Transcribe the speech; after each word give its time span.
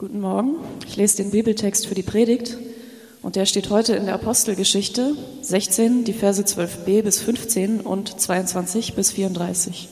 Guten 0.00 0.20
Morgen. 0.20 0.54
Ich 0.86 0.96
lese 0.96 1.18
den 1.18 1.30
Bibeltext 1.30 1.86
für 1.86 1.94
die 1.94 2.02
Predigt 2.02 2.56
und 3.20 3.36
der 3.36 3.44
steht 3.44 3.68
heute 3.68 3.94
in 3.96 4.06
der 4.06 4.14
Apostelgeschichte 4.14 5.14
16, 5.42 6.04
die 6.04 6.14
Verse 6.14 6.40
12b 6.40 7.02
bis 7.02 7.20
15 7.20 7.82
und 7.82 8.18
22 8.18 8.94
bis 8.94 9.10
34. 9.10 9.90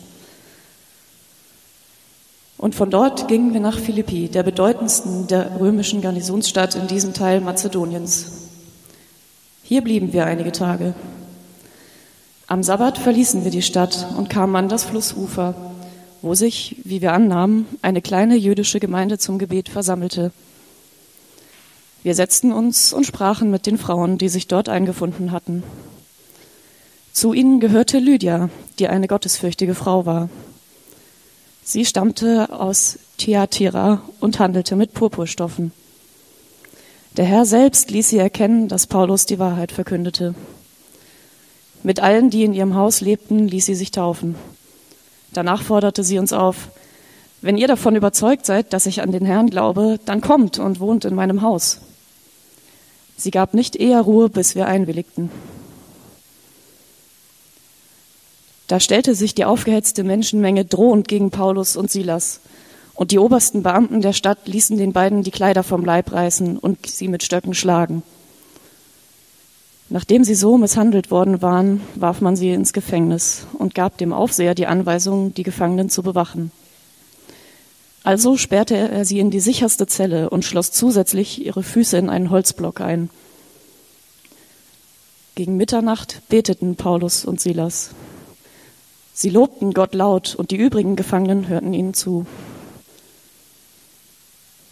Und 2.57 2.75
von 2.75 2.89
dort 2.89 3.29
gingen 3.29 3.53
wir 3.53 3.61
nach 3.61 3.79
Philippi, 3.79 4.29
der 4.29 4.45
bedeutendsten 4.45 5.27
der 5.27 5.61
römischen 5.61 6.00
Garnisonsstadt 6.00 6.75
in 6.75 6.86
diesem 6.86 7.12
Teil 7.12 7.43
Mazedoniens. 7.43 8.48
Hier 9.62 9.82
blieben 9.82 10.14
wir 10.14 10.25
einige 10.25 10.52
Tage. 10.52 10.95
Am 12.46 12.62
Sabbat 12.62 12.96
verließen 12.96 13.45
wir 13.45 13.50
die 13.50 13.61
Stadt 13.61 14.06
und 14.16 14.30
kamen 14.30 14.56
an 14.56 14.70
das 14.70 14.84
Flussufer 14.84 15.54
wo 16.23 16.35
sich, 16.35 16.77
wie 16.85 17.00
wir 17.00 17.12
annahmen, 17.12 17.66
eine 17.82 18.03
kleine 18.03 18.37
jüdische 18.37 18.80
Gemeinde 18.80 19.18
zum 19.18 19.39
Gebet 19.39 19.68
versammelte. 19.68 20.32
Wir 22.03 22.14
setzten 22.14 22.53
uns 22.53 22.93
und 22.93 23.04
sprachen 23.04 23.50
mit 23.50 23.67
den 23.67 23.79
Frauen, 23.79 24.18
die 24.18 24.29
sich 24.29 24.46
dort 24.46 24.68
eingefunden 24.68 25.32
hatten. 25.32 25.63
Zu 27.13 27.32
ihnen 27.32 27.61
gehörte 27.61 27.99
Lydia, 27.99 28.50
die 28.79 28.89
eine 28.89 29.08
gottesfürchtige 29.08 29.75
Frau 29.75 30.07
war. 30.07 30.29
Sie 31.64 31.85
stammte 31.85 32.53
aus 32.53 32.98
Thyatira 33.19 34.03
und 34.20 34.39
handelte 34.39 34.77
mit 34.77 34.94
Purpurstoffen. 34.94 35.72
Der 37.16 37.25
Herr 37.25 37.44
selbst 37.44 37.91
ließ 37.91 38.08
sie 38.08 38.19
erkennen, 38.19 38.69
dass 38.69 38.86
Paulus 38.86 39.27
die 39.27 39.39
Wahrheit 39.39 39.72
verkündete. 39.72 40.34
Mit 41.83 42.00
allen, 42.00 42.30
die 42.30 42.44
in 42.44 42.55
ihrem 42.55 42.75
Haus 42.75 43.00
lebten, 43.00 43.48
ließ 43.48 43.66
sie 43.66 43.75
sich 43.75 43.91
taufen. 43.91 44.36
Danach 45.33 45.62
forderte 45.62 46.03
sie 46.05 46.19
uns 46.19 46.33
auf, 46.33 46.69
wenn 47.41 47.56
ihr 47.56 47.69
davon 47.69 47.95
überzeugt 47.95 48.47
seid, 48.47 48.73
dass 48.73 48.86
ich 48.86 49.00
an 49.00 49.12
den 49.12 49.25
Herrn 49.25 49.48
glaube, 49.48 50.00
dann 50.05 50.20
kommt 50.20 50.59
und 50.59 50.81
wohnt 50.81 51.05
in 51.05 51.14
meinem 51.14 51.42
Haus. 51.42 51.81
Sie 53.17 53.30
gab 53.30 53.55
nicht 53.55 53.77
eher 53.77 54.00
Ruhe, 54.00 54.28
bis 54.28 54.55
wir 54.55 54.67
einwilligten. 54.67 55.30
Da 58.67 58.80
stellte 58.80 59.14
sich 59.14 59.34
die 59.34 59.44
aufgehetzte 59.44 60.05
Menschenmenge 60.05 60.64
drohend 60.64 61.08
gegen 61.08 61.30
Paulus 61.30 61.77
und 61.77 61.91
Silas, 61.91 62.41
und 62.95 63.12
die 63.12 63.19
obersten 63.20 63.62
Beamten 63.62 64.00
der 64.00 64.12
Stadt 64.12 64.48
ließen 64.48 64.77
den 64.77 64.92
beiden 64.92 65.22
die 65.22 65.30
Kleider 65.30 65.62
vom 65.62 65.84
Leib 65.84 66.11
reißen 66.11 66.58
und 66.58 66.84
sie 66.84 67.06
mit 67.06 67.22
Stöcken 67.22 67.55
schlagen. 67.55 68.02
Nachdem 69.91 70.22
sie 70.22 70.34
so 70.34 70.58
misshandelt 70.58 71.11
worden 71.11 71.41
waren, 71.41 71.81
warf 71.94 72.20
man 72.20 72.36
sie 72.36 72.50
ins 72.50 72.72
Gefängnis 72.72 73.47
und 73.55 73.75
gab 73.75 73.97
dem 73.97 74.12
Aufseher 74.12 74.55
die 74.55 74.67
Anweisung, 74.67 75.33
die 75.33 75.45
Gefangenen 75.45 75.89
zu 75.89 76.03
bewachen. 76.03 76.50
Also 78.05 78.36
sperrte 78.36 78.77
er 78.77 79.05
sie 79.05 79.19
in 79.19 79.30
die 79.30 79.41
sicherste 79.41 79.86
Zelle 79.86 80.30
und 80.30 80.45
schloss 80.45 80.72
zusätzlich 80.72 81.45
ihre 81.45 81.62
Füße 81.62 81.97
in 81.97 82.11
einen 82.11 82.30
Holzblock 82.30 82.80
ein. 82.80 83.11
Gegen 85.34 85.56
Mitternacht 85.56 86.23
beteten 86.28 86.77
Paulus 86.77 87.25
und 87.25 87.41
Silas. 87.41 87.91
Sie 89.14 89.30
lobten 89.30 89.73
Gott 89.73 89.95
laut 89.95 90.34
und 90.34 90.50
die 90.50 90.56
übrigen 90.56 90.97
Gefangenen 90.97 91.48
hörten 91.48 91.73
ihnen 91.73 91.95
zu. 91.95 92.27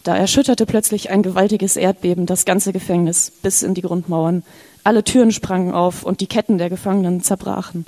Da 0.03 0.17
erschütterte 0.17 0.67
plötzlich 0.67 1.11
ein 1.11 1.23
gewaltiges 1.23 1.77
Erdbeben 1.77 2.27
das 2.27 2.45
ganze 2.45 2.73
Gefängnis 2.73 3.33
bis 3.43 3.65
in 3.65 3.75
die 3.75 3.83
Grundmauern. 3.83 4.45
Alle 4.87 5.03
Türen 5.03 5.33
sprangen 5.33 5.75
auf 5.75 6.05
und 6.05 6.21
die 6.21 6.29
Ketten 6.29 6.59
der 6.59 6.71
Gefangenen 6.71 7.21
zerbrachen. 7.21 7.87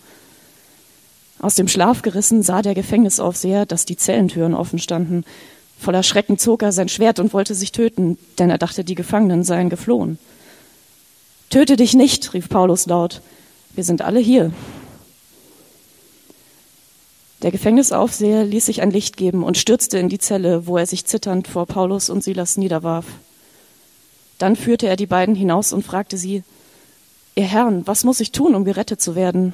Aus 1.39 1.55
dem 1.55 1.69
Schlaf 1.69 2.03
gerissen 2.03 2.43
sah 2.43 2.61
der 2.61 2.75
Gefängnisaufseher, 2.75 3.67
dass 3.67 3.85
die 3.85 3.97
Zellentüren 3.97 4.53
offen 4.53 4.81
standen. 4.81 5.25
Voller 5.79 6.03
Schrecken 6.03 6.39
zog 6.39 6.65
er 6.65 6.73
sein 6.73 6.89
Schwert 6.89 7.21
und 7.21 7.33
wollte 7.33 7.55
sich 7.55 7.71
töten, 7.71 8.19
denn 8.41 8.51
er 8.51 8.59
dachte, 8.59 8.83
die 8.83 8.97
Gefangenen 8.97 9.45
seien 9.45 9.69
geflohen. 9.69 10.19
Töte 11.51 11.77
dich 11.77 11.95
nicht, 11.95 12.35
rief 12.35 12.49
Paulus 12.49 12.87
laut. 12.87 13.23
Wir 13.77 13.85
sind 13.85 14.03
alle 14.03 14.19
hier. 14.19 14.53
Der 17.43 17.53
Gefängnisaufseher 17.53 18.43
ließ 18.43 18.67
sich 18.67 18.83
ein 18.83 18.91
Licht 18.91 19.17
geben 19.17 19.45
und 19.45 19.57
stürzte 19.57 19.99
in 19.99 20.09
die 20.09 20.19
Zelle, 20.19 20.67
wo 20.67 20.77
er 20.77 20.87
sich 20.87 21.05
zitternd 21.05 21.47
vor 21.47 21.67
Paulus 21.67 22.11
und 22.11 22.25
Silas 22.25 22.57
niederwarf. 22.57 23.07
Dann 24.39 24.57
führte 24.57 24.89
er 24.89 24.97
die 24.97 25.07
beiden 25.07 25.37
hinaus 25.37 25.73
und 25.73 25.85
fragte 25.85 26.19
sie, 26.19 26.43
Ihr 27.39 27.45
Herrn, 27.45 27.87
was 27.87 28.03
muss 28.03 28.19
ich 28.19 28.33
tun, 28.33 28.57
um 28.57 28.65
gerettet 28.65 29.01
zu 29.01 29.15
werden? 29.15 29.53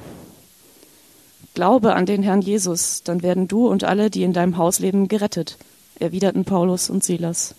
Glaube 1.53 1.93
an 1.93 2.07
den 2.07 2.23
Herrn 2.23 2.41
Jesus, 2.41 3.03
dann 3.03 3.21
werden 3.21 3.47
du 3.47 3.67
und 3.67 3.83
alle, 3.83 4.09
die 4.09 4.23
in 4.23 4.33
deinem 4.33 4.57
Haus 4.57 4.79
leben, 4.79 5.07
gerettet, 5.07 5.59
erwiderten 5.99 6.45
Paulus 6.45 6.89
und 6.89 7.03
Silas. 7.03 7.53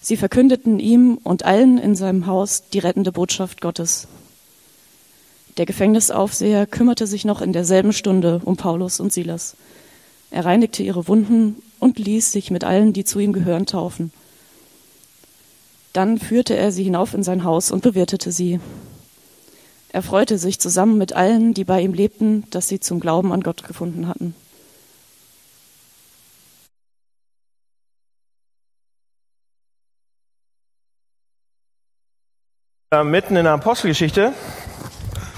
Sie 0.00 0.16
verkündeten 0.16 0.80
ihm 0.80 1.20
und 1.22 1.44
allen 1.44 1.78
in 1.78 1.94
seinem 1.94 2.26
Haus 2.26 2.64
die 2.72 2.80
rettende 2.80 3.12
Botschaft 3.12 3.60
Gottes. 3.60 4.08
Der 5.56 5.66
Gefängnisaufseher 5.66 6.66
kümmerte 6.66 7.06
sich 7.06 7.24
noch 7.24 7.42
in 7.42 7.52
derselben 7.52 7.92
Stunde 7.92 8.40
um 8.44 8.56
Paulus 8.56 8.98
und 8.98 9.12
Silas. 9.12 9.54
Er 10.32 10.46
reinigte 10.46 10.82
ihre 10.82 11.06
Wunden 11.06 11.62
und 11.78 12.00
ließ 12.00 12.32
sich 12.32 12.50
mit 12.50 12.64
allen, 12.64 12.92
die 12.92 13.04
zu 13.04 13.20
ihm 13.20 13.32
gehören, 13.32 13.66
taufen. 13.66 14.10
Dann 15.92 16.18
führte 16.18 16.56
er 16.56 16.70
sie 16.70 16.84
hinauf 16.84 17.14
in 17.14 17.22
sein 17.22 17.44
Haus 17.44 17.70
und 17.70 17.82
bewirtete 17.82 18.30
sie. 18.30 18.60
Er 19.92 20.02
freute 20.02 20.38
sich 20.38 20.60
zusammen 20.60 20.98
mit 20.98 21.14
allen, 21.14 21.52
die 21.52 21.64
bei 21.64 21.80
ihm 21.80 21.94
lebten, 21.94 22.48
dass 22.50 22.68
sie 22.68 22.78
zum 22.78 23.00
Glauben 23.00 23.32
an 23.32 23.42
Gott 23.42 23.64
gefunden 23.64 24.06
hatten. 24.06 24.34
Mitten 33.04 33.36
in 33.36 33.44
der 33.44 33.52
Apostelgeschichte 33.52 34.32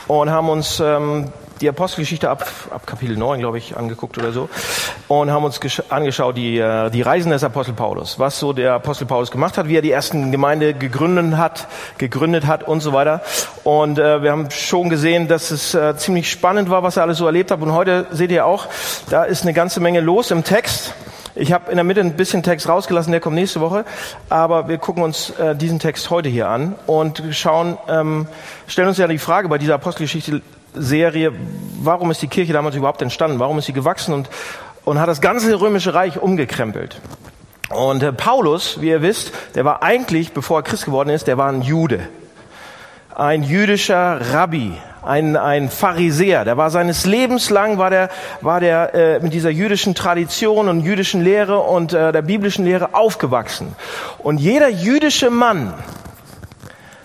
und 0.08 0.30
haben 0.30 0.48
uns 0.48 0.80
ähm, 0.80 1.30
die 1.62 1.68
Apostelgeschichte 1.68 2.28
ab, 2.28 2.44
ab 2.70 2.86
Kapitel 2.86 3.16
9, 3.16 3.38
glaube 3.38 3.56
ich, 3.56 3.76
angeguckt 3.76 4.18
oder 4.18 4.32
so 4.32 4.48
und 5.06 5.30
haben 5.30 5.44
uns 5.44 5.60
angeschaut 5.88 6.36
die, 6.36 6.58
äh, 6.58 6.90
die 6.90 7.02
Reisen 7.02 7.30
des 7.30 7.44
Apostel 7.44 7.74
Paulus, 7.74 8.18
was 8.18 8.38
so 8.38 8.52
der 8.52 8.74
Apostel 8.74 9.06
Paulus 9.06 9.30
gemacht 9.30 9.56
hat, 9.56 9.68
wie 9.68 9.76
er 9.76 9.82
die 9.82 9.92
ersten 9.92 10.32
Gemeinde 10.32 10.74
gegründet 10.74 11.36
hat, 11.38 11.68
gegründet 11.98 12.46
hat 12.46 12.64
und 12.64 12.80
so 12.80 12.92
weiter. 12.92 13.22
Und 13.62 13.98
äh, 13.98 14.22
wir 14.22 14.32
haben 14.32 14.50
schon 14.50 14.90
gesehen, 14.90 15.28
dass 15.28 15.52
es 15.52 15.74
äh, 15.74 15.96
ziemlich 15.96 16.30
spannend 16.30 16.68
war, 16.68 16.82
was 16.82 16.96
er 16.96 17.04
alles 17.04 17.18
so 17.18 17.26
erlebt 17.26 17.52
hat. 17.52 17.60
Und 17.60 17.72
heute 17.72 18.06
seht 18.10 18.32
ihr 18.32 18.44
auch, 18.44 18.66
da 19.08 19.22
ist 19.22 19.42
eine 19.42 19.52
ganze 19.52 19.78
Menge 19.78 20.00
los 20.00 20.32
im 20.32 20.42
Text. 20.42 20.94
Ich 21.34 21.52
habe 21.52 21.70
in 21.70 21.76
der 21.76 21.84
Mitte 21.84 22.00
ein 22.00 22.16
bisschen 22.16 22.42
Text 22.42 22.68
rausgelassen, 22.68 23.12
der 23.12 23.20
kommt 23.20 23.36
nächste 23.36 23.60
Woche. 23.60 23.84
Aber 24.28 24.68
wir 24.68 24.78
gucken 24.78 25.02
uns 25.02 25.30
äh, 25.30 25.54
diesen 25.54 25.78
Text 25.78 26.10
heute 26.10 26.28
hier 26.28 26.48
an 26.48 26.74
und 26.86 27.22
schauen, 27.30 27.78
ähm, 27.88 28.26
stellen 28.66 28.88
uns 28.88 28.98
ja 28.98 29.06
die 29.06 29.18
Frage 29.18 29.48
bei 29.48 29.58
dieser 29.58 29.76
Apostelgeschichte 29.76 30.42
Serie, 30.74 31.32
warum 31.82 32.10
ist 32.10 32.22
die 32.22 32.28
Kirche 32.28 32.52
damals 32.52 32.76
überhaupt 32.76 33.02
entstanden? 33.02 33.38
Warum 33.38 33.58
ist 33.58 33.66
sie 33.66 33.72
gewachsen 33.72 34.14
und, 34.14 34.28
und 34.84 34.98
hat 34.98 35.08
das 35.08 35.20
ganze 35.20 35.60
römische 35.60 35.94
Reich 35.94 36.20
umgekrempelt? 36.20 37.00
Und 37.70 38.02
äh, 38.02 38.12
Paulus, 38.12 38.80
wie 38.80 38.88
ihr 38.88 39.02
wisst, 39.02 39.32
der 39.54 39.64
war 39.64 39.82
eigentlich, 39.82 40.32
bevor 40.32 40.60
er 40.60 40.62
Christ 40.62 40.84
geworden 40.84 41.08
ist, 41.10 41.26
der 41.26 41.38
war 41.38 41.48
ein 41.48 41.62
Jude. 41.62 42.00
Ein 43.14 43.42
jüdischer 43.42 44.32
Rabbi, 44.32 44.74
ein, 45.02 45.36
ein 45.36 45.68
Pharisäer. 45.68 46.44
Der 46.44 46.56
war 46.56 46.70
seines 46.70 47.04
Lebens 47.04 47.50
lang, 47.50 47.78
war 47.78 47.90
der, 47.90 48.08
war 48.40 48.60
der 48.60 48.94
äh, 48.94 49.20
mit 49.20 49.34
dieser 49.34 49.50
jüdischen 49.50 49.94
Tradition 49.94 50.68
und 50.68 50.80
jüdischen 50.80 51.22
Lehre 51.22 51.60
und 51.60 51.92
äh, 51.92 52.12
der 52.12 52.22
biblischen 52.22 52.64
Lehre 52.64 52.94
aufgewachsen. 52.94 53.74
Und 54.18 54.38
jeder 54.38 54.68
jüdische 54.68 55.30
Mann, 55.30 55.74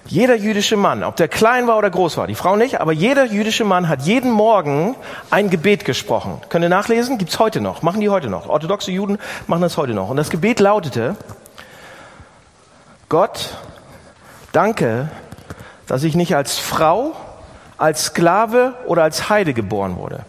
jeder 0.09 0.35
jüdische 0.35 0.78
Mann, 0.78 1.03
ob 1.03 1.16
der 1.18 1.28
klein 1.28 1.68
war 1.68 1.78
oder 1.78 1.90
groß 1.90 2.18
war, 2.18 2.28
die 2.28 2.35
Frau 2.35 2.56
nicht, 2.56 2.79
aber 2.79 2.94
jeder 2.94 3.25
jüdische 3.25 3.66
Mann 3.66 3.90
hat 3.90 4.01
jeden 4.03 4.31
Morgen 4.31 4.95
ein 5.29 5.50
Gebet 5.50 5.85
gesprochen. 5.85 6.41
Könnt 6.50 6.63
ihr 6.63 6.69
nachlesen? 6.69 7.18
Gibt's 7.18 7.40
heute 7.40 7.62
noch. 7.62 7.81
Machen 7.81 8.01
die 8.01 8.09
heute 8.09 8.29
noch. 8.29 8.47
Orthodoxe 8.47 8.91
Juden 8.91 9.17
machen 9.47 9.62
das 9.62 9.78
heute 9.78 9.94
noch. 9.94 10.09
Und 10.09 10.17
das 10.17 10.29
Gebet 10.29 10.59
lautete, 10.59 11.16
Gott, 13.09 13.58
danke, 14.52 15.09
dass 15.87 16.03
ich 16.03 16.16
nicht 16.16 16.35
als 16.35 16.58
Frau, 16.58 17.14
als 17.78 18.05
Sklave 18.05 18.73
oder 18.85 19.03
als 19.03 19.29
Heide 19.29 19.53
geboren 19.53 19.97
wurde. 19.97 20.26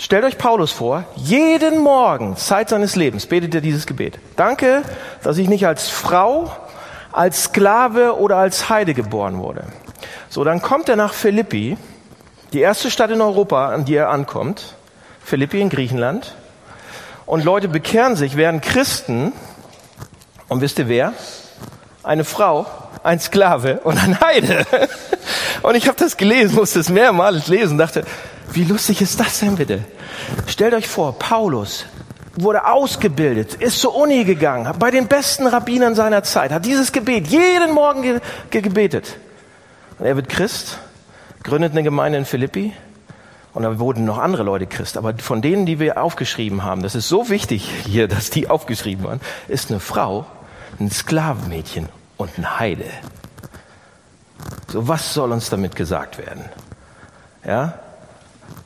Stellt 0.00 0.22
euch 0.22 0.38
Paulus 0.38 0.70
vor, 0.70 1.02
jeden 1.16 1.80
Morgen, 1.80 2.36
Zeit 2.36 2.68
seines 2.68 2.94
Lebens, 2.94 3.26
betet 3.26 3.52
er 3.56 3.60
dieses 3.60 3.84
Gebet. 3.84 4.20
Danke, 4.36 4.82
dass 5.24 5.38
ich 5.38 5.48
nicht 5.48 5.66
als 5.66 5.88
Frau, 5.88 6.52
als 7.10 7.44
Sklave 7.44 8.16
oder 8.16 8.36
als 8.36 8.68
Heide 8.68 8.94
geboren 8.94 9.38
wurde. 9.38 9.64
So, 10.28 10.44
dann 10.44 10.62
kommt 10.62 10.88
er 10.88 10.94
nach 10.94 11.12
Philippi, 11.12 11.76
die 12.52 12.60
erste 12.60 12.92
Stadt 12.92 13.10
in 13.10 13.20
Europa, 13.20 13.70
an 13.70 13.86
die 13.86 13.96
er 13.96 14.10
ankommt. 14.10 14.76
Philippi 15.24 15.60
in 15.60 15.68
Griechenland. 15.68 16.36
Und 17.26 17.44
Leute 17.44 17.66
bekehren 17.66 18.14
sich, 18.14 18.36
werden 18.36 18.60
Christen. 18.60 19.32
Und 20.46 20.60
wisst 20.60 20.78
ihr 20.78 20.88
wer? 20.88 21.12
Eine 22.04 22.22
Frau, 22.22 22.66
ein 23.02 23.18
Sklave 23.18 23.80
und 23.80 24.00
ein 24.00 24.20
Heide. 24.20 24.64
Und 25.62 25.74
ich 25.74 25.88
habe 25.88 25.98
das 25.98 26.16
gelesen, 26.16 26.54
musste 26.54 26.78
es 26.78 26.88
mehrmals 26.88 27.48
lesen, 27.48 27.78
dachte, 27.78 28.04
Wie 28.52 28.64
lustig 28.64 29.02
ist 29.02 29.20
das 29.20 29.40
denn 29.40 29.56
bitte? 29.56 29.84
Stellt 30.46 30.74
euch 30.74 30.88
vor, 30.88 31.18
Paulus 31.18 31.86
wurde 32.36 32.66
ausgebildet, 32.66 33.54
ist 33.54 33.80
zur 33.80 33.94
Uni 33.96 34.24
gegangen, 34.24 34.72
bei 34.78 34.90
den 34.90 35.08
besten 35.08 35.46
Rabbinern 35.46 35.94
seiner 35.94 36.22
Zeit, 36.22 36.52
hat 36.52 36.64
dieses 36.64 36.92
Gebet 36.92 37.26
jeden 37.26 37.72
Morgen 37.72 38.02
ge 38.02 38.20
ge 38.50 38.60
gebetet. 38.60 39.16
Und 39.98 40.06
er 40.06 40.16
wird 40.16 40.28
Christ, 40.28 40.78
gründet 41.42 41.72
eine 41.72 41.82
Gemeinde 41.82 42.18
in 42.18 42.24
Philippi 42.24 42.72
und 43.54 43.64
da 43.64 43.78
wurden 43.80 44.04
noch 44.04 44.18
andere 44.18 44.44
Leute 44.44 44.66
Christ. 44.66 44.96
Aber 44.96 45.14
von 45.18 45.42
denen, 45.42 45.66
die 45.66 45.80
wir 45.80 46.00
aufgeschrieben 46.00 46.62
haben, 46.62 46.82
das 46.82 46.94
ist 46.94 47.08
so 47.08 47.28
wichtig 47.28 47.68
hier, 47.84 48.06
dass 48.06 48.30
die 48.30 48.48
aufgeschrieben 48.48 49.04
waren, 49.04 49.20
ist 49.48 49.70
eine 49.70 49.80
Frau, 49.80 50.26
ein 50.78 50.90
Sklavenmädchen 50.90 51.88
und 52.16 52.38
ein 52.38 52.60
Heide. 52.60 52.88
So, 54.72 54.86
was 54.86 55.12
soll 55.12 55.32
uns 55.32 55.50
damit 55.50 55.74
gesagt 55.74 56.18
werden? 56.18 56.44
Ja? 57.44 57.80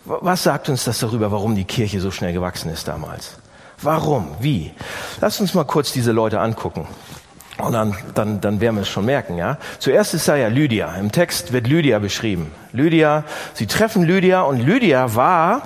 Was 0.05 0.43
sagt 0.43 0.69
uns 0.69 0.85
das 0.85 0.99
darüber, 0.99 1.31
warum 1.31 1.55
die 1.55 1.65
Kirche 1.65 2.01
so 2.01 2.11
schnell 2.11 2.33
gewachsen 2.33 2.71
ist 2.71 2.89
damals? 2.89 3.37
Warum? 3.81 4.29
Wie? 4.41 4.73
Lass 5.21 5.41
uns 5.41 5.55
mal 5.55 5.65
kurz 5.65 5.93
diese 5.93 6.13
Leute 6.13 6.41
angucken. 6.41 6.87
Und 7.59 7.73
dann, 7.73 7.95
dann, 8.15 8.41
dann 8.41 8.61
werden 8.61 8.77
wir 8.77 8.83
es 8.83 8.89
schon 8.89 9.05
merken, 9.05 9.37
ja. 9.37 9.59
Zuerst 9.79 10.15
ist 10.15 10.27
da 10.27 10.37
ja 10.37 10.49
Lydia. 10.49 10.95
Im 10.97 11.13
Text 11.13 11.53
wird 11.53 11.67
Lydia 11.67 11.99
beschrieben. 11.99 12.51
Lydia, 12.73 13.25
sie 13.55 13.67
treffen 13.67 14.03
Lydia 14.03 14.43
und 14.43 14.59
Lydia 14.59 15.15
war, 15.15 15.63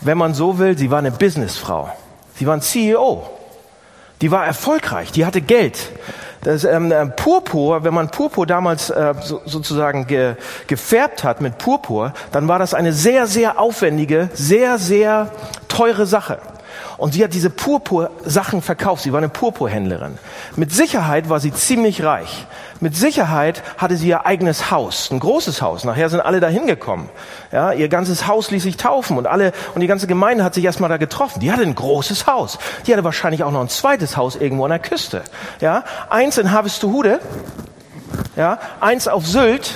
wenn 0.00 0.18
man 0.18 0.34
so 0.34 0.58
will, 0.58 0.76
sie 0.76 0.90
war 0.90 0.98
eine 0.98 1.10
Businessfrau. 1.10 1.90
Sie 2.34 2.46
war 2.46 2.54
ein 2.54 2.60
CEO. 2.60 3.28
Die 4.20 4.30
war 4.30 4.46
erfolgreich. 4.46 5.10
Die 5.12 5.26
hatte 5.26 5.40
Geld. 5.40 5.78
Das 6.42 6.64
ähm, 6.64 6.90
äh, 6.90 7.06
Purpur, 7.06 7.84
wenn 7.84 7.94
man 7.94 8.08
Purpur 8.08 8.46
damals 8.46 8.90
äh, 8.90 9.14
so, 9.22 9.40
sozusagen 9.44 10.06
ge, 10.06 10.34
gefärbt 10.66 11.22
hat 11.22 11.40
mit 11.40 11.58
Purpur, 11.58 12.12
dann 12.32 12.48
war 12.48 12.58
das 12.58 12.74
eine 12.74 12.92
sehr, 12.92 13.26
sehr 13.26 13.60
aufwendige, 13.60 14.28
sehr, 14.34 14.78
sehr 14.78 15.28
teure 15.68 16.04
Sache. 16.04 16.38
Und 16.96 17.14
sie 17.14 17.24
hat 17.24 17.34
diese 17.34 17.50
Purpur-Sachen 17.50 18.62
verkauft. 18.62 19.02
Sie 19.02 19.12
war 19.12 19.18
eine 19.18 19.28
Purpurhändlerin. 19.28 20.18
Mit 20.56 20.72
Sicherheit 20.72 21.28
war 21.28 21.40
sie 21.40 21.52
ziemlich 21.52 22.02
reich. 22.04 22.46
Mit 22.80 22.96
Sicherheit 22.96 23.62
hatte 23.78 23.96
sie 23.96 24.08
ihr 24.08 24.26
eigenes 24.26 24.72
Haus, 24.72 25.10
ein 25.12 25.20
großes 25.20 25.62
Haus. 25.62 25.84
Nachher 25.84 26.08
sind 26.08 26.20
alle 26.20 26.40
dahin 26.40 26.66
gekommen. 26.66 27.08
Ja, 27.52 27.72
ihr 27.72 27.88
ganzes 27.88 28.26
Haus 28.26 28.50
ließ 28.50 28.64
sich 28.64 28.76
taufen 28.76 29.16
und 29.18 29.28
alle 29.28 29.52
und 29.74 29.82
die 29.82 29.86
ganze 29.86 30.08
Gemeinde 30.08 30.42
hat 30.42 30.54
sich 30.54 30.64
erstmal 30.64 30.90
da 30.90 30.96
getroffen. 30.96 31.38
Die 31.38 31.52
hatte 31.52 31.62
ein 31.62 31.76
großes 31.76 32.26
Haus. 32.26 32.58
Die 32.86 32.92
hatte 32.92 33.04
wahrscheinlich 33.04 33.44
auch 33.44 33.52
noch 33.52 33.60
ein 33.60 33.68
zweites 33.68 34.16
Haus 34.16 34.34
irgendwo 34.34 34.64
an 34.64 34.70
der 34.70 34.80
Küste. 34.80 35.22
Ja, 35.60 35.84
eins 36.10 36.38
in 36.38 36.50
Harvestuhude, 36.50 37.20
ja, 38.34 38.58
eins 38.80 39.06
auf 39.06 39.26
Sylt 39.26 39.74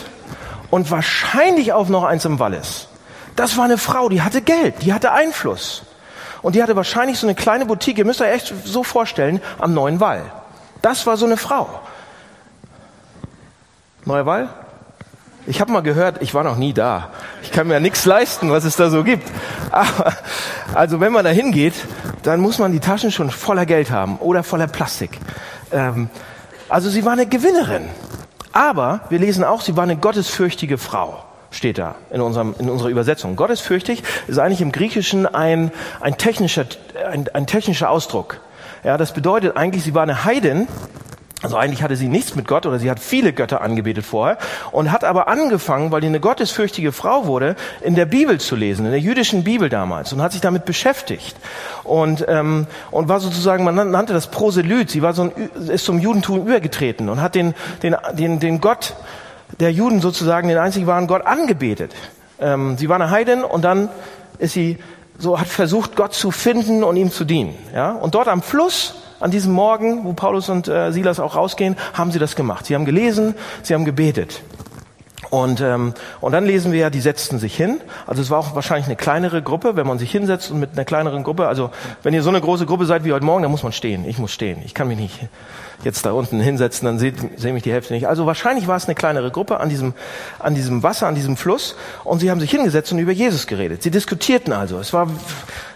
und 0.70 0.90
wahrscheinlich 0.90 1.72
auch 1.72 1.88
noch 1.88 2.02
eins 2.02 2.24
im 2.24 2.38
Wallis. 2.38 2.88
Das 3.36 3.56
war 3.56 3.66
eine 3.66 3.78
Frau, 3.78 4.08
die 4.08 4.22
hatte 4.22 4.42
Geld, 4.42 4.82
die 4.82 4.92
hatte 4.92 5.12
Einfluss. 5.12 5.82
Und 6.46 6.54
die 6.54 6.62
hatte 6.62 6.76
wahrscheinlich 6.76 7.18
so 7.18 7.26
eine 7.26 7.34
kleine 7.34 7.66
Boutique, 7.66 7.98
ihr 7.98 8.04
müsst 8.04 8.20
euch 8.20 8.30
echt 8.30 8.54
so 8.64 8.84
vorstellen, 8.84 9.40
am 9.58 9.74
Neuen 9.74 9.98
Wall. 9.98 10.22
Das 10.80 11.04
war 11.04 11.16
so 11.16 11.26
eine 11.26 11.36
Frau. 11.36 11.80
Neuer 14.04 14.26
Wall? 14.26 14.48
Ich 15.48 15.60
habe 15.60 15.72
mal 15.72 15.82
gehört, 15.82 16.22
ich 16.22 16.34
war 16.34 16.44
noch 16.44 16.56
nie 16.56 16.72
da. 16.72 17.08
Ich 17.42 17.50
kann 17.50 17.66
mir 17.66 17.80
nichts 17.80 18.04
leisten, 18.04 18.48
was 18.52 18.62
es 18.62 18.76
da 18.76 18.90
so 18.90 19.02
gibt. 19.02 19.28
Aber, 19.72 20.12
also 20.72 21.00
wenn 21.00 21.12
man 21.12 21.24
da 21.24 21.32
hingeht, 21.32 21.74
dann 22.22 22.38
muss 22.38 22.60
man 22.60 22.70
die 22.70 22.78
Taschen 22.78 23.10
schon 23.10 23.28
voller 23.32 23.66
Geld 23.66 23.90
haben 23.90 24.18
oder 24.18 24.44
voller 24.44 24.68
Plastik. 24.68 25.18
Ähm, 25.72 26.10
also 26.68 26.90
sie 26.90 27.04
war 27.04 27.14
eine 27.14 27.26
Gewinnerin. 27.26 27.88
Aber 28.52 29.00
wir 29.08 29.18
lesen 29.18 29.42
auch, 29.42 29.62
sie 29.62 29.76
war 29.76 29.82
eine 29.82 29.96
gottesfürchtige 29.96 30.78
Frau 30.78 31.25
steht 31.56 31.78
da 31.78 31.96
in, 32.10 32.20
unserem, 32.20 32.54
in 32.58 32.70
unserer 32.70 32.88
Übersetzung. 32.88 33.36
Gottesfürchtig 33.36 34.02
ist 34.26 34.38
eigentlich 34.38 34.60
im 34.60 34.72
Griechischen 34.72 35.26
ein, 35.26 35.72
ein, 36.00 36.16
technischer, 36.18 36.66
ein, 37.10 37.28
ein 37.32 37.46
technischer 37.46 37.90
Ausdruck. 37.90 38.40
Ja, 38.84 38.96
das 38.96 39.12
bedeutet 39.12 39.56
eigentlich, 39.56 39.82
sie 39.82 39.94
war 39.94 40.02
eine 40.02 40.24
Heidin, 40.24 40.68
also 41.42 41.58
eigentlich 41.58 41.82
hatte 41.82 41.96
sie 41.96 42.08
nichts 42.08 42.34
mit 42.34 42.48
Gott 42.48 42.64
oder 42.64 42.78
sie 42.78 42.90
hat 42.90 42.98
viele 42.98 43.32
Götter 43.34 43.60
angebetet 43.60 44.06
vorher 44.06 44.38
und 44.72 44.90
hat 44.90 45.04
aber 45.04 45.28
angefangen, 45.28 45.92
weil 45.92 46.00
die 46.00 46.06
eine 46.06 46.18
gottesfürchtige 46.18 46.92
Frau 46.92 47.26
wurde, 47.26 47.56
in 47.82 47.94
der 47.94 48.06
Bibel 48.06 48.40
zu 48.40 48.56
lesen, 48.56 48.86
in 48.86 48.90
der 48.90 49.00
jüdischen 49.00 49.44
Bibel 49.44 49.68
damals 49.68 50.14
und 50.14 50.22
hat 50.22 50.32
sich 50.32 50.40
damit 50.40 50.64
beschäftigt 50.64 51.36
und 51.84 52.24
ähm, 52.26 52.66
und 52.90 53.08
war 53.08 53.20
sozusagen, 53.20 53.64
man 53.64 53.74
nannte 53.74 54.14
das 54.14 54.28
Proselyt. 54.28 54.90
Sie 54.90 55.02
war 55.02 55.12
so 55.12 55.22
ein, 55.24 55.68
ist 55.68 55.84
zum 55.84 55.98
Judentum 55.98 56.40
übergetreten 56.40 57.10
und 57.10 57.20
hat 57.20 57.34
den 57.34 57.54
den 57.82 57.96
den 58.14 58.40
den 58.40 58.60
Gott 58.62 58.94
der 59.60 59.72
Juden 59.72 60.00
sozusagen 60.00 60.48
den 60.48 60.58
einzig 60.58 60.86
wahren 60.86 61.06
Gott 61.06 61.26
angebetet. 61.26 61.94
Ähm, 62.38 62.76
sie 62.76 62.88
war 62.88 62.96
eine 62.96 63.10
Heidin 63.10 63.44
und 63.44 63.62
dann 63.62 63.88
ist 64.38 64.52
sie 64.52 64.78
so 65.18 65.40
hat 65.40 65.46
versucht 65.46 65.96
Gott 65.96 66.12
zu 66.12 66.30
finden 66.30 66.84
und 66.84 66.96
ihm 66.96 67.10
zu 67.10 67.24
dienen. 67.24 67.54
Ja 67.74 67.92
und 67.92 68.14
dort 68.14 68.28
am 68.28 68.42
Fluss 68.42 68.94
an 69.18 69.30
diesem 69.30 69.52
Morgen, 69.52 70.04
wo 70.04 70.12
Paulus 70.12 70.48
und 70.48 70.68
äh, 70.68 70.92
Silas 70.92 71.20
auch 71.20 71.36
rausgehen, 71.36 71.76
haben 71.94 72.12
sie 72.12 72.18
das 72.18 72.36
gemacht. 72.36 72.66
Sie 72.66 72.74
haben 72.74 72.84
gelesen, 72.84 73.34
sie 73.62 73.74
haben 73.74 73.84
gebetet. 73.84 74.42
Und, 75.30 75.60
ähm, 75.60 75.94
und 76.20 76.32
dann 76.32 76.46
lesen 76.46 76.72
wir 76.72 76.80
ja, 76.80 76.90
die 76.90 77.00
setzten 77.00 77.38
sich 77.38 77.56
hin. 77.56 77.80
Also 78.06 78.22
es 78.22 78.30
war 78.30 78.38
auch 78.38 78.54
wahrscheinlich 78.54 78.86
eine 78.86 78.96
kleinere 78.96 79.42
Gruppe, 79.42 79.76
wenn 79.76 79.86
man 79.86 79.98
sich 79.98 80.10
hinsetzt 80.10 80.50
und 80.50 80.60
mit 80.60 80.72
einer 80.72 80.84
kleineren 80.84 81.24
Gruppe, 81.24 81.48
also 81.48 81.70
wenn 82.02 82.14
ihr 82.14 82.22
so 82.22 82.28
eine 82.28 82.40
große 82.40 82.66
Gruppe 82.66 82.86
seid 82.86 83.04
wie 83.04 83.12
heute 83.12 83.24
Morgen, 83.24 83.42
dann 83.42 83.50
muss 83.50 83.62
man 83.62 83.72
stehen. 83.72 84.08
Ich 84.08 84.18
muss 84.18 84.32
stehen. 84.32 84.62
Ich 84.64 84.74
kann 84.74 84.88
mich 84.88 84.98
nicht 84.98 85.28
jetzt 85.84 86.06
da 86.06 86.12
unten 86.12 86.40
hinsetzen, 86.40 86.86
dann 86.86 86.98
seht, 86.98 87.16
sehe 87.38 87.52
mich 87.52 87.62
die 87.62 87.72
Hälfte 87.72 87.92
nicht. 87.92 88.08
Also 88.08 88.26
wahrscheinlich 88.26 88.66
war 88.66 88.76
es 88.76 88.86
eine 88.86 88.94
kleinere 88.94 89.30
Gruppe 89.30 89.60
an 89.60 89.68
diesem, 89.68 89.94
an 90.38 90.54
diesem 90.54 90.82
Wasser, 90.82 91.06
an 91.06 91.14
diesem 91.14 91.36
Fluss. 91.36 91.76
Und 92.04 92.20
sie 92.20 92.30
haben 92.30 92.40
sich 92.40 92.50
hingesetzt 92.50 92.92
und 92.92 92.98
über 92.98 93.12
Jesus 93.12 93.46
geredet. 93.46 93.82
Sie 93.82 93.90
diskutierten 93.90 94.52
also. 94.52 94.78
Es 94.78 94.92
war, 94.92 95.08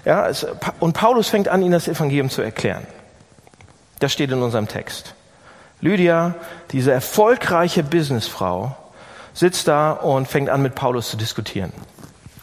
ja, 0.05 0.27
es, 0.29 0.47
und 0.79 0.95
Paulus 0.95 1.29
fängt 1.29 1.49
an, 1.49 1.63
ihnen 1.63 1.73
das 1.73 1.89
Evangelium 1.89 2.31
zu 2.31 2.43
erklären. 2.43 2.87
Das 3.99 4.13
steht 4.13 4.31
in 4.31 4.43
unserem 4.43 4.69
Text. 4.69 5.15
Lydia, 5.81 6.35
diese 6.73 6.93
erfolgreiche 6.93 7.83
Businessfrau, 7.83 8.77
sitzt 9.33 9.69
da 9.69 9.93
und 9.93 10.29
fängt 10.29 10.51
an, 10.51 10.63
mit 10.63 10.75
Paulus 10.75 11.11
zu 11.11 11.17
diskutieren. 11.17 11.73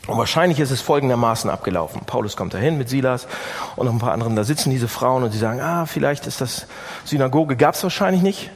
Und 0.08 0.18
wahrscheinlich 0.18 0.60
ist 0.60 0.72
es 0.72 0.82
folgendermaßen 0.82 1.50
abgelaufen. 1.50 2.02
Paulus 2.06 2.38
kommt 2.38 2.54
dahin 2.54 2.78
mit 2.78 2.88
Silas 2.88 3.28
und 3.76 3.86
noch 3.86 3.94
ein 3.94 4.00
paar 4.00 4.14
anderen. 4.14 4.38
Da 4.38 4.46
sitzen 4.46 4.70
diese 4.70 4.88
Frauen 4.88 5.24
und 5.24 5.32
sie 5.32 5.38
sagen, 5.38 5.60
ah, 5.60 5.86
vielleicht 5.86 6.28
ist 6.28 6.40
das 6.40 6.66
Synagoge. 7.04 7.58
Gab 7.58 7.76
es 7.76 7.84
wahrscheinlich 7.84 8.22
nicht. 8.22 8.50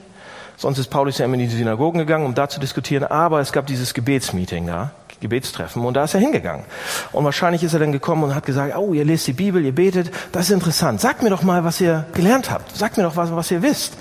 Sonst 0.56 0.78
ist 0.78 0.88
Paulus 0.88 1.18
ja 1.18 1.26
immer 1.26 1.34
in 1.34 1.42
die 1.42 1.48
Synagogen 1.48 2.00
gegangen, 2.00 2.26
um 2.26 2.36
da 2.36 2.48
zu 2.48 2.62
diskutieren. 2.62 3.04
Aber 3.04 3.42
es 3.42 3.52
gab 3.52 3.68
dieses 3.68 3.94
Gebetsmeeting 3.94 4.66
da. 4.68 4.92
Gebetstreffen 5.22 5.86
und 5.86 5.94
da 5.94 6.04
ist 6.04 6.14
er 6.14 6.20
hingegangen. 6.20 6.66
Und 7.12 7.24
wahrscheinlich 7.24 7.64
ist 7.64 7.74
er 7.74 7.80
dann 7.80 7.92
gekommen 7.92 8.24
und 8.24 8.36
hat 8.36 8.46
gesagt, 8.46 8.76
oh, 8.76 8.94
ihr 8.94 9.06
lest 9.06 9.28
die 9.28 9.34
Bibel, 9.34 9.64
ihr 9.64 9.74
betet, 9.74 10.12
das 10.32 10.46
ist 10.46 10.52
interessant. 10.52 11.00
Sagt 11.00 11.24
mir 11.24 11.30
doch 11.30 11.44
mal, 11.44 11.64
was 11.64 11.80
ihr 11.80 12.06
gelernt 12.14 12.52
habt. 12.52 12.76
Sagt 12.76 12.98
mir 12.98 13.04
doch 13.04 13.16
was, 13.16 13.34
was 13.34 13.52
ihr 13.52 13.62
wisst. 13.62 13.94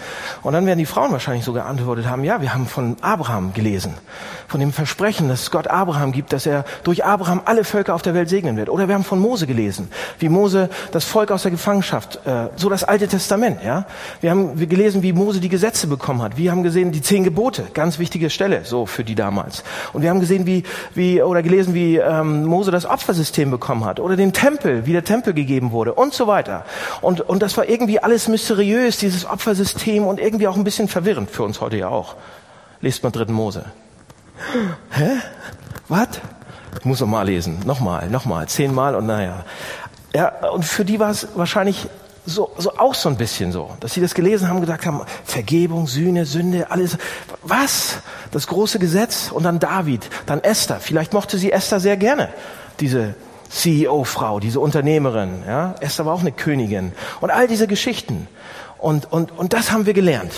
Und 0.43 0.55
dann 0.55 0.67
werden 0.67 0.79
die 0.79 0.87
Frauen 0.87 1.13
wahrscheinlich 1.13 1.45
sogar 1.45 1.67
antwortet 1.67 2.07
haben, 2.07 2.25
ja, 2.25 2.41
wir 2.41 2.53
haben 2.53 2.67
von 2.67 2.97
Abraham 3.03 3.53
gelesen. 3.53 3.95
Von 4.49 4.61
dem 4.61 4.73
Versprechen, 4.73 5.29
dass 5.29 5.51
Gott 5.51 5.69
Abraham 5.69 6.13
gibt, 6.13 6.33
dass 6.33 6.47
er 6.47 6.65
durch 6.83 7.05
Abraham 7.05 7.43
alle 7.45 7.65
Völker 7.65 7.95
auf 7.95 8.03
der 8.03 8.15
Welt 8.15 8.29
segnen 8.29 8.57
wird. 8.57 8.69
Oder 8.69 8.89
wir 8.89 8.95
haben 8.95 9.05
von 9.05 9.21
Mose 9.21 9.47
gelesen, 9.47 9.89
wie 10.19 10.29
Mose 10.29 10.71
das 10.91 11.05
Volk 11.05 11.31
aus 11.31 11.43
der 11.43 11.51
Gefangenschaft, 11.51 12.27
äh, 12.27 12.49
so 12.57 12.69
das 12.69 12.83
Alte 12.83 13.07
Testament, 13.07 13.63
ja. 13.63 13.87
Wir 14.21 14.31
haben 14.31 14.57
gelesen, 14.69 15.03
wie 15.03 15.13
Mose 15.13 15.41
die 15.41 15.49
Gesetze 15.49 15.87
bekommen 15.87 16.23
hat. 16.23 16.37
Wir 16.37 16.51
haben 16.51 16.63
gesehen, 16.63 16.93
die 16.93 17.03
zehn 17.03 17.25
Gebote, 17.25 17.67
ganz 17.75 17.99
wichtige 17.99 18.31
Stelle, 18.31 18.65
so 18.65 18.87
für 18.87 19.05
die 19.05 19.15
damals. 19.15 19.63
Und 19.93 20.03
wir 20.03 20.11
haben 20.11 20.21
gesehen, 20.21 20.47
wie, 20.47 20.65
wie 20.95 21.10
oder 21.19 21.43
gelesen, 21.43 21.75
wie 21.75 21.97
ähm, 21.97 22.45
Mose 22.45 22.71
das 22.71 22.87
Opfersystem 22.87 23.51
bekommen 23.51 23.85
hat 23.85 24.01
oder 24.01 24.17
den 24.17 24.33
Tempel, 24.33 24.87
wie 24.87 24.93
der 24.93 25.05
Tempel 25.05 25.35
gegeben 25.35 25.73
wurde 25.73 25.95
und 25.95 26.15
so 26.15 26.27
weiter. 26.27 26.65
Und, 27.01 27.21
und 27.21 27.43
das 27.43 27.57
war 27.57 27.69
irgendwie 27.69 28.01
alles 28.01 28.29
mysteriös, 28.29 28.99
dieses 28.99 29.25
Opfersystem 29.27 30.07
und 30.07 30.21
irgendwie 30.21 30.49
auch 30.49 30.57
ein 30.57 30.65
bisschen 30.65 30.89
verwirrend 30.89 31.31
für 31.31 31.43
uns 31.43 31.61
heute 31.61 31.77
ja 31.77 31.89
auch. 31.89 32.17
Lest 32.81 33.03
mal 33.03 33.11
dritten 33.11 33.33
Mose. 33.33 33.65
Hä? 34.91 35.11
Was? 35.89 36.09
Ich 36.79 36.85
muss 36.85 37.01
noch 37.01 37.09
mal 37.09 37.27
lesen. 37.27 37.59
Nochmal, 37.67 38.09
nochmal, 38.09 38.49
zehnmal 38.49 38.95
und 38.95 39.07
naja. 39.07 39.45
Ja, 40.15 40.29
und 40.51 40.65
für 40.65 40.85
die 40.85 40.99
war 40.99 41.11
es 41.11 41.29
wahrscheinlich 41.35 41.89
so, 42.27 42.51
so 42.59 42.77
auch 42.77 42.95
so 42.95 43.09
ein 43.09 43.17
bisschen 43.17 43.53
so, 43.53 43.71
dass 43.81 43.95
sie 43.95 44.01
das 44.01 44.15
gelesen 44.15 44.49
haben, 44.49 44.61
gesagt 44.61 44.87
haben, 44.87 45.03
Vergebung, 45.25 45.87
Sühne, 45.87 46.27
Sünde, 46.27 46.71
alles. 46.71 46.99
Was? 47.43 47.99
Das 48.31 48.47
große 48.47 48.79
Gesetz 48.79 49.31
und 49.33 49.43
dann 49.43 49.59
David, 49.59 50.09
dann 50.27 50.41
Esther. 50.41 50.81
Vielleicht 50.81 51.13
mochte 51.13 51.39
sie 51.39 51.51
Esther 51.51 51.81
sehr 51.81 51.97
gerne, 51.97 52.29
diese 52.79 53.15
CEO-Frau, 53.51 54.41
diese 54.41 54.61
Unternehmerin. 54.61 55.43
Ja? 55.47 55.75
Esther 55.81 56.07
war 56.07 56.15
auch 56.15 56.21
eine 56.21 56.33
Königin 56.33 56.93
und 57.21 57.31
all 57.31 57.49
diese 57.49 57.67
Geschichten. 57.67 58.29
Und, 58.79 59.13
und, 59.13 59.37
und 59.37 59.53
das 59.53 59.73
haben 59.73 59.87
wir 59.87 59.95
gelernt. 59.95 60.33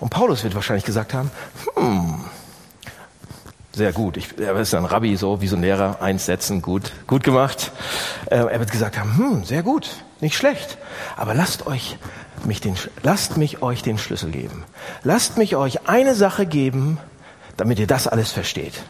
Und 0.00 0.10
Paulus 0.10 0.42
wird 0.42 0.54
wahrscheinlich 0.54 0.84
gesagt 0.84 1.14
haben, 1.14 1.30
hm, 1.76 2.24
sehr 3.74 3.92
gut. 3.92 4.16
Ich, 4.16 4.38
er 4.38 4.54
ist 4.56 4.74
ein 4.74 4.84
Rabbi, 4.84 5.16
so 5.16 5.40
wie 5.40 5.48
so 5.48 5.56
ein 5.56 5.62
Lehrer, 5.62 6.02
eins 6.02 6.26
setzen, 6.26 6.60
gut, 6.60 6.92
gut 7.06 7.24
gemacht. 7.24 7.72
Äh, 8.26 8.36
er 8.36 8.60
wird 8.60 8.70
gesagt 8.70 8.98
haben, 8.98 9.16
hm, 9.16 9.44
sehr 9.44 9.62
gut, 9.62 9.90
nicht 10.20 10.36
schlecht. 10.36 10.78
Aber 11.16 11.34
lasst 11.34 11.66
euch 11.66 11.96
mich 12.44 12.60
den, 12.60 12.76
lasst 13.02 13.36
mich 13.36 13.62
euch 13.62 13.82
den 13.82 13.98
Schlüssel 13.98 14.30
geben. 14.30 14.64
Lasst 15.02 15.38
mich 15.38 15.56
euch 15.56 15.88
eine 15.88 16.14
Sache 16.14 16.44
geben, 16.46 16.98
damit 17.56 17.78
ihr 17.78 17.86
das 17.86 18.06
alles 18.06 18.30
versteht. 18.30 18.82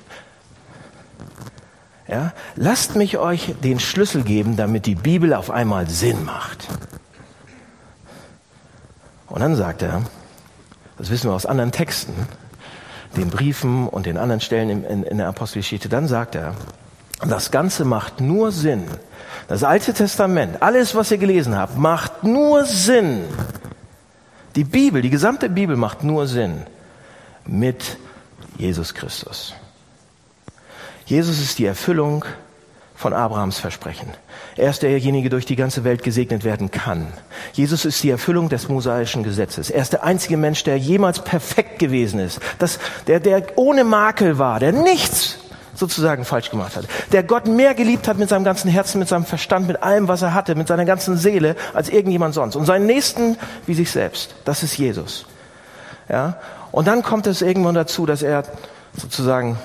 Ja? 2.08 2.32
Lasst 2.56 2.96
mich 2.96 3.18
euch 3.18 3.54
den 3.62 3.78
Schlüssel 3.78 4.22
geben, 4.22 4.56
damit 4.56 4.86
die 4.86 4.96
Bibel 4.96 5.32
auf 5.34 5.50
einmal 5.50 5.88
Sinn 5.88 6.24
macht. 6.24 6.66
Und 9.28 9.40
dann 9.40 9.56
sagt 9.56 9.82
er, 9.82 10.02
das 10.98 11.10
wissen 11.10 11.30
wir 11.30 11.34
aus 11.34 11.46
anderen 11.46 11.72
Texten, 11.72 12.12
den 13.16 13.30
Briefen 13.30 13.88
und 13.88 14.06
den 14.06 14.16
anderen 14.16 14.40
Stellen 14.40 14.70
in, 14.70 14.84
in, 14.84 15.02
in 15.02 15.18
der 15.18 15.28
Apostelgeschichte, 15.28 15.88
dann 15.88 16.08
sagt 16.08 16.34
er, 16.34 16.54
das 17.26 17.50
Ganze 17.50 17.84
macht 17.84 18.20
nur 18.20 18.50
Sinn. 18.52 18.84
Das 19.48 19.62
Alte 19.62 19.92
Testament, 19.92 20.62
alles, 20.62 20.94
was 20.94 21.10
ihr 21.10 21.18
gelesen 21.18 21.56
habt, 21.56 21.76
macht 21.76 22.24
nur 22.24 22.64
Sinn. 22.64 23.24
Die 24.56 24.64
Bibel, 24.64 25.02
die 25.02 25.10
gesamte 25.10 25.48
Bibel 25.48 25.76
macht 25.76 26.02
nur 26.04 26.26
Sinn 26.26 26.62
mit 27.46 27.96
Jesus 28.58 28.94
Christus. 28.94 29.54
Jesus 31.06 31.40
ist 31.40 31.58
die 31.58 31.66
Erfüllung 31.66 32.24
von 33.02 33.12
Abrahams 33.12 33.58
Versprechen. 33.58 34.06
Er 34.56 34.70
ist 34.70 34.82
derjenige, 34.82 35.28
durch 35.28 35.44
die 35.44 35.56
ganze 35.56 35.82
Welt 35.82 36.04
gesegnet 36.04 36.44
werden 36.44 36.70
kann. 36.70 37.08
Jesus 37.52 37.84
ist 37.84 38.00
die 38.04 38.10
Erfüllung 38.10 38.48
des 38.48 38.68
mosaischen 38.68 39.24
Gesetzes. 39.24 39.70
Er 39.70 39.82
ist 39.82 39.92
der 39.92 40.04
einzige 40.04 40.36
Mensch, 40.36 40.62
der 40.62 40.78
jemals 40.78 41.18
perfekt 41.18 41.80
gewesen 41.80 42.20
ist, 42.20 42.38
das, 42.60 42.78
der, 43.08 43.18
der 43.18 43.42
ohne 43.56 43.82
Makel 43.82 44.38
war, 44.38 44.60
der 44.60 44.70
nichts 44.70 45.38
sozusagen 45.74 46.24
falsch 46.24 46.50
gemacht 46.50 46.76
hat, 46.76 46.86
der 47.10 47.24
Gott 47.24 47.48
mehr 47.48 47.74
geliebt 47.74 48.06
hat 48.06 48.18
mit 48.18 48.28
seinem 48.28 48.44
ganzen 48.44 48.70
Herzen, 48.70 49.00
mit 49.00 49.08
seinem 49.08 49.24
Verstand, 49.24 49.66
mit 49.66 49.82
allem, 49.82 50.06
was 50.06 50.22
er 50.22 50.32
hatte, 50.32 50.54
mit 50.54 50.68
seiner 50.68 50.84
ganzen 50.84 51.16
Seele, 51.16 51.56
als 51.74 51.88
irgendjemand 51.88 52.34
sonst. 52.34 52.54
Und 52.54 52.66
seinen 52.66 52.86
Nächsten 52.86 53.36
wie 53.66 53.74
sich 53.74 53.90
selbst. 53.90 54.36
Das 54.44 54.62
ist 54.62 54.78
Jesus. 54.78 55.26
Ja? 56.08 56.36
Und 56.70 56.86
dann 56.86 57.02
kommt 57.02 57.26
es 57.26 57.42
irgendwann 57.42 57.74
dazu, 57.74 58.06
dass 58.06 58.22
er 58.22 58.44
sozusagen 58.96 59.58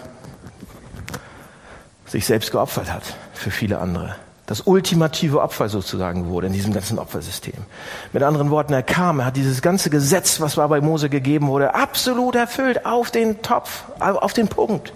sich 2.07 2.25
selbst 2.25 2.51
geopfert 2.51 2.91
hat 2.91 3.03
für 3.37 3.51
viele 3.51 3.79
andere. 3.79 4.15
Das 4.47 4.61
ultimative 4.61 5.41
Opfer 5.41 5.67
sozusagen 5.67 6.29
wurde 6.29 6.47
in 6.47 6.53
diesem 6.53 6.73
ganzen 6.73 6.99
Opfersystem. 6.99 7.65
Mit 8.13 8.23
anderen 8.23 8.49
Worten, 8.49 8.71
er 8.71 8.81
kam, 8.81 9.19
er 9.19 9.25
hat 9.25 9.35
dieses 9.35 9.61
ganze 9.61 9.89
Gesetz, 9.89 10.39
was 10.39 10.55
war 10.55 10.69
bei 10.69 10.79
Mose 10.79 11.09
gegeben 11.09 11.47
wurde, 11.47 11.75
absolut 11.75 12.35
erfüllt 12.35 12.85
auf 12.85 13.11
den 13.11 13.41
Topf, 13.41 13.83
auf 13.99 14.31
den 14.31 14.47
Punkt. 14.47 14.93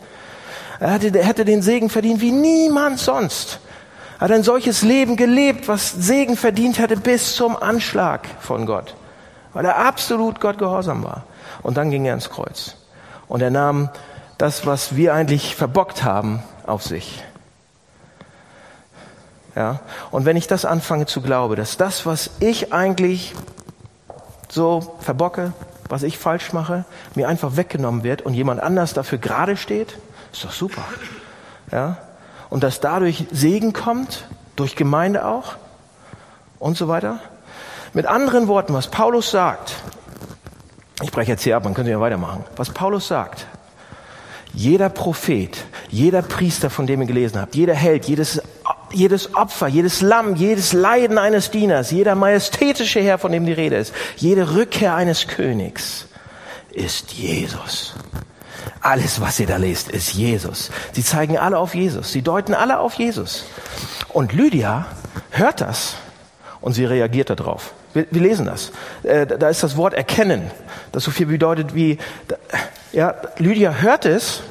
Er 0.79 0.91
hätte, 0.91 1.19
er 1.19 1.25
hätte 1.25 1.43
den 1.43 1.61
Segen 1.61 1.89
verdient 1.89 2.21
wie 2.21 2.31
niemand 2.31 2.99
sonst. 2.99 3.59
Er 4.19 4.25
hat 4.25 4.31
ein 4.31 4.43
solches 4.43 4.83
Leben 4.83 5.17
gelebt, 5.17 5.67
was 5.67 5.91
Segen 5.91 6.37
verdient 6.37 6.79
hätte 6.79 6.95
bis 6.95 7.35
zum 7.35 7.61
Anschlag 7.61 8.27
von 8.39 8.65
Gott, 8.65 8.95
weil 9.51 9.65
er 9.65 9.85
absolut 9.85 10.39
Gott 10.39 10.59
gehorsam 10.59 11.03
war. 11.03 11.23
Und 11.61 11.75
dann 11.75 11.91
ging 11.91 12.05
er 12.05 12.13
ins 12.13 12.29
Kreuz. 12.29 12.77
Und 13.27 13.41
er 13.41 13.49
nahm 13.49 13.89
das, 14.37 14.65
was 14.65 14.95
wir 14.95 15.13
eigentlich 15.13 15.57
verbockt 15.57 16.03
haben, 16.03 16.41
auf 16.65 16.83
sich. 16.83 17.21
Ja? 19.55 19.79
Und 20.11 20.25
wenn 20.25 20.37
ich 20.37 20.47
das 20.47 20.65
anfange 20.65 21.05
zu 21.05 21.21
glauben, 21.21 21.55
dass 21.55 21.77
das, 21.77 22.05
was 22.05 22.31
ich 22.39 22.73
eigentlich 22.73 23.33
so 24.49 24.95
verbocke, 24.99 25.53
was 25.89 26.03
ich 26.03 26.17
falsch 26.17 26.53
mache, 26.53 26.85
mir 27.15 27.27
einfach 27.27 27.57
weggenommen 27.57 28.03
wird 28.03 28.21
und 28.21 28.33
jemand 28.33 28.61
anders 28.61 28.93
dafür 28.93 29.17
gerade 29.17 29.57
steht, 29.57 29.97
ist 30.31 30.43
doch 30.43 30.51
super. 30.51 30.83
Ja? 31.71 31.97
Und 32.49 32.63
dass 32.63 32.79
dadurch 32.79 33.25
Segen 33.31 33.73
kommt, 33.73 34.25
durch 34.55 34.75
Gemeinde 34.75 35.25
auch 35.25 35.55
und 36.59 36.77
so 36.77 36.87
weiter. 36.87 37.19
Mit 37.93 38.05
anderen 38.05 38.47
Worten, 38.47 38.73
was 38.73 38.87
Paulus 38.87 39.31
sagt, 39.31 39.75
ich 41.01 41.11
breche 41.11 41.31
jetzt 41.31 41.43
hier 41.43 41.57
ab, 41.57 41.63
man 41.63 41.73
könnte 41.73 41.91
ja 41.91 41.99
weitermachen. 41.99 42.43
Was 42.55 42.69
Paulus 42.69 43.07
sagt, 43.07 43.47
jeder 44.53 44.89
Prophet, 44.89 45.65
jeder 45.89 46.21
Priester, 46.21 46.69
von 46.69 46.87
dem 46.87 47.01
ihr 47.01 47.07
gelesen 47.07 47.39
habt, 47.41 47.55
jeder 47.55 47.73
Held, 47.73 48.05
jedes, 48.05 48.40
jedes 48.93 49.35
Opfer, 49.35 49.67
jedes 49.67 50.01
Lamm, 50.01 50.35
jedes 50.35 50.73
Leiden 50.73 51.17
eines 51.17 51.51
Dieners, 51.51 51.91
jeder 51.91 52.15
majestätische 52.15 53.01
Herr, 53.01 53.17
von 53.17 53.31
dem 53.31 53.45
die 53.45 53.53
Rede 53.53 53.77
ist, 53.77 53.93
jede 54.15 54.55
Rückkehr 54.55 54.95
eines 54.95 55.27
Königs 55.27 56.07
ist 56.71 57.13
Jesus. 57.13 57.93
Alles, 58.81 59.21
was 59.21 59.39
ihr 59.39 59.47
da 59.47 59.57
lest, 59.57 59.89
ist 59.89 60.13
Jesus. 60.13 60.71
Sie 60.93 61.03
zeigen 61.03 61.37
alle 61.37 61.57
auf 61.57 61.75
Jesus. 61.75 62.11
Sie 62.11 62.21
deuten 62.21 62.53
alle 62.53 62.79
auf 62.79 62.95
Jesus. 62.95 63.45
Und 64.09 64.33
Lydia 64.33 64.87
hört 65.31 65.61
das 65.61 65.95
und 66.61 66.73
sie 66.73 66.85
reagiert 66.85 67.29
darauf. 67.29 67.73
Wir, 67.93 68.07
wir 68.09 68.21
lesen 68.21 68.45
das. 68.45 68.71
Äh, 69.03 69.27
da 69.27 69.49
ist 69.49 69.63
das 69.63 69.77
Wort 69.77 69.93
erkennen, 69.93 70.49
das 70.91 71.03
so 71.03 71.11
viel 71.11 71.27
bedeutet 71.27 71.75
wie, 71.75 71.97
ja, 72.91 73.15
Lydia 73.37 73.73
hört 73.73 74.05
es 74.05 74.41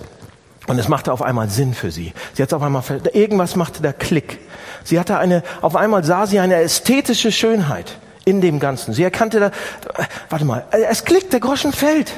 und 0.67 0.79
es 0.79 0.89
machte 0.89 1.13
auf 1.13 1.23
einmal 1.23 1.49
Sinn 1.49 1.75
für 1.75 1.91
sie. 1.91 2.13
Sie 2.35 2.43
hat 2.43 2.53
auf 2.53 2.63
einmal, 2.63 2.83
irgendwas 3.13 3.57
machte 3.57 3.83
da 3.83 3.93
Klick. 3.93 4.39
Sie 4.85 4.99
hatte 4.99 5.19
eine, 5.19 5.43
auf 5.63 5.77
einmal 5.77 6.05
sah 6.05 6.27
sie 6.27 6.39
eine 6.39 6.57
ästhetische 6.57 7.33
Schönheit 7.33 7.99
in 8.25 8.41
dem 8.41 8.61
Ganzen. 8.61 8.95
Sie 8.95 9.03
erkannte 9.03 9.41
da, 9.41 9.51
warte 10.29 10.45
mal, 10.45 10.65
es 10.71 11.05
klickt, 11.05 11.33
der 11.33 11.41
Groschen 11.41 11.73
fällt. 11.73 12.13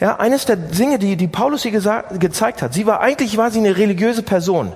Ja, 0.00 0.16
eines 0.16 0.46
der 0.46 0.56
Dinge, 0.56 0.98
die, 0.98 1.16
die 1.16 1.28
Paulus 1.28 1.64
ihr 1.64 1.70
gezeigt 1.70 2.62
hat, 2.62 2.74
sie 2.74 2.86
war, 2.86 3.00
eigentlich 3.00 3.36
war 3.36 3.50
sie 3.50 3.60
eine 3.60 3.76
religiöse 3.76 4.22
Person. 4.22 4.72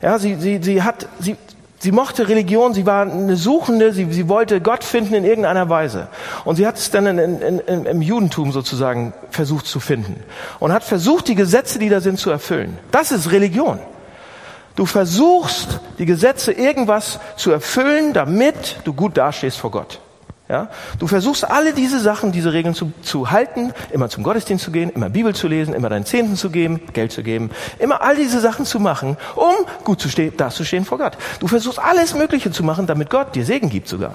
Ja, 0.00 0.18
sie, 0.18 0.34
sie, 0.36 0.60
sie 0.62 0.82
hat, 0.82 1.06
sie, 1.20 1.36
Sie 1.80 1.92
mochte 1.92 2.28
Religion, 2.28 2.74
sie 2.74 2.86
war 2.86 3.02
eine 3.02 3.36
Suchende, 3.36 3.92
sie, 3.92 4.12
sie 4.12 4.28
wollte 4.28 4.60
Gott 4.60 4.82
finden 4.82 5.14
in 5.14 5.24
irgendeiner 5.24 5.68
Weise. 5.68 6.08
Und 6.44 6.56
sie 6.56 6.66
hat 6.66 6.76
es 6.76 6.90
dann 6.90 7.06
in, 7.06 7.18
in, 7.18 7.58
in, 7.60 7.86
im 7.86 8.02
Judentum 8.02 8.50
sozusagen 8.50 9.12
versucht 9.30 9.66
zu 9.66 9.78
finden. 9.78 10.24
Und 10.58 10.72
hat 10.72 10.82
versucht, 10.82 11.28
die 11.28 11.36
Gesetze, 11.36 11.78
die 11.78 11.88
da 11.88 12.00
sind, 12.00 12.18
zu 12.18 12.30
erfüllen. 12.30 12.78
Das 12.90 13.12
ist 13.12 13.30
Religion. 13.30 13.78
Du 14.74 14.86
versuchst, 14.86 15.80
die 15.98 16.06
Gesetze 16.06 16.52
irgendwas 16.52 17.20
zu 17.36 17.52
erfüllen, 17.52 18.12
damit 18.12 18.76
du 18.84 18.92
gut 18.92 19.16
dastehst 19.16 19.58
vor 19.58 19.70
Gott. 19.70 20.00
Ja? 20.48 20.68
Du 20.98 21.06
versuchst 21.06 21.48
alle 21.48 21.74
diese 21.74 22.00
Sachen, 22.00 22.32
diese 22.32 22.52
Regeln 22.52 22.74
zu, 22.74 22.92
zu 23.02 23.30
halten, 23.30 23.72
immer 23.90 24.08
zum 24.08 24.24
Gottesdienst 24.24 24.64
zu 24.64 24.70
gehen, 24.70 24.90
immer 24.90 25.10
Bibel 25.10 25.34
zu 25.34 25.46
lesen, 25.46 25.74
immer 25.74 25.90
deinen 25.90 26.06
Zehnten 26.06 26.36
zu 26.36 26.50
geben, 26.50 26.80
Geld 26.94 27.12
zu 27.12 27.22
geben, 27.22 27.50
immer 27.78 28.00
all 28.00 28.16
diese 28.16 28.40
Sachen 28.40 28.64
zu 28.64 28.80
machen, 28.80 29.18
um 29.34 29.52
gut 29.84 30.00
zu 30.00 30.08
stehen, 30.08 30.32
da 30.36 30.48
zu 30.48 30.64
stehen 30.64 30.86
vor 30.86 30.98
Gott. 30.98 31.18
Du 31.40 31.48
versuchst 31.48 31.78
alles 31.78 32.14
Mögliche 32.14 32.50
zu 32.50 32.64
machen, 32.64 32.86
damit 32.86 33.10
Gott 33.10 33.34
dir 33.34 33.44
Segen 33.44 33.68
gibt 33.68 33.88
sogar. 33.88 34.14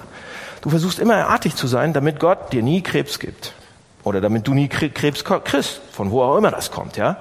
Du 0.60 0.70
versuchst 0.70 0.98
immer 0.98 1.28
artig 1.28 1.54
zu 1.54 1.66
sein, 1.66 1.92
damit 1.92 2.18
Gott 2.18 2.52
dir 2.52 2.62
nie 2.62 2.82
Krebs 2.82 3.18
gibt. 3.18 3.52
Oder 4.02 4.20
damit 4.20 4.46
du 4.46 4.52
nie 4.52 4.68
Krebs 4.68 5.24
kriegst, 5.24 5.80
von 5.92 6.10
wo 6.10 6.22
auch 6.22 6.36
immer 6.36 6.50
das 6.50 6.70
kommt, 6.70 6.96
ja. 6.96 7.16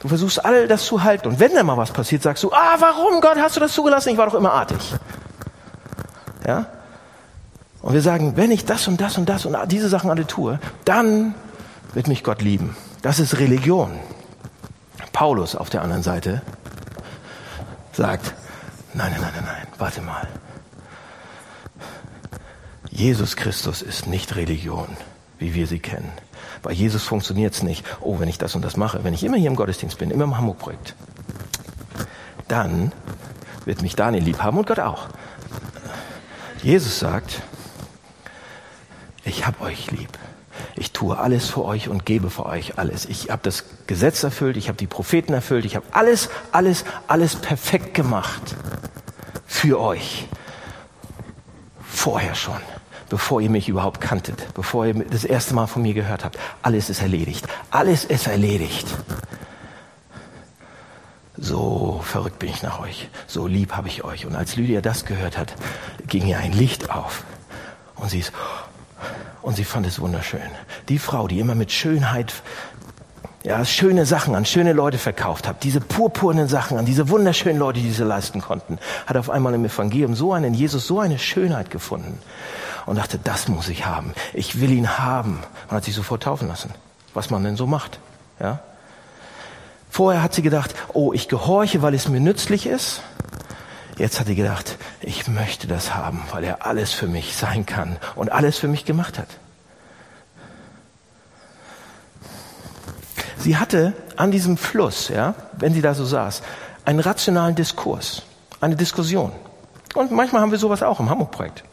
Du 0.00 0.08
versuchst 0.08 0.44
all 0.44 0.68
das 0.68 0.84
zu 0.84 1.02
halten. 1.02 1.28
Und 1.28 1.40
wenn 1.40 1.54
da 1.54 1.64
mal 1.64 1.76
was 1.76 1.90
passiert, 1.90 2.22
sagst 2.22 2.44
du, 2.44 2.52
ah, 2.52 2.76
warum 2.78 3.20
Gott 3.20 3.38
hast 3.38 3.56
du 3.56 3.60
das 3.60 3.72
zugelassen? 3.72 4.10
Ich 4.10 4.18
war 4.18 4.26
doch 4.26 4.34
immer 4.34 4.52
artig. 4.52 4.78
Ja. 6.46 6.66
Und 7.80 7.94
wir 7.94 8.02
sagen, 8.02 8.36
wenn 8.36 8.50
ich 8.50 8.64
das 8.64 8.88
und 8.88 9.00
das 9.00 9.18
und 9.18 9.28
das 9.28 9.46
und 9.46 9.56
diese 9.70 9.88
Sachen 9.88 10.10
alle 10.10 10.26
tue, 10.26 10.58
dann 10.84 11.34
wird 11.94 12.08
mich 12.08 12.24
Gott 12.24 12.42
lieben. 12.42 12.76
Das 13.02 13.18
ist 13.18 13.38
Religion. 13.38 13.92
Paulus 15.12 15.54
auf 15.54 15.70
der 15.70 15.82
anderen 15.82 16.02
Seite 16.02 16.42
sagt, 17.92 18.34
nein, 18.94 19.12
nein, 19.12 19.20
nein, 19.20 19.44
nein, 19.44 19.66
warte 19.78 20.00
mal. 20.02 20.26
Jesus 22.90 23.36
Christus 23.36 23.82
ist 23.82 24.06
nicht 24.06 24.34
Religion, 24.34 24.88
wie 25.38 25.54
wir 25.54 25.66
sie 25.66 25.78
kennen. 25.78 26.10
Bei 26.62 26.72
Jesus 26.72 27.04
funktioniert 27.04 27.54
es 27.54 27.62
nicht. 27.62 27.84
Oh, 28.00 28.18
wenn 28.18 28.28
ich 28.28 28.38
das 28.38 28.54
und 28.54 28.62
das 28.64 28.76
mache, 28.76 29.04
wenn 29.04 29.14
ich 29.14 29.22
immer 29.22 29.36
hier 29.36 29.50
im 29.50 29.56
Gottesdienst 29.56 29.98
bin, 29.98 30.10
immer 30.10 30.24
im 30.24 30.36
Hamburg-Projekt, 30.36 30.94
dann 32.48 32.92
wird 33.64 33.82
mich 33.82 33.94
Daniel 33.94 34.24
lieb 34.24 34.42
haben 34.42 34.58
und 34.58 34.66
Gott 34.66 34.80
auch. 34.80 35.08
Jesus 36.62 36.98
sagt, 36.98 37.42
ich 39.28 39.46
habe 39.46 39.60
euch 39.60 39.90
lieb. 39.90 40.10
Ich 40.74 40.92
tue 40.92 41.16
alles 41.16 41.48
für 41.48 41.64
euch 41.64 41.88
und 41.88 42.04
gebe 42.04 42.30
für 42.30 42.46
euch 42.46 42.78
alles. 42.78 43.06
Ich 43.06 43.30
habe 43.30 43.42
das 43.42 43.64
Gesetz 43.86 44.22
erfüllt, 44.22 44.56
ich 44.56 44.68
habe 44.68 44.78
die 44.78 44.86
Propheten 44.86 45.32
erfüllt, 45.32 45.64
ich 45.64 45.76
habe 45.76 45.86
alles, 45.92 46.28
alles, 46.52 46.84
alles 47.06 47.36
perfekt 47.36 47.94
gemacht 47.94 48.56
für 49.46 49.80
euch. 49.80 50.26
Vorher 51.82 52.34
schon, 52.34 52.60
bevor 53.08 53.40
ihr 53.40 53.50
mich 53.50 53.68
überhaupt 53.68 54.00
kanntet, 54.00 54.52
bevor 54.54 54.86
ihr 54.86 54.94
das 54.94 55.24
erste 55.24 55.54
Mal 55.54 55.66
von 55.66 55.82
mir 55.82 55.94
gehört 55.94 56.24
habt. 56.24 56.38
Alles 56.62 56.90
ist 56.90 57.02
erledigt. 57.02 57.46
Alles 57.70 58.04
ist 58.04 58.26
erledigt. 58.26 58.86
So 61.36 62.00
verrückt 62.02 62.40
bin 62.40 62.50
ich 62.50 62.62
nach 62.62 62.80
euch. 62.80 63.08
So 63.26 63.46
lieb 63.46 63.72
habe 63.72 63.88
ich 63.88 64.02
euch. 64.04 64.26
Und 64.26 64.34
als 64.34 64.56
Lydia 64.56 64.80
das 64.80 65.04
gehört 65.04 65.38
hat, 65.38 65.54
ging 66.06 66.26
ihr 66.26 66.38
ein 66.38 66.52
Licht 66.52 66.90
auf. 66.90 67.24
Und 67.94 68.10
sie 68.10 68.20
ist, 68.20 68.32
und 69.42 69.56
sie 69.56 69.64
fand 69.64 69.86
es 69.86 70.00
wunderschön. 70.00 70.40
Die 70.88 70.98
Frau, 70.98 71.28
die 71.28 71.40
immer 71.40 71.54
mit 71.54 71.72
Schönheit, 71.72 72.34
ja, 73.44 73.64
schöne 73.64 74.04
Sachen 74.04 74.34
an 74.34 74.44
schöne 74.44 74.72
Leute 74.72 74.98
verkauft 74.98 75.46
hat, 75.46 75.62
diese 75.64 75.80
purpurnen 75.80 76.48
Sachen 76.48 76.76
an 76.76 76.84
diese 76.84 77.08
wunderschönen 77.08 77.58
Leute, 77.58 77.80
die 77.80 77.90
sie 77.90 78.04
leisten 78.04 78.40
konnten, 78.40 78.78
hat 79.06 79.16
auf 79.16 79.30
einmal 79.30 79.54
im 79.54 79.64
Evangelium 79.64 80.14
so 80.14 80.32
einen 80.32 80.54
Jesus, 80.54 80.86
so 80.86 81.00
eine 81.00 81.18
Schönheit 81.18 81.70
gefunden 81.70 82.18
und 82.86 82.96
dachte, 82.96 83.18
das 83.22 83.48
muss 83.48 83.68
ich 83.68 83.86
haben. 83.86 84.12
Ich 84.32 84.60
will 84.60 84.72
ihn 84.72 84.98
haben. 84.98 85.42
Und 85.68 85.76
hat 85.76 85.84
sich 85.84 85.94
sofort 85.94 86.22
taufen 86.22 86.48
lassen. 86.48 86.70
Was 87.14 87.30
man 87.30 87.44
denn 87.44 87.56
so 87.56 87.66
macht, 87.66 88.00
ja. 88.40 88.60
Vorher 89.90 90.22
hat 90.22 90.34
sie 90.34 90.42
gedacht, 90.42 90.74
oh, 90.92 91.12
ich 91.12 91.28
gehorche, 91.28 91.82
weil 91.82 91.94
es 91.94 92.08
mir 92.08 92.20
nützlich 92.20 92.66
ist. 92.66 93.02
Jetzt 93.98 94.20
hat 94.20 94.28
sie 94.28 94.36
gedacht, 94.36 94.78
ich 95.00 95.26
möchte 95.26 95.66
das 95.66 95.94
haben, 95.94 96.22
weil 96.30 96.44
er 96.44 96.64
alles 96.64 96.92
für 96.92 97.08
mich 97.08 97.36
sein 97.36 97.66
kann 97.66 97.96
und 98.14 98.30
alles 98.30 98.56
für 98.56 98.68
mich 98.68 98.84
gemacht 98.84 99.18
hat. 99.18 99.28
Sie 103.38 103.56
hatte 103.56 103.92
an 104.16 104.30
diesem 104.30 104.56
Fluss, 104.56 105.08
ja, 105.08 105.34
wenn 105.52 105.74
sie 105.74 105.82
da 105.82 105.94
so 105.94 106.04
saß, 106.04 106.42
einen 106.84 107.00
rationalen 107.00 107.56
Diskurs, 107.56 108.22
eine 108.60 108.76
Diskussion. 108.76 109.32
Und 109.94 110.12
manchmal 110.12 110.42
haben 110.42 110.52
wir 110.52 110.58
sowas 110.58 110.82
auch 110.82 111.00
im 111.00 111.10
Hamburg-Projekt. 111.10 111.64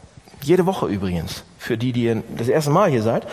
Jede 0.41 0.65
Woche 0.65 0.87
übrigens, 0.87 1.43
für 1.59 1.77
die, 1.77 1.91
die 1.91 2.21
das 2.37 2.47
erste 2.47 2.71
Mal 2.71 2.89
hier 2.89 3.03
seid. 3.03 3.27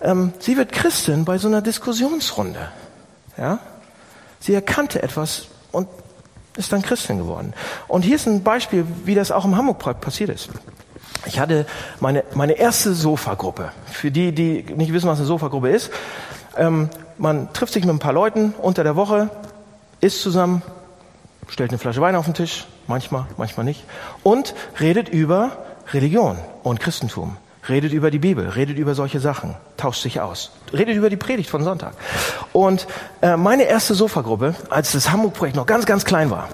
Ähm, 0.00 0.32
sie 0.38 0.56
wird 0.56 0.72
Christin 0.72 1.24
bei 1.24 1.38
so 1.38 1.48
einer 1.48 1.62
Diskussionsrunde. 1.62 2.68
Ja? 3.36 3.58
Sie 4.40 4.54
erkannte 4.54 5.02
etwas 5.02 5.46
und 5.70 5.88
ist 6.60 6.72
dann 6.72 6.82
Christin 6.82 7.18
geworden. 7.18 7.54
Und 7.88 8.02
hier 8.02 8.16
ist 8.16 8.26
ein 8.26 8.44
Beispiel, 8.44 8.86
wie 9.04 9.14
das 9.14 9.32
auch 9.32 9.44
im 9.44 9.56
Hamburg-Projekt 9.56 10.00
passiert 10.00 10.30
ist. 10.30 10.50
Ich 11.26 11.40
hatte 11.40 11.66
meine, 11.98 12.24
meine 12.34 12.52
erste 12.52 12.94
Sofagruppe. 12.94 13.72
Für 13.86 14.10
die, 14.10 14.32
die 14.32 14.62
nicht 14.74 14.92
wissen, 14.92 15.08
was 15.08 15.18
eine 15.18 15.26
Sofagruppe 15.26 15.70
ist, 15.70 15.90
ähm, 16.56 16.88
man 17.18 17.52
trifft 17.52 17.72
sich 17.72 17.84
mit 17.84 17.94
ein 17.94 17.98
paar 17.98 18.12
Leuten 18.12 18.54
unter 18.60 18.84
der 18.84 18.96
Woche, 18.96 19.30
isst 20.00 20.22
zusammen, 20.22 20.62
stellt 21.48 21.70
eine 21.70 21.78
Flasche 21.78 22.00
Wein 22.00 22.14
auf 22.14 22.24
den 22.24 22.34
Tisch, 22.34 22.66
manchmal, 22.86 23.26
manchmal 23.36 23.64
nicht, 23.64 23.84
und 24.22 24.54
redet 24.80 25.08
über 25.08 25.58
Religion 25.92 26.38
und 26.62 26.80
Christentum, 26.80 27.36
redet 27.68 27.92
über 27.92 28.10
die 28.10 28.18
Bibel, 28.18 28.48
redet 28.48 28.78
über 28.78 28.94
solche 28.94 29.20
Sachen, 29.20 29.54
tauscht 29.76 30.02
sich 30.02 30.20
aus, 30.20 30.52
redet 30.72 30.96
über 30.96 31.10
die 31.10 31.16
Predigt 31.16 31.50
von 31.50 31.62
Sonntag. 31.62 31.94
Und 32.52 32.86
äh, 33.20 33.36
meine 33.36 33.64
erste 33.64 33.94
Sofagruppe, 33.94 34.54
als 34.70 34.92
das 34.92 35.10
Hamburg-Projekt 35.10 35.56
noch 35.56 35.66
ganz, 35.66 35.86
ganz 35.86 36.04
klein 36.04 36.30
war, 36.30 36.48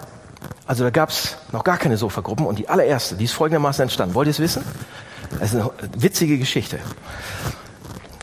also 0.66 0.82
da 0.82 0.90
gab's 0.90 1.36
noch 1.52 1.62
gar 1.62 1.78
keine 1.78 1.96
Sofagruppen 1.96 2.44
und 2.44 2.58
die 2.58 2.68
allererste, 2.68 3.14
die 3.14 3.24
ist 3.24 3.32
folgendermaßen 3.32 3.82
entstanden. 3.82 4.14
Wollt 4.14 4.26
ihr 4.26 4.32
es 4.32 4.40
wissen? 4.40 4.64
Das 5.38 5.52
ist 5.52 5.60
eine 5.60 5.70
witzige 5.96 6.38
Geschichte. 6.38 6.78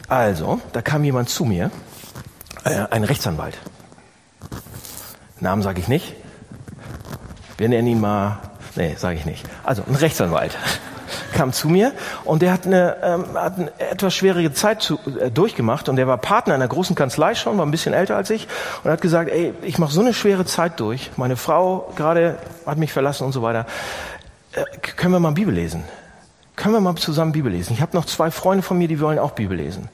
Also, 0.09 0.59
da 0.73 0.81
kam 0.81 1.03
jemand 1.03 1.29
zu 1.29 1.45
mir, 1.45 1.71
äh, 2.65 2.85
ein 2.91 3.03
Rechtsanwalt. 3.03 3.57
Namen 5.39 5.61
sage 5.61 5.79
ich 5.79 5.87
nicht. 5.87 6.15
Wir 7.57 7.69
nennen 7.69 7.87
ihn 7.87 8.01
mal, 8.01 8.39
nee, 8.75 8.95
sage 8.97 9.17
ich 9.17 9.25
nicht. 9.25 9.45
Also 9.63 9.83
ein 9.87 9.95
Rechtsanwalt 9.95 10.57
kam 11.33 11.51
zu 11.51 11.67
mir 11.67 11.91
und 12.23 12.41
der 12.41 12.53
hat 12.53 12.65
eine, 12.65 12.95
ähm, 13.03 13.25
hat 13.35 13.57
eine 13.57 13.71
etwas 13.79 14.13
schwierige 14.13 14.53
Zeit 14.53 14.81
zu, 14.81 14.99
äh, 15.19 15.29
durchgemacht 15.31 15.89
und 15.89 15.97
der 15.97 16.07
war 16.07 16.17
Partner 16.17 16.53
einer 16.53 16.67
großen 16.67 16.95
Kanzlei 16.95 17.35
schon, 17.35 17.57
war 17.57 17.65
ein 17.65 17.71
bisschen 17.71 17.93
älter 17.93 18.15
als 18.15 18.29
ich 18.29 18.47
und 18.83 18.91
hat 18.91 19.01
gesagt, 19.01 19.29
ey, 19.29 19.53
ich 19.61 19.77
mache 19.77 19.91
so 19.91 20.01
eine 20.01 20.13
schwere 20.13 20.45
Zeit 20.45 20.79
durch. 20.79 21.11
Meine 21.17 21.35
Frau 21.35 21.91
gerade 21.95 22.37
hat 22.65 22.77
mich 22.77 22.93
verlassen 22.93 23.25
und 23.25 23.31
so 23.31 23.41
weiter. 23.41 23.65
Äh, 24.53 24.63
können 24.95 25.13
wir 25.13 25.19
mal 25.19 25.31
Bibel 25.31 25.53
lesen? 25.53 25.83
Können 26.55 26.75
wir 26.75 26.81
mal 26.81 26.95
zusammen 26.95 27.31
Bibel 27.31 27.51
lesen? 27.51 27.73
Ich 27.73 27.81
habe 27.81 27.97
noch 27.97 28.05
zwei 28.05 28.29
Freunde 28.29 28.63
von 28.63 28.77
mir, 28.77 28.87
die 28.87 28.99
wollen 28.99 29.19
auch 29.19 29.31
Bibel 29.31 29.57
lesen. 29.57 29.89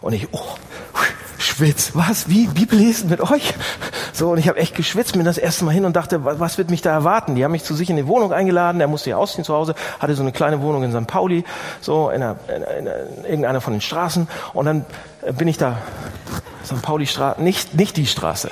Und 0.00 0.12
ich, 0.12 0.28
oh, 0.32 0.40
schwitz, 1.54 1.92
was, 1.94 2.28
wie, 2.28 2.46
Bibel 2.46 2.78
lesen 2.78 3.10
mit 3.10 3.20
euch? 3.20 3.54
So, 4.12 4.30
und 4.30 4.38
ich 4.38 4.48
habe 4.48 4.58
echt 4.58 4.74
geschwitzt, 4.74 5.12
bin 5.12 5.24
das 5.24 5.38
erste 5.38 5.64
Mal 5.64 5.72
hin 5.72 5.84
und 5.84 5.94
dachte, 5.94 6.24
was 6.24 6.58
wird 6.58 6.70
mich 6.70 6.82
da 6.82 6.90
erwarten? 6.90 7.34
Die 7.34 7.44
haben 7.44 7.52
mich 7.52 7.64
zu 7.64 7.74
sich 7.74 7.90
in 7.90 7.96
die 7.96 8.06
Wohnung 8.06 8.32
eingeladen, 8.32 8.78
der 8.78 8.88
musste 8.88 9.10
ja 9.10 9.16
ausziehen 9.16 9.44
zu 9.44 9.54
Hause, 9.54 9.74
hatte 10.00 10.14
so 10.14 10.22
eine 10.22 10.32
kleine 10.32 10.60
Wohnung 10.62 10.82
in 10.82 10.92
St. 10.92 11.06
Pauli, 11.06 11.44
so 11.80 12.10
in, 12.10 12.22
einer, 12.22 12.36
in, 12.48 12.62
in, 12.62 12.86
in 12.86 13.24
irgendeiner 13.24 13.60
von 13.60 13.72
den 13.72 13.80
Straßen. 13.80 14.28
Und 14.52 14.66
dann 14.66 14.84
äh, 15.22 15.32
bin 15.32 15.48
ich 15.48 15.58
da, 15.58 15.78
St. 16.64 16.82
Pauli 16.82 17.06
Straße, 17.06 17.40
nicht, 17.40 17.74
nicht 17.74 17.96
die 17.96 18.06
Straße. 18.06 18.50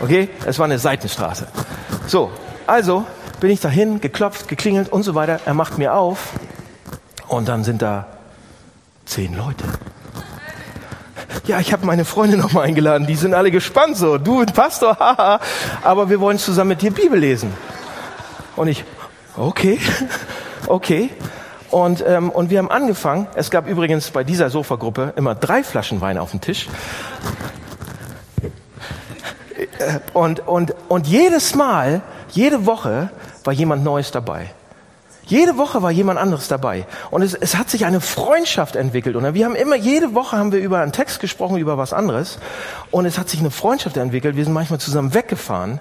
Okay? 0.00 0.28
Es 0.44 0.58
war 0.58 0.66
eine 0.66 0.78
Seitenstraße. 0.78 1.48
So, 2.06 2.30
also 2.66 3.04
bin 3.40 3.50
ich 3.50 3.60
dahin, 3.60 4.00
geklopft, 4.00 4.48
geklingelt 4.48 4.88
und 4.88 5.02
so 5.02 5.14
weiter. 5.14 5.40
Er 5.44 5.54
macht 5.54 5.78
mir 5.78 5.94
auf 5.94 6.32
und 7.28 7.48
dann 7.48 7.64
sind 7.64 7.82
da 7.82 8.06
zehn 9.04 9.36
Leute 9.36 9.64
ja, 11.46 11.60
ich 11.60 11.72
habe 11.72 11.86
meine 11.86 12.04
Freunde 12.04 12.36
noch 12.36 12.52
mal 12.52 12.62
eingeladen, 12.62 13.06
die 13.06 13.14
sind 13.14 13.34
alle 13.34 13.50
gespannt 13.50 13.96
so, 13.96 14.18
du 14.18 14.44
Pastor, 14.46 14.96
haha, 14.98 15.40
aber 15.82 16.10
wir 16.10 16.20
wollen 16.20 16.38
zusammen 16.38 16.70
mit 16.70 16.82
dir 16.82 16.90
Bibel 16.90 17.18
lesen. 17.18 17.52
Und 18.56 18.68
ich, 18.68 18.84
okay, 19.36 19.78
okay. 20.66 21.10
Und, 21.70 22.04
ähm, 22.06 22.30
und 22.30 22.50
wir 22.50 22.58
haben 22.58 22.70
angefangen, 22.70 23.26
es 23.34 23.50
gab 23.50 23.68
übrigens 23.68 24.10
bei 24.10 24.24
dieser 24.24 24.50
Sofagruppe 24.50 25.12
immer 25.16 25.34
drei 25.34 25.62
Flaschen 25.62 26.00
Wein 26.00 26.16
auf 26.16 26.30
dem 26.30 26.40
Tisch. 26.40 26.68
Und, 30.14 30.46
und, 30.46 30.74
und 30.88 31.06
jedes 31.06 31.54
Mal, 31.54 32.02
jede 32.30 32.66
Woche 32.66 33.10
war 33.44 33.52
jemand 33.52 33.84
Neues 33.84 34.10
dabei. 34.10 34.50
Jede 35.26 35.58
Woche 35.58 35.82
war 35.82 35.90
jemand 35.90 36.20
anderes 36.20 36.46
dabei. 36.46 36.86
Und 37.10 37.22
es, 37.22 37.34
es 37.34 37.56
hat 37.56 37.68
sich 37.68 37.84
eine 37.84 38.00
Freundschaft 38.00 38.76
entwickelt. 38.76 39.16
Und 39.16 39.34
wir 39.34 39.44
haben 39.44 39.56
immer, 39.56 39.74
jede 39.74 40.14
Woche 40.14 40.36
haben 40.36 40.52
wir 40.52 40.60
über 40.60 40.80
einen 40.80 40.92
Text 40.92 41.18
gesprochen, 41.20 41.58
über 41.58 41.76
was 41.76 41.92
anderes. 41.92 42.38
Und 42.92 43.06
es 43.06 43.18
hat 43.18 43.28
sich 43.28 43.40
eine 43.40 43.50
Freundschaft 43.50 43.96
entwickelt. 43.96 44.36
Wir 44.36 44.44
sind 44.44 44.52
manchmal 44.52 44.78
zusammen 44.78 45.14
weggefahren. 45.14 45.80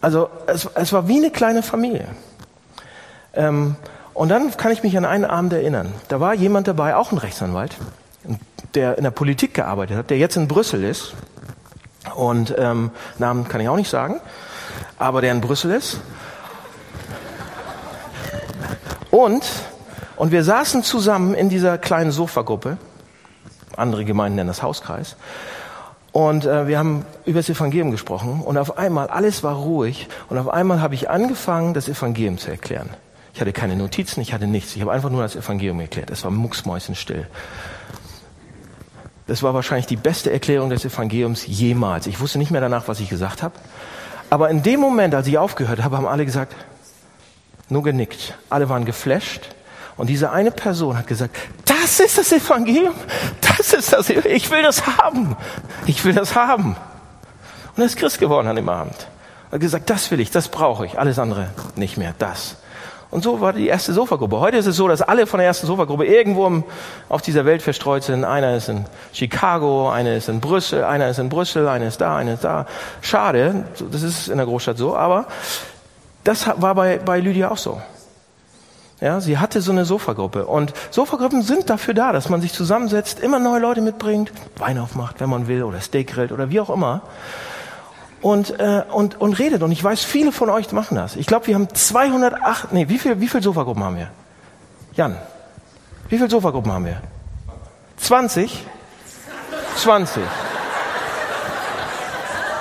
Also 0.00 0.30
es, 0.46 0.66
es 0.74 0.92
war 0.94 1.08
wie 1.08 1.18
eine 1.18 1.30
kleine 1.30 1.62
Familie. 1.62 2.08
Ähm, 3.34 3.76
und 4.14 4.30
dann 4.30 4.56
kann 4.56 4.72
ich 4.72 4.82
mich 4.82 4.96
an 4.96 5.04
einen 5.04 5.26
Abend 5.26 5.52
erinnern. 5.52 5.92
Da 6.08 6.20
war 6.20 6.34
jemand 6.34 6.66
dabei, 6.66 6.96
auch 6.96 7.12
ein 7.12 7.18
Rechtsanwalt, 7.18 7.76
der 8.74 8.96
in 8.96 9.04
der 9.04 9.10
Politik 9.10 9.52
gearbeitet 9.52 9.96
hat, 9.96 10.10
der 10.10 10.16
jetzt 10.16 10.36
in 10.36 10.48
Brüssel 10.48 10.84
ist. 10.84 11.12
Und 12.14 12.54
ähm, 12.56 12.90
Namen 13.18 13.46
kann 13.46 13.60
ich 13.60 13.68
auch 13.68 13.76
nicht 13.76 13.90
sagen, 13.90 14.20
aber 14.98 15.20
der 15.20 15.32
in 15.32 15.42
Brüssel 15.42 15.70
ist. 15.70 16.00
Und, 19.10 19.44
und 20.16 20.32
wir 20.32 20.44
saßen 20.44 20.82
zusammen 20.82 21.34
in 21.34 21.48
dieser 21.48 21.78
kleinen 21.78 22.12
Sofagruppe, 22.12 22.78
andere 23.76 24.04
Gemeinden 24.04 24.36
nennen 24.36 24.48
das 24.48 24.62
Hauskreis, 24.62 25.16
und 26.12 26.44
äh, 26.44 26.66
wir 26.66 26.78
haben 26.78 27.04
über 27.24 27.38
das 27.38 27.48
Evangelium 27.48 27.92
gesprochen 27.92 28.40
und 28.40 28.58
auf 28.58 28.78
einmal, 28.78 29.08
alles 29.08 29.44
war 29.44 29.54
ruhig 29.54 30.08
und 30.28 30.38
auf 30.38 30.48
einmal 30.48 30.80
habe 30.80 30.94
ich 30.94 31.08
angefangen, 31.08 31.72
das 31.72 31.88
Evangelium 31.88 32.36
zu 32.36 32.50
erklären. 32.50 32.90
Ich 33.32 33.40
hatte 33.40 33.52
keine 33.52 33.76
Notizen, 33.76 34.20
ich 34.20 34.32
hatte 34.32 34.48
nichts. 34.48 34.74
Ich 34.74 34.82
habe 34.82 34.90
einfach 34.90 35.10
nur 35.10 35.22
das 35.22 35.36
Evangelium 35.36 35.78
erklärt. 35.78 36.10
Es 36.10 36.24
war 36.24 36.32
mucksmäusenstill. 36.32 37.28
Das 39.28 39.44
war 39.44 39.54
wahrscheinlich 39.54 39.86
die 39.86 39.96
beste 39.96 40.32
Erklärung 40.32 40.70
des 40.70 40.84
Evangeliums 40.84 41.46
jemals. 41.46 42.08
Ich 42.08 42.18
wusste 42.18 42.38
nicht 42.38 42.50
mehr 42.50 42.60
danach, 42.60 42.88
was 42.88 42.98
ich 42.98 43.08
gesagt 43.08 43.44
habe. 43.44 43.54
Aber 44.30 44.50
in 44.50 44.64
dem 44.64 44.80
Moment, 44.80 45.14
als 45.14 45.28
ich 45.28 45.38
aufgehört 45.38 45.84
habe, 45.84 45.96
haben 45.96 46.06
alle 46.06 46.24
gesagt, 46.24 46.56
nur 47.70 47.82
genickt. 47.82 48.34
Alle 48.48 48.68
waren 48.68 48.84
geflasht. 48.84 49.48
Und 49.96 50.08
diese 50.08 50.30
eine 50.30 50.50
Person 50.50 50.96
hat 50.96 51.06
gesagt, 51.06 51.36
das 51.66 52.00
ist 52.00 52.18
das 52.18 52.32
Evangelium. 52.32 52.94
Das 53.40 53.72
ist 53.72 53.92
das. 53.92 54.08
Ich 54.08 54.50
will 54.50 54.62
das 54.62 54.86
haben. 54.86 55.36
Ich 55.86 56.04
will 56.04 56.14
das 56.14 56.34
haben. 56.34 56.76
Und 57.76 57.82
er 57.82 57.84
ist 57.84 57.96
Christ 57.96 58.18
geworden 58.18 58.48
an 58.48 58.56
dem 58.56 58.68
Abend. 58.68 58.94
Er 59.50 59.54
hat 59.54 59.60
gesagt, 59.60 59.90
das 59.90 60.10
will 60.10 60.20
ich, 60.20 60.30
das 60.30 60.48
brauche 60.48 60.86
ich. 60.86 60.98
Alles 60.98 61.18
andere 61.18 61.50
nicht 61.76 61.96
mehr. 61.96 62.14
Das. 62.18 62.56
Und 63.10 63.24
so 63.24 63.40
war 63.40 63.52
die 63.52 63.66
erste 63.66 63.92
Sofagruppe. 63.92 64.38
Heute 64.38 64.56
ist 64.56 64.66
es 64.66 64.76
so, 64.76 64.86
dass 64.86 65.02
alle 65.02 65.26
von 65.26 65.38
der 65.38 65.48
ersten 65.48 65.66
Sofagruppe 65.66 66.06
irgendwo 66.06 66.62
auf 67.08 67.22
dieser 67.22 67.44
Welt 67.44 67.60
verstreut 67.60 68.04
sind. 68.04 68.24
Einer 68.24 68.56
ist 68.56 68.68
in 68.68 68.84
Chicago, 69.12 69.90
einer 69.90 70.14
ist 70.14 70.28
in 70.28 70.40
Brüssel, 70.40 70.84
einer 70.84 71.08
ist 71.08 71.18
in 71.18 71.28
Brüssel, 71.28 71.66
einer 71.66 71.88
ist 71.88 72.00
da, 72.00 72.16
einer 72.16 72.34
ist 72.34 72.44
da. 72.44 72.66
Schade, 73.00 73.64
das 73.90 74.02
ist 74.02 74.28
in 74.28 74.36
der 74.36 74.46
Großstadt 74.46 74.78
so, 74.78 74.96
aber 74.96 75.26
das 76.30 76.46
war 76.46 76.76
bei, 76.76 76.98
bei 76.98 77.18
Lydia 77.18 77.50
auch 77.50 77.58
so. 77.58 77.82
Ja, 79.00 79.20
sie 79.20 79.38
hatte 79.38 79.60
so 79.62 79.72
eine 79.72 79.84
Sofagruppe. 79.84 80.46
Und 80.46 80.72
Sofagruppen 80.92 81.42
sind 81.42 81.68
dafür 81.68 81.92
da, 81.92 82.12
dass 82.12 82.28
man 82.28 82.40
sich 82.40 82.52
zusammensetzt, 82.52 83.18
immer 83.18 83.40
neue 83.40 83.58
Leute 83.58 83.80
mitbringt, 83.80 84.30
Wein 84.56 84.78
aufmacht, 84.78 85.18
wenn 85.18 85.28
man 85.28 85.48
will, 85.48 85.64
oder 85.64 85.80
Steak 85.80 86.12
grillt 86.12 86.30
oder 86.30 86.48
wie 86.50 86.60
auch 86.60 86.70
immer. 86.70 87.02
Und, 88.22 88.60
äh, 88.60 88.84
und, 88.92 89.20
und 89.20 89.40
redet. 89.40 89.64
Und 89.64 89.72
ich 89.72 89.82
weiß, 89.82 90.04
viele 90.04 90.30
von 90.30 90.50
euch 90.50 90.70
machen 90.70 90.94
das. 90.94 91.16
Ich 91.16 91.26
glaube, 91.26 91.48
wir 91.48 91.56
haben 91.56 91.74
208, 91.74 92.72
nee, 92.72 92.88
wie 92.88 92.98
viel, 92.98 93.20
wie 93.20 93.26
viel 93.26 93.42
Sofagruppen 93.42 93.82
haben 93.82 93.96
wir? 93.96 94.10
Jan, 94.94 95.16
wie 96.10 96.16
viele 96.16 96.30
Sofagruppen 96.30 96.70
haben 96.70 96.84
wir? 96.84 97.00
20? 97.96 98.66
20. 99.74 100.22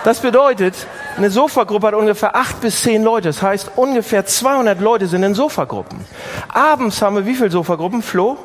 Das 0.04 0.22
bedeutet, 0.22 0.88
eine 1.18 1.30
Sofagruppe 1.30 1.88
hat 1.88 1.94
ungefähr 1.94 2.36
acht 2.36 2.62
bis 2.62 2.82
zehn 2.84 3.04
Leute. 3.04 3.30
Das 3.30 3.42
heißt, 3.42 3.72
ungefähr 3.76 4.26
200 4.26 4.80
Leute 4.80 5.08
sind 5.08 5.24
in 5.24 5.36
Sofagruppen. 5.36 6.00
Abends 6.48 7.02
haben 7.02 7.16
wir 7.16 7.26
wie 7.26 7.36
viele 7.36 7.52
Sofagruppen? 7.52 8.02
Flo? 8.02 8.38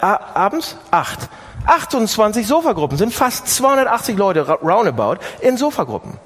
A 0.00 0.18
abends? 0.34 0.76
Acht. 0.90 1.28
28 1.66 2.46
Sofagruppen 2.46 2.98
sind 2.98 3.14
fast 3.14 3.48
280 3.48 4.16
Leute 4.16 4.48
roundabout 4.48 5.16
in 5.40 5.56
Sofagruppen. 5.56 6.18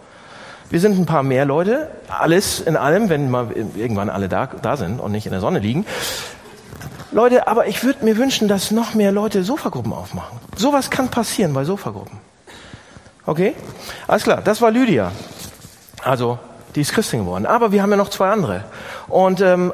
Wir 0.70 0.80
sind 0.80 0.98
ein 0.98 1.06
paar 1.06 1.22
mehr 1.22 1.44
Leute, 1.44 1.90
alles 2.08 2.60
in 2.60 2.76
allem, 2.76 3.08
wenn 3.08 3.30
mal 3.30 3.52
irgendwann 3.76 4.10
alle 4.10 4.28
da, 4.28 4.46
da 4.46 4.76
sind 4.76 4.98
und 4.98 5.12
nicht 5.12 5.26
in 5.26 5.32
der 5.32 5.40
Sonne 5.40 5.60
liegen. 5.60 5.86
Leute, 7.12 7.46
aber 7.46 7.68
ich 7.68 7.84
würde 7.84 8.04
mir 8.04 8.16
wünschen, 8.16 8.48
dass 8.48 8.72
noch 8.72 8.94
mehr 8.94 9.12
Leute 9.12 9.44
Sofagruppen 9.44 9.92
aufmachen. 9.92 10.38
Sowas 10.56 10.90
kann 10.90 11.08
passieren 11.08 11.52
bei 11.52 11.64
Sofagruppen. 11.64 12.18
Okay? 13.26 13.54
Alles 14.06 14.22
klar, 14.22 14.40
das 14.42 14.62
war 14.62 14.70
Lydia. 14.70 15.12
Also, 16.02 16.38
die 16.76 16.82
ist 16.82 16.92
Christin 16.92 17.20
geworden. 17.20 17.46
Aber 17.46 17.72
wir 17.72 17.82
haben 17.82 17.90
ja 17.90 17.96
noch 17.96 18.10
zwei 18.10 18.30
andere. 18.30 18.64
Und 19.08 19.40
ähm, 19.40 19.72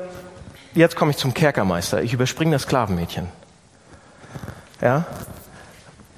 jetzt 0.75 0.97
komme 0.97 1.11
ich 1.11 1.19
zum 1.19 1.35
Kerkermeister. 1.35 2.03
Ich 2.03 2.15
überspringe 2.15 2.53
das 2.53 2.63
Sklavenmädchen. 2.63 3.29
Ja? 4.81 5.05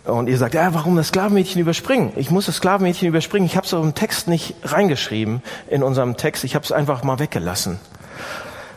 Und 0.04 0.28
ihr 0.28 0.36
sagt, 0.36 0.54
ja, 0.54 0.72
warum 0.74 0.96
das 0.96 1.08
Sklavenmädchen 1.08 1.60
überspringen? 1.60 2.12
Ich 2.16 2.30
muss 2.30 2.46
das 2.46 2.56
Sklavenmädchen 2.56 3.08
überspringen. 3.08 3.46
Ich 3.46 3.56
habe 3.56 3.66
es 3.66 3.72
im 3.72 3.94
Text 3.94 4.28
nicht 4.28 4.54
reingeschrieben, 4.62 5.42
in 5.68 5.82
unserem 5.82 6.16
Text. 6.16 6.44
Ich 6.44 6.54
habe 6.54 6.64
es 6.64 6.72
einfach 6.72 7.02
mal 7.02 7.18
weggelassen. 7.18 7.80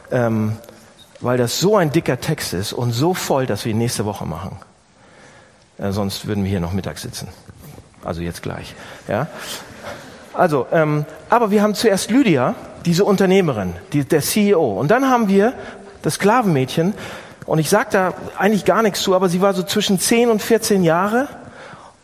Ähm, 0.10 0.58
weil 1.20 1.38
das 1.38 1.60
so 1.60 1.76
ein 1.76 1.91
dicker 1.91 2.20
Text 2.22 2.54
ist 2.54 2.74
und 2.74 2.93
so 2.93 3.13
voll, 3.13 3.46
dass 3.46 3.65
wir 3.65 3.72
ihn 3.72 3.78
nächste 3.78 4.06
Woche 4.06 4.26
machen. 4.26 4.58
Äh, 5.78 5.91
sonst 5.91 6.28
würden 6.28 6.43
wir 6.43 6.50
hier 6.50 6.62
noch 6.62 6.72
Mittag 6.72 6.98
sitzen. 6.98 7.28
Also 8.08 8.22
jetzt 8.22 8.41
gleich. 8.41 8.74
Ja? 9.10 9.28
Also, 10.34 10.65
ähm, 10.72 11.04
aber 11.30 11.52
wir 11.52 11.62
haben 11.62 11.76
zuerst 11.76 12.10
Lydia, 12.10 12.56
diese 12.86 13.04
Unternehmerin, 13.04 13.74
die, 13.91 14.06
der 14.06 14.22
CEO. 14.22 14.80
Und 14.80 14.91
dann 14.91 15.10
haben 15.10 15.28
wir 15.28 15.52
das 16.04 16.13
Sklavenmädchen. 16.13 16.93
Und 17.46 17.60
ich 17.60 17.70
sage 17.70 17.89
da 17.91 18.13
eigentlich 18.38 18.63
gar 18.63 18.82
nichts 18.82 19.02
zu, 19.02 19.13
aber 19.13 19.28
sie 19.28 19.41
war 19.41 19.54
so 19.54 19.62
zwischen 19.62 20.00
10 20.00 20.30
und 20.30 20.41
14 20.41 20.86
Jahre. 20.86 21.28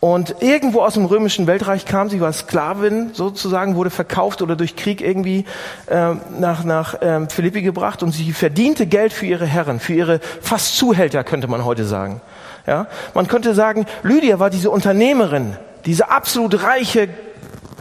Und 0.02 0.36
irgendwo 0.42 0.82
aus 0.82 0.96
dem 0.96 1.06
römischen 1.06 1.48
Weltreich 1.48 1.86
kam 1.86 2.10
sie, 2.10 2.20
war 2.20 2.34
Sklavin 2.34 3.12
sozusagen, 3.14 3.78
wurde 3.78 3.90
verkauft 3.90 4.42
oder 4.42 4.58
durch 4.58 4.76
Krieg 4.76 5.00
irgendwie 5.00 5.46
äh, 5.88 6.16
nach, 6.38 6.66
nach 6.66 6.96
ähm, 7.00 7.30
Philippi 7.30 7.62
gebracht 7.62 8.04
und 8.04 8.12
sie 8.12 8.34
verdiente 8.34 8.88
Geld 8.88 9.14
für 9.14 9.26
ihre 9.26 9.46
Herren, 9.46 9.80
für 9.80 9.94
ihre 9.94 10.20
fast 10.42 10.76
Zuhälter, 10.76 11.24
könnte 11.24 11.48
man 11.48 11.64
heute 11.64 11.86
sagen. 11.86 12.20
Ja? 12.68 12.88
Man 13.14 13.30
könnte 13.30 13.54
sagen, 13.54 13.86
Lydia 14.02 14.40
war 14.40 14.50
diese 14.50 14.70
Unternehmerin, 14.70 15.56
diese 15.86 16.10
absolut 16.10 16.64
reiche 16.64 17.10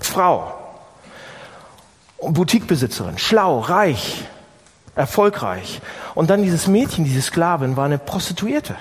Frau. 0.00 0.58
Boutiquebesitzerin, 2.20 3.18
schlau, 3.18 3.60
reich, 3.60 4.24
erfolgreich. 4.94 5.80
Und 6.14 6.30
dann 6.30 6.42
dieses 6.42 6.68
Mädchen, 6.68 7.04
diese 7.04 7.22
Sklavin, 7.22 7.76
war 7.76 7.86
eine 7.86 7.98
Prostituierte. 7.98 8.76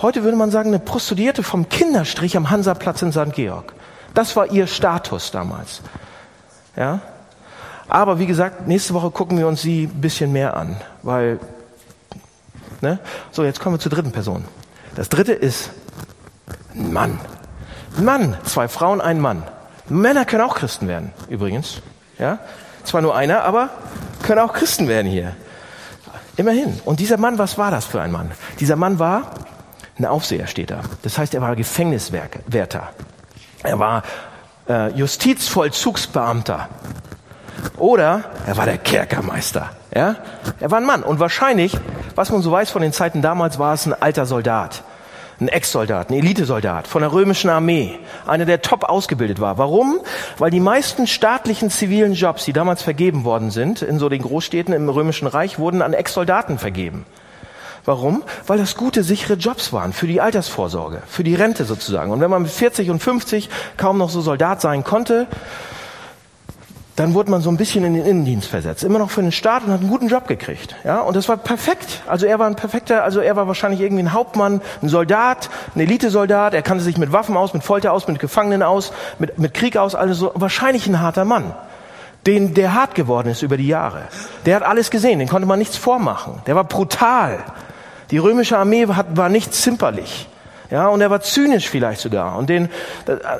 Heute 0.00 0.24
würde 0.24 0.36
man 0.36 0.50
sagen, 0.50 0.68
eine 0.68 0.78
Prostituierte 0.78 1.42
vom 1.42 1.68
Kinderstrich 1.68 2.36
am 2.36 2.50
Hansaplatz 2.50 3.02
in 3.02 3.12
St. 3.12 3.32
Georg. 3.32 3.74
Das 4.14 4.36
war 4.36 4.50
ihr 4.50 4.66
Status 4.66 5.30
damals. 5.30 5.82
Ja? 6.76 7.00
Aber 7.88 8.18
wie 8.18 8.26
gesagt, 8.26 8.66
nächste 8.66 8.94
Woche 8.94 9.10
gucken 9.10 9.38
wir 9.38 9.46
uns 9.46 9.62
sie 9.62 9.84
ein 9.84 10.00
bisschen 10.00 10.32
mehr 10.32 10.56
an, 10.56 10.76
weil, 11.02 11.38
ne? 12.80 12.98
So, 13.30 13.44
jetzt 13.44 13.60
kommen 13.60 13.76
wir 13.76 13.80
zur 13.80 13.92
dritten 13.92 14.12
Person. 14.12 14.44
Das 14.96 15.08
dritte 15.08 15.32
ist 15.32 15.70
ein 16.74 16.92
Mann. 16.92 17.20
Mann, 17.98 18.36
zwei 18.44 18.68
Frauen, 18.68 19.00
ein 19.00 19.20
Mann. 19.20 19.42
Männer 19.88 20.24
können 20.24 20.42
auch 20.42 20.54
Christen 20.54 20.88
werden, 20.88 21.12
übrigens. 21.28 21.80
Ja? 22.18 22.38
Zwar 22.84 23.02
nur 23.02 23.16
einer, 23.16 23.44
aber 23.44 23.70
können 24.22 24.40
auch 24.40 24.52
Christen 24.52 24.88
werden 24.88 25.10
hier. 25.10 25.34
Immerhin. 26.36 26.80
Und 26.84 27.00
dieser 27.00 27.16
Mann, 27.16 27.38
was 27.38 27.56
war 27.56 27.70
das 27.70 27.86
für 27.86 28.00
ein 28.00 28.12
Mann? 28.12 28.30
Dieser 28.60 28.76
Mann 28.76 28.98
war 28.98 29.30
ein 29.98 30.04
Aufseher, 30.04 30.46
steht 30.46 30.70
da. 30.70 30.80
Das 31.02 31.16
heißt, 31.16 31.34
er 31.34 31.40
war 31.40 31.56
Gefängniswärter. 31.56 32.90
Er 33.62 33.78
war 33.78 34.02
äh, 34.68 34.90
Justizvollzugsbeamter. 34.90 36.68
Oder 37.78 38.24
er 38.46 38.56
war 38.56 38.66
der 38.66 38.78
Kerkermeister. 38.78 39.70
Ja? 39.94 40.16
Er 40.60 40.70
war 40.70 40.78
ein 40.78 40.84
Mann. 40.84 41.02
Und 41.02 41.18
wahrscheinlich, 41.18 41.76
was 42.14 42.30
man 42.30 42.42
so 42.42 42.52
weiß 42.52 42.70
von 42.70 42.82
den 42.82 42.92
Zeiten 42.92 43.22
damals, 43.22 43.58
war 43.58 43.72
es 43.72 43.86
ein 43.86 43.94
alter 43.94 44.26
Soldat 44.26 44.82
ein 45.40 45.48
Ex-Soldat, 45.48 46.10
ein 46.10 46.14
Elitesoldat 46.14 46.86
von 46.86 47.02
der 47.02 47.12
römischen 47.12 47.50
Armee, 47.50 47.98
einer, 48.26 48.46
der 48.46 48.62
top 48.62 48.84
ausgebildet 48.84 49.40
war. 49.40 49.58
Warum? 49.58 50.00
Weil 50.38 50.50
die 50.50 50.60
meisten 50.60 51.06
staatlichen 51.06 51.70
zivilen 51.70 52.14
Jobs, 52.14 52.44
die 52.44 52.52
damals 52.52 52.82
vergeben 52.82 53.24
worden 53.24 53.50
sind, 53.50 53.82
in 53.82 53.98
so 53.98 54.08
den 54.08 54.22
Großstädten 54.22 54.72
im 54.72 54.88
römischen 54.88 55.26
Reich, 55.26 55.58
wurden 55.58 55.82
an 55.82 55.92
Ex-Soldaten 55.92 56.58
vergeben. 56.58 57.04
Warum? 57.84 58.24
Weil 58.46 58.58
das 58.58 58.74
gute, 58.74 59.04
sichere 59.04 59.34
Jobs 59.34 59.72
waren 59.72 59.92
für 59.92 60.08
die 60.08 60.20
Altersvorsorge, 60.20 61.02
für 61.06 61.22
die 61.22 61.36
Rente 61.36 61.64
sozusagen. 61.64 62.10
Und 62.10 62.20
wenn 62.20 62.30
man 62.30 62.42
mit 62.42 62.50
40 62.50 62.90
und 62.90 63.00
50 63.00 63.48
kaum 63.76 63.98
noch 63.98 64.10
so 64.10 64.20
Soldat 64.20 64.60
sein 64.60 64.82
konnte, 64.82 65.28
dann 66.96 67.12
wurde 67.12 67.30
man 67.30 67.42
so 67.42 67.50
ein 67.50 67.58
bisschen 67.58 67.84
in 67.84 67.92
den 67.92 68.06
Innendienst 68.06 68.48
versetzt. 68.48 68.82
Immer 68.82 68.98
noch 68.98 69.10
für 69.10 69.20
den 69.20 69.30
Staat 69.30 69.64
und 69.64 69.72
hat 69.72 69.80
einen 69.80 69.90
guten 69.90 70.08
Job 70.08 70.26
gekriegt. 70.26 70.74
Ja, 70.82 71.00
und 71.00 71.14
das 71.14 71.28
war 71.28 71.36
perfekt. 71.36 72.00
Also 72.06 72.24
er 72.24 72.38
war 72.38 72.46
ein 72.46 72.56
perfekter, 72.56 73.04
also 73.04 73.20
er 73.20 73.36
war 73.36 73.46
wahrscheinlich 73.46 73.82
irgendwie 73.82 74.02
ein 74.02 74.14
Hauptmann, 74.14 74.62
ein 74.82 74.88
Soldat, 74.88 75.50
ein 75.74 75.80
Elitesoldat. 75.80 76.54
Er 76.54 76.62
kannte 76.62 76.82
sich 76.82 76.96
mit 76.96 77.12
Waffen 77.12 77.36
aus, 77.36 77.52
mit 77.52 77.62
Folter 77.62 77.92
aus, 77.92 78.08
mit 78.08 78.18
Gefangenen 78.18 78.62
aus, 78.62 78.92
mit, 79.18 79.38
mit 79.38 79.52
Krieg 79.52 79.76
aus. 79.76 79.94
Also 79.94 80.32
wahrscheinlich 80.34 80.86
ein 80.86 81.00
harter 81.00 81.26
Mann. 81.26 81.54
Den, 82.26 82.54
der 82.54 82.74
hart 82.74 82.94
geworden 82.94 83.28
ist 83.28 83.42
über 83.42 83.58
die 83.58 83.68
Jahre. 83.68 84.04
Der 84.46 84.56
hat 84.56 84.62
alles 84.62 84.90
gesehen, 84.90 85.18
den 85.18 85.28
konnte 85.28 85.46
man 85.46 85.58
nichts 85.58 85.76
vormachen. 85.76 86.40
Der 86.46 86.56
war 86.56 86.64
brutal. 86.64 87.38
Die 88.10 88.18
römische 88.18 88.56
Armee 88.56 88.88
war, 88.88 89.04
war 89.14 89.28
nicht 89.28 89.54
zimperlich. 89.54 90.28
Ja, 90.70 90.88
und 90.88 91.00
er 91.00 91.10
war 91.10 91.20
zynisch 91.20 91.68
vielleicht 91.68 92.00
sogar. 92.00 92.36
Und 92.36 92.48
den, 92.48 92.68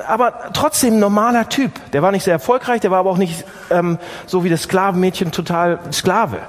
aber 0.07 0.51
trotzdem 0.53 0.99
normaler 0.99 1.49
Typ. 1.49 1.71
Der 1.91 2.01
war 2.01 2.11
nicht 2.11 2.23
sehr 2.23 2.33
erfolgreich, 2.33 2.81
der 2.81 2.91
war 2.91 2.99
aber 2.99 3.09
auch 3.09 3.17
nicht 3.17 3.45
ähm, 3.69 3.99
so 4.25 4.43
wie 4.43 4.49
das 4.49 4.63
Sklavenmädchen 4.63 5.31
total 5.31 5.79
Sklave. 5.91 6.39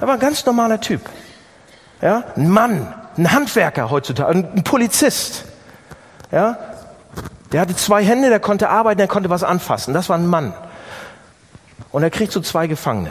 Er 0.00 0.06
war 0.06 0.14
ein 0.14 0.20
ganz 0.20 0.46
normaler 0.46 0.80
Typ. 0.80 1.00
Ja, 2.00 2.24
ein 2.36 2.48
Mann, 2.48 2.94
ein 3.16 3.32
Handwerker 3.32 3.90
heutzutage, 3.90 4.30
ein 4.38 4.62
Polizist. 4.62 5.44
Ja, 6.30 6.56
der 7.52 7.62
hatte 7.62 7.74
zwei 7.74 8.04
Hände, 8.04 8.28
der 8.28 8.40
konnte 8.40 8.68
arbeiten, 8.68 8.98
der 8.98 9.08
konnte 9.08 9.30
was 9.30 9.42
anfassen. 9.42 9.94
Das 9.94 10.08
war 10.08 10.16
ein 10.16 10.26
Mann. 10.26 10.52
Und 11.90 12.02
er 12.02 12.10
kriegt 12.10 12.32
so 12.32 12.40
zwei 12.40 12.66
Gefangene. 12.66 13.10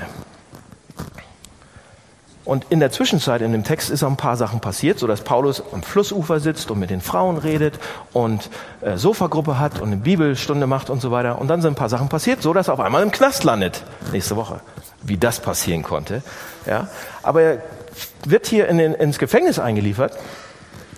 Und 2.47 2.67
in 2.69 2.79
der 2.79 2.93
Zwischenzeit 2.93 3.41
in 3.41 3.51
dem 3.51 3.65
Text 3.65 3.89
ist 3.89 4.03
auch 4.03 4.10
ein 4.10 4.15
paar 4.15 4.38
Sachen 4.38 4.62
passiert, 4.62 4.99
so 4.99 5.05
dass 5.05 5.19
Paulus 5.19 5.62
am 5.73 5.83
Flussufer 5.83 6.39
sitzt 6.39 6.71
und 6.71 6.79
mit 6.79 6.89
den 6.89 7.01
Frauen 7.01 7.38
redet 7.38 7.77
und 8.13 8.49
äh, 8.79 8.95
Sofagruppe 8.95 9.60
hat 9.60 9.81
und 9.81 9.88
eine 9.88 9.97
Bibelstunde 9.97 10.65
macht 10.65 10.89
und 10.89 11.01
so 11.01 11.12
weiter. 11.12 11.39
Und 11.39 11.49
dann 11.49 11.62
sind 11.62 11.73
ein 11.73 11.75
paar 11.75 11.89
Sachen 11.89 12.07
passiert, 12.07 12.41
so 12.41 12.53
dass 12.53 12.69
er 12.69 12.75
auf 12.75 12.79
einmal 12.79 13.03
im 13.03 13.12
Knast 13.12 13.43
landet 13.43 13.83
nächste 14.13 14.38
Woche. 14.38 14.62
Wie 15.03 15.17
das 15.17 15.41
passieren 15.41 15.83
konnte. 15.83 16.23
Ja, 16.65 16.88
aber 17.21 17.41
er 17.41 17.62
wird 18.25 18.47
hier 18.47 18.69
in 18.69 18.77
den, 18.77 18.93
ins 18.93 19.19
Gefängnis 19.19 19.60
eingeliefert 19.60 20.13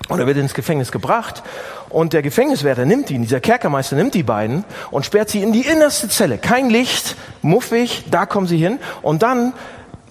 oder 0.08 0.28
wird 0.28 0.38
ins 0.38 0.54
Gefängnis 0.54 0.92
gebracht 0.92 1.42
und 1.90 2.14
der 2.14 2.22
Gefängniswärter 2.22 2.86
nimmt 2.86 3.10
ihn, 3.10 3.24
dieser 3.24 3.40
Kerkermeister 3.40 3.96
nimmt 3.96 4.14
die 4.14 4.22
beiden 4.22 4.66
und 4.92 5.04
sperrt 5.04 5.32
sie 5.32 5.42
in 5.42 5.52
die 5.52 5.66
innerste 5.66 6.10
Zelle. 6.10 6.38
Kein 6.38 6.70
Licht, 6.70 7.16
muffig, 7.42 8.06
da 8.12 8.28
kommen 8.28 8.46
sie 8.46 8.58
hin 8.58 8.78
und 9.02 9.24
dann 9.24 9.54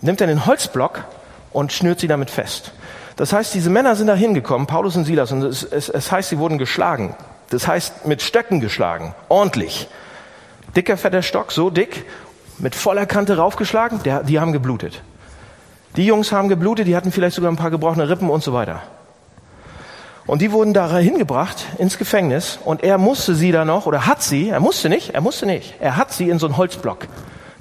nimmt 0.01 0.21
er 0.21 0.27
den 0.27 0.45
Holzblock 0.45 1.05
und 1.53 1.73
schnürt 1.73 2.01
sie 2.01 2.09
damit 2.09 2.31
fest. 2.31 2.73
Das 3.17 3.33
heißt, 3.33 3.53
diese 3.55 3.71
Männer 3.71 3.97
sind 3.97 4.07
da 4.07 4.15
hingekommen, 4.15 4.67
Paulus 4.67 4.97
und 4.97 5.05
Silas, 5.05 5.33
und 5.33 5.43
es, 5.43 5.65
es, 5.65 5.89
es 5.89 6.13
heißt, 6.13 6.29
sie 6.29 6.39
wurden 6.39 6.59
geschlagen. 6.59 7.17
Das 7.51 7.67
heißt, 7.67 8.07
mit 8.07 8.23
Stöcken 8.23 8.61
geschlagen, 8.61 9.15
ordentlich. 9.29 9.89
Dicker, 10.77 10.97
fetter 10.97 11.23
Stock, 11.23 11.51
so 11.51 11.71
dick, 11.71 12.05
mit 12.59 12.75
voller 12.75 13.07
Kante 13.07 13.37
raufgeschlagen, 13.37 14.03
der, 14.05 14.23
die 14.23 14.39
haben 14.39 14.53
geblutet. 14.53 15.03
Die 15.97 16.07
Jungs 16.07 16.31
haben 16.31 16.49
geblutet, 16.49 16.87
die 16.87 16.95
hatten 16.95 17.11
vielleicht 17.11 17.35
sogar 17.35 17.51
ein 17.51 17.57
paar 17.57 17.71
gebrochene 17.71 18.09
Rippen 18.09 18.31
und 18.31 18.45
so 18.45 18.53
weiter. 18.53 18.83
Und 20.27 20.43
die 20.43 20.53
wurden 20.53 20.75
da 20.75 20.95
hingebracht 20.99 21.65
ins 21.79 21.97
Gefängnis 21.97 22.59
und 22.65 22.85
er 22.85 22.99
musste 22.99 23.35
sie 23.35 23.51
da 23.51 23.65
noch, 23.65 23.87
oder 23.87 24.07
hat 24.07 24.23
sie, 24.23 24.51
er 24.51 24.61
musste 24.61 24.91
nicht, 24.91 25.15
er 25.15 25.23
musste 25.23 25.47
nicht, 25.47 25.75
er 25.81 25.97
hat 25.97 26.13
sie 26.13 26.29
in 26.29 26.39
so 26.39 26.47
einen 26.47 26.59
Holzblock 26.59 27.09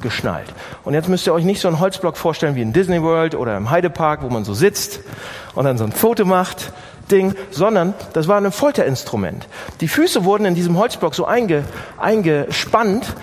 geschnallt. 0.02 0.54
Und 0.84 0.94
jetzt 0.94 1.10
müsst 1.10 1.28
ihr 1.28 1.34
euch 1.34 1.44
nicht 1.44 1.62
so 1.62 1.68
einen 1.68 1.80
Holzblock 1.80 2.18
vorstellen 2.18 2.56
wie 2.56 2.62
in 2.62 2.74
Disney 2.74 3.02
World 3.02 3.36
oder 3.36 3.58
im 3.58 3.70
Heidepark, 3.70 4.22
wo 4.24 4.30
man 4.30 4.46
so 4.46 4.54
sitzt 4.54 5.02
und 5.56 5.66
dann 5.66 5.78
so 5.78 5.84
ein 5.84 5.92
Foto 5.92 6.26
macht, 6.26 6.72
Ding, 7.12 7.36
sondern 7.52 7.94
das 8.14 8.28
war 8.28 8.40
ein 8.40 8.52
Folterinstrument. 8.52 9.48
Die 9.82 9.88
Füße 9.88 10.26
wurden 10.26 10.46
in 10.46 10.56
diesem 10.56 10.78
Holzblock 10.78 11.16
so 11.16 11.26
einge, 11.26 11.64
eingespannt 11.98 13.14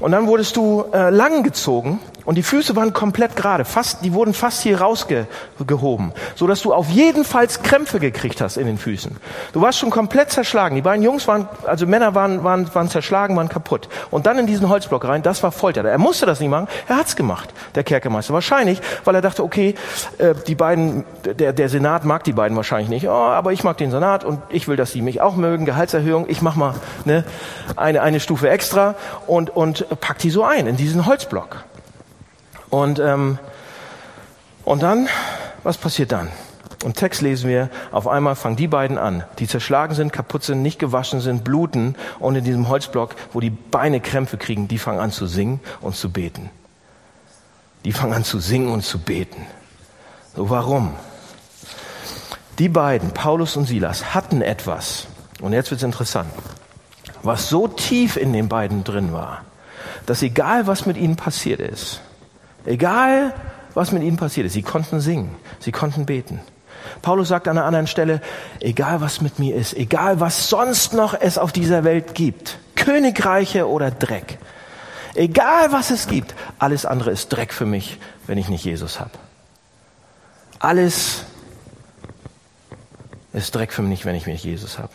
und 0.00 0.12
dann 0.12 0.26
wurdest 0.26 0.56
du 0.56 0.84
äh, 0.92 1.10
langgezogen 1.10 2.00
und 2.24 2.36
die 2.36 2.42
Füße 2.42 2.76
waren 2.76 2.92
komplett 2.92 3.36
gerade, 3.36 3.64
fast, 3.64 4.04
die 4.04 4.12
wurden 4.12 4.34
fast 4.34 4.62
hier 4.62 4.80
rausgehoben, 4.80 6.12
so 6.34 6.46
dass 6.46 6.62
du 6.62 6.72
auf 6.72 6.88
jeden 6.88 7.24
Fall 7.24 7.48
Krämpfe 7.62 7.98
gekriegt 7.98 8.40
hast 8.40 8.56
in 8.56 8.66
den 8.66 8.78
Füßen. 8.78 9.16
Du 9.52 9.62
warst 9.62 9.78
schon 9.78 9.90
komplett 9.90 10.30
zerschlagen. 10.30 10.76
Die 10.76 10.82
beiden 10.82 11.02
Jungs 11.02 11.26
waren, 11.26 11.48
also 11.66 11.86
Männer 11.86 12.14
waren, 12.14 12.44
waren, 12.44 12.72
waren 12.74 12.88
zerschlagen, 12.88 13.34
waren 13.36 13.48
kaputt. 13.48 13.88
Und 14.10 14.26
dann 14.26 14.38
in 14.38 14.46
diesen 14.46 14.68
Holzblock 14.68 15.06
rein, 15.08 15.22
das 15.22 15.42
war 15.42 15.50
Folter. 15.50 15.84
Er 15.84 15.98
musste 15.98 16.26
das 16.26 16.40
nicht 16.40 16.50
machen, 16.50 16.68
er 16.86 16.98
hat's 16.98 17.16
gemacht, 17.16 17.48
der 17.74 17.82
Kerkermeister. 17.82 18.34
Wahrscheinlich, 18.34 18.80
weil 19.04 19.14
er 19.14 19.22
dachte, 19.22 19.42
okay, 19.42 19.74
äh, 20.18 20.34
die 20.46 20.54
beiden, 20.54 21.04
der, 21.24 21.52
der 21.52 21.68
Senat 21.68 22.04
mag 22.04 22.24
die 22.24 22.32
beiden 22.32 22.56
wahrscheinlich 22.56 22.90
nicht, 22.90 23.08
oh, 23.08 23.10
aber 23.10 23.52
ich 23.52 23.64
mag 23.64 23.78
den 23.78 23.90
Senat 23.90 24.24
und 24.24 24.40
ich 24.50 24.68
will, 24.68 24.76
dass 24.76 24.92
sie 24.92 25.02
mich 25.02 25.20
auch 25.20 25.36
mögen, 25.36 25.64
Gehaltserhöhung, 25.64 26.26
ich 26.28 26.42
mach 26.42 26.54
mal 26.54 26.74
ne, 27.06 27.24
eine, 27.76 28.02
eine 28.02 28.20
Stufe 28.20 28.50
extra 28.50 28.94
und, 29.26 29.50
und 29.50 29.86
pack 29.96 30.18
die 30.18 30.30
so 30.30 30.44
ein 30.44 30.66
in 30.66 30.76
diesen 30.76 31.06
Holzblock. 31.06 31.64
Und, 32.70 32.98
ähm, 32.98 33.38
und 34.64 34.82
dann, 34.82 35.08
was 35.62 35.76
passiert 35.76 36.12
dann? 36.12 36.28
Im 36.82 36.94
Text 36.94 37.20
lesen 37.20 37.50
wir, 37.50 37.68
auf 37.92 38.08
einmal 38.08 38.36
fangen 38.36 38.56
die 38.56 38.68
beiden 38.68 38.96
an, 38.96 39.24
die 39.38 39.46
zerschlagen 39.46 39.94
sind, 39.94 40.14
kaputt 40.14 40.44
sind, 40.44 40.62
nicht 40.62 40.78
gewaschen 40.78 41.20
sind, 41.20 41.44
bluten 41.44 41.94
und 42.18 42.36
in 42.36 42.44
diesem 42.44 42.68
Holzblock, 42.68 43.16
wo 43.34 43.40
die 43.40 43.50
Beine 43.50 44.00
Krämpfe 44.00 44.38
kriegen, 44.38 44.66
die 44.66 44.78
fangen 44.78 44.98
an 44.98 45.12
zu 45.12 45.26
singen 45.26 45.60
und 45.82 45.94
zu 45.94 46.10
beten. 46.10 46.48
Die 47.84 47.92
fangen 47.92 48.14
an 48.14 48.24
zu 48.24 48.38
singen 48.38 48.72
und 48.72 48.82
zu 48.82 48.98
beten. 48.98 49.44
So 50.34 50.48
warum? 50.48 50.94
Die 52.58 52.70
beiden, 52.70 53.10
Paulus 53.10 53.56
und 53.56 53.66
Silas, 53.66 54.14
hatten 54.14 54.40
etwas, 54.40 55.06
und 55.42 55.52
jetzt 55.52 55.70
wird's 55.70 55.82
interessant, 55.82 56.30
was 57.22 57.50
so 57.50 57.68
tief 57.68 58.16
in 58.16 58.32
den 58.32 58.48
beiden 58.48 58.84
drin 58.84 59.12
war, 59.12 59.42
dass 60.06 60.22
egal 60.22 60.66
was 60.66 60.86
mit 60.86 60.96
ihnen 60.96 61.16
passiert 61.16 61.60
ist, 61.60 62.00
egal 62.64 63.34
was 63.74 63.92
mit 63.92 64.02
ihnen 64.02 64.16
passiert 64.16 64.46
ist, 64.46 64.54
sie 64.54 64.62
konnten 64.62 65.00
singen, 65.00 65.36
sie 65.58 65.72
konnten 65.72 66.06
beten. 66.06 66.40
Paulus 67.02 67.28
sagt 67.28 67.48
an 67.48 67.56
einer 67.56 67.66
anderen 67.66 67.86
Stelle, 67.86 68.20
egal 68.60 69.00
was 69.00 69.20
mit 69.20 69.38
mir 69.38 69.54
ist, 69.54 69.74
egal 69.74 70.20
was 70.20 70.48
sonst 70.48 70.92
noch 70.92 71.14
es 71.18 71.38
auf 71.38 71.52
dieser 71.52 71.84
Welt 71.84 72.14
gibt, 72.14 72.58
Königreiche 72.74 73.68
oder 73.68 73.90
Dreck, 73.90 74.38
egal 75.14 75.72
was 75.72 75.90
es 75.90 76.06
gibt, 76.06 76.34
alles 76.58 76.86
andere 76.86 77.10
ist 77.10 77.28
Dreck 77.28 77.52
für 77.52 77.66
mich, 77.66 77.98
wenn 78.26 78.38
ich 78.38 78.48
nicht 78.48 78.64
Jesus 78.64 79.00
habe. 79.00 79.12
Alles 80.58 81.24
ist 83.32 83.54
Dreck 83.54 83.72
für 83.72 83.82
mich, 83.82 84.04
wenn 84.04 84.14
ich 84.14 84.26
nicht 84.26 84.44
Jesus 84.44 84.78
habe. 84.78 84.92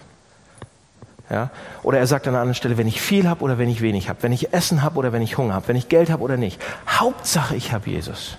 Ja? 1.29 1.49
Oder 1.83 1.99
er 1.99 2.07
sagt 2.07 2.27
an 2.27 2.33
einer 2.33 2.41
anderen 2.41 2.55
Stelle, 2.55 2.77
wenn 2.77 2.87
ich 2.87 3.01
viel 3.01 3.27
habe 3.27 3.43
oder 3.43 3.57
wenn 3.57 3.69
ich 3.69 3.81
wenig 3.81 4.09
habe, 4.09 4.21
wenn 4.23 4.31
ich 4.31 4.53
Essen 4.53 4.83
habe 4.83 4.97
oder 4.97 5.11
wenn 5.11 5.21
ich 5.21 5.37
Hunger 5.37 5.53
habe, 5.53 5.67
wenn 5.67 5.75
ich 5.75 5.89
Geld 5.89 6.09
habe 6.09 6.23
oder 6.23 6.37
nicht. 6.37 6.61
Hauptsache, 6.87 7.55
ich 7.55 7.71
habe 7.71 7.89
Jesus. 7.89 8.37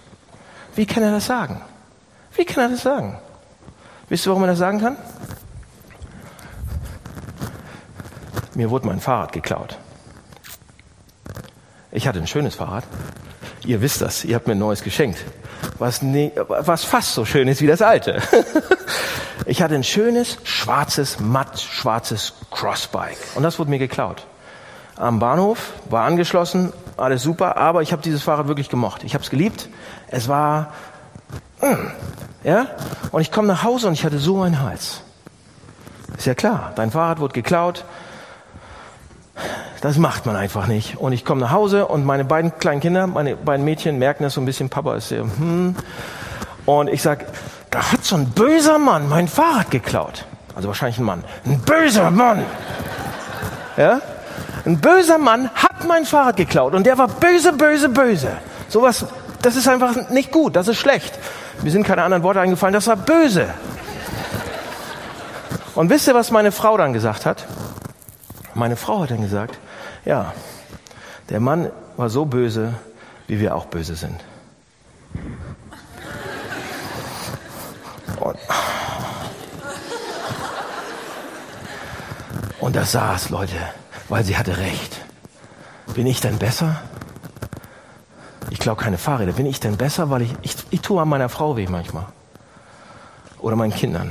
Wie 0.74 0.86
kann 0.86 1.02
er 1.02 1.10
das 1.10 1.26
sagen? 1.26 1.60
Wie 2.34 2.44
kann 2.44 2.64
er 2.64 2.70
das 2.70 2.82
sagen? 2.82 3.18
Wisst 4.08 4.26
ihr, 4.26 4.30
warum 4.30 4.44
er 4.44 4.48
das 4.48 4.58
sagen 4.58 4.80
kann? 4.80 4.96
Mir 8.54 8.70
wurde 8.70 8.86
mein 8.86 9.00
Fahrrad 9.00 9.32
geklaut. 9.32 9.76
Ich 11.90 12.06
hatte 12.06 12.18
ein 12.18 12.26
schönes 12.26 12.54
Fahrrad. 12.54 12.84
Ihr 13.64 13.80
wisst 13.80 14.00
das, 14.00 14.24
ihr 14.24 14.36
habt 14.36 14.46
mir 14.46 14.52
ein 14.52 14.58
neues 14.58 14.82
geschenkt, 14.82 15.18
was, 15.78 16.02
ne, 16.02 16.30
was 16.46 16.84
fast 16.84 17.14
so 17.14 17.24
schön 17.24 17.48
ist 17.48 17.60
wie 17.60 17.66
das 17.66 17.82
alte. 17.82 18.22
ich 19.46 19.62
hatte 19.62 19.74
ein 19.74 19.84
schönes, 19.84 20.38
schwarzes, 20.42 21.20
matt 21.20 21.60
schwarzes 21.60 22.34
Crossbike 22.50 23.18
und 23.36 23.42
das 23.42 23.58
wurde 23.58 23.70
mir 23.70 23.78
geklaut. 23.78 24.26
Am 24.96 25.18
Bahnhof, 25.18 25.72
war 25.88 26.04
angeschlossen, 26.04 26.72
alles 26.96 27.22
super, 27.22 27.56
aber 27.56 27.82
ich 27.82 27.92
habe 27.92 28.02
dieses 28.02 28.22
Fahrrad 28.22 28.48
wirklich 28.48 28.68
gemocht. 28.68 29.04
Ich 29.04 29.14
habe 29.14 29.22
es 29.22 29.30
geliebt. 29.30 29.68
Es 30.08 30.26
war 30.28 30.72
mm, 31.60 32.46
ja? 32.46 32.66
Und 33.12 33.20
ich 33.20 33.30
komme 33.30 33.48
nach 33.48 33.62
Hause 33.62 33.88
und 33.88 33.92
ich 33.92 34.04
hatte 34.04 34.18
so 34.18 34.42
einen 34.42 34.62
Hals. 34.62 35.02
Ist 36.16 36.26
ja 36.26 36.34
klar, 36.34 36.72
dein 36.76 36.90
Fahrrad 36.90 37.20
wurde 37.20 37.34
geklaut. 37.34 37.84
Das 39.82 39.98
macht 39.98 40.26
man 40.26 40.34
einfach 40.34 40.66
nicht. 40.66 40.96
Und 40.96 41.12
ich 41.12 41.24
komme 41.24 41.42
nach 41.42 41.52
Hause 41.52 41.86
und 41.86 42.04
meine 42.04 42.24
beiden 42.24 42.58
kleinen 42.58 42.80
Kinder, 42.80 43.06
meine 43.06 43.36
beiden 43.36 43.64
Mädchen 43.64 43.98
merken 43.98 44.22
das 44.22 44.34
so 44.34 44.40
ein 44.40 44.46
bisschen, 44.46 44.70
Papa 44.70 44.96
ist 44.96 45.08
sehr, 45.08 45.22
hm. 45.22 45.76
Und 46.64 46.88
ich 46.88 47.00
sag, 47.00 47.26
da 47.76 47.92
hat 47.92 48.06
so 48.06 48.16
ein 48.16 48.30
böser 48.30 48.78
Mann 48.78 49.06
mein 49.06 49.28
Fahrrad 49.28 49.70
geklaut. 49.70 50.24
Also 50.54 50.68
wahrscheinlich 50.68 50.98
ein 50.98 51.04
Mann. 51.04 51.22
Ein 51.44 51.60
böser 51.60 52.10
Mann. 52.10 52.42
Ja? 53.76 54.00
Ein 54.64 54.80
böser 54.80 55.18
Mann 55.18 55.50
hat 55.54 55.86
mein 55.86 56.06
Fahrrad 56.06 56.38
geklaut 56.38 56.72
und 56.72 56.86
der 56.86 56.96
war 56.96 57.06
böse, 57.06 57.52
böse, 57.52 57.90
böse. 57.90 58.30
Sowas, 58.70 59.04
das 59.42 59.56
ist 59.56 59.68
einfach 59.68 60.08
nicht 60.08 60.32
gut, 60.32 60.56
das 60.56 60.68
ist 60.68 60.78
schlecht. 60.78 61.18
Mir 61.60 61.70
sind 61.70 61.82
keine 61.82 62.02
anderen 62.02 62.22
Worte 62.22 62.40
eingefallen, 62.40 62.72
das 62.72 62.86
war 62.86 62.96
böse. 62.96 63.52
Und 65.74 65.90
wisst 65.90 66.08
ihr, 66.08 66.14
was 66.14 66.30
meine 66.30 66.52
Frau 66.52 66.78
dann 66.78 66.94
gesagt 66.94 67.26
hat? 67.26 67.46
Meine 68.54 68.76
Frau 68.76 69.02
hat 69.02 69.10
dann 69.10 69.20
gesagt, 69.20 69.58
ja, 70.06 70.32
der 71.28 71.40
Mann 71.40 71.70
war 71.98 72.08
so 72.08 72.24
böse, 72.24 72.72
wie 73.26 73.38
wir 73.38 73.54
auch 73.54 73.66
böse 73.66 73.96
sind. 73.96 74.18
Und, 78.26 78.38
und 82.58 82.74
das 82.74 82.90
saß, 82.92 83.30
Leute, 83.30 83.54
weil 84.08 84.24
sie 84.24 84.36
hatte 84.36 84.58
recht. 84.58 85.00
Bin 85.94 86.08
ich 86.08 86.20
denn 86.20 86.38
besser? 86.38 86.82
Ich 88.50 88.58
klaue 88.58 88.74
keine 88.74 88.98
Fahrräder. 88.98 89.32
Bin 89.32 89.46
ich 89.46 89.60
denn 89.60 89.76
besser? 89.76 90.10
Weil 90.10 90.22
ich, 90.22 90.34
ich, 90.42 90.56
ich 90.70 90.80
tue 90.80 91.00
an 91.00 91.08
meiner 91.08 91.28
Frau 91.28 91.56
weh 91.56 91.68
manchmal. 91.68 92.06
Oder 93.38 93.54
meinen 93.54 93.72
Kindern. 93.72 94.10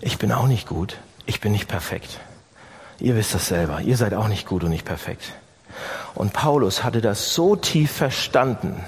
Ich 0.00 0.18
bin 0.18 0.30
auch 0.30 0.46
nicht 0.46 0.68
gut. 0.68 0.98
Ich 1.24 1.40
bin 1.40 1.52
nicht 1.52 1.68
perfekt. 1.68 2.20
Ihr 2.98 3.16
wisst 3.16 3.34
das 3.34 3.48
selber. 3.48 3.80
Ihr 3.80 3.96
seid 3.96 4.12
auch 4.12 4.28
nicht 4.28 4.46
gut 4.46 4.62
und 4.62 4.70
nicht 4.70 4.84
perfekt. 4.84 5.32
Und 6.14 6.34
Paulus 6.34 6.84
hatte 6.84 7.00
das 7.00 7.34
so 7.34 7.56
tief 7.56 7.92
verstanden, 7.92 8.84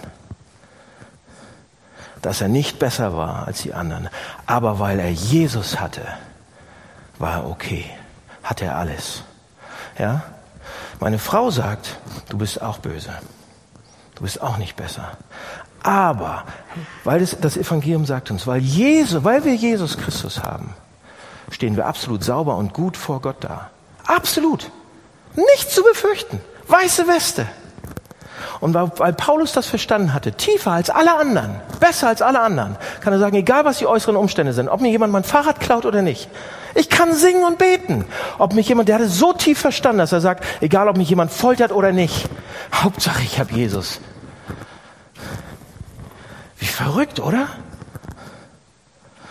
dass 2.23 2.41
er 2.41 2.49
nicht 2.49 2.79
besser 2.79 3.17
war 3.17 3.47
als 3.47 3.63
die 3.63 3.75
anderen. 3.75 4.09
Aber 4.47 4.79
weil 4.79 4.99
er 5.01 5.11
Jesus 5.11 5.81
hatte, 5.81 6.03
war 7.19 7.39
er 7.39 7.49
okay. 7.49 7.85
Hatte 8.43 8.67
er 8.67 8.77
alles. 8.77 9.23
Ja? 9.99 10.23
Meine 10.99 11.19
Frau 11.19 11.51
sagt, 11.51 11.99
du 12.29 12.39
bist 12.39 12.61
auch 12.61 12.79
böse. 12.79 13.11
Du 14.15 14.23
bist 14.23 14.41
auch 14.43 14.59
nicht 14.59 14.77
besser. 14.77 15.13
Aber, 15.83 16.45
weil 17.05 17.21
das, 17.21 17.37
das 17.41 17.57
Evangelium 17.57 18.05
sagt 18.05 18.31
uns, 18.31 18.47
weil, 18.47 18.61
Jesus, 18.61 19.25
weil 19.25 19.45
wir 19.45 19.55
Jesus 19.55 19.97
Christus 19.97 20.43
haben, 20.43 20.75
stehen 21.51 21.77
wir 21.77 21.87
absolut 21.87 22.23
sauber 22.23 22.57
und 22.57 22.75
gut 22.75 22.97
vor 22.97 23.21
Gott 23.23 23.37
da. 23.41 23.71
Absolut. 24.07 24.71
Nichts 25.37 25.75
zu 25.75 25.83
befürchten. 25.83 26.41
Weiße 26.69 27.07
Weste. 27.07 27.47
Und 28.61 28.75
weil, 28.75 29.13
Paulus 29.13 29.53
das 29.53 29.67
verstanden 29.67 30.15
hatte, 30.15 30.33
tiefer 30.33 30.73
als 30.73 30.91
alle 30.91 31.15
anderen, 31.17 31.61
besser 31.81 32.09
als 32.09 32.23
alle 32.23 32.41
anderen, 32.41 32.77
kann 33.01 33.13
er 33.13 33.19
sagen, 33.19 33.37
egal 33.37 33.65
was 33.65 33.79
die 33.79 33.87
äußeren 33.87 34.17
Umstände 34.17 34.53
sind, 34.53 34.69
ob 34.69 34.81
mir 34.81 34.91
jemand 34.91 35.13
mein 35.13 35.25
Fahrrad 35.25 35.61
klaut 35.61 35.87
oder 35.87 36.03
nicht, 36.03 36.29
ich 36.75 36.89
kann 36.89 37.15
singen 37.15 37.45
und 37.45 37.59
beten. 37.59 38.05
Ob 38.39 38.55
mich 38.55 38.69
jemand, 38.69 38.89
der 38.89 38.97
hat 38.97 39.03
es 39.03 39.19
so 39.19 39.33
tief 39.33 39.59
verstanden, 39.59 39.99
dass 39.99 40.13
er 40.13 40.21
sagt, 40.21 40.45
egal 40.61 40.89
ob 40.89 40.97
mich 40.97 41.09
jemand 41.09 41.33
foltert 41.33 41.73
oder 41.73 41.93
nicht, 41.93 42.29
Hauptsache 42.73 43.23
ich 43.23 43.39
habe 43.41 43.53
Jesus. 43.53 44.01
Wie 46.59 46.67
verrückt, 46.67 47.21
oder? 47.21 47.49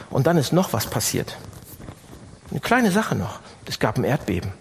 Und 0.10 0.28
dann 0.28 0.38
ist 0.38 0.52
noch 0.52 0.74
was 0.74 0.88
passiert. 0.88 1.38
Eine 2.52 2.60
kleine 2.60 2.91
Sache 2.91 3.15
noch. 3.15 3.39
Es 3.67 3.80
gab 3.80 3.98
ein 3.98 4.04
Erdbeben. 4.04 4.52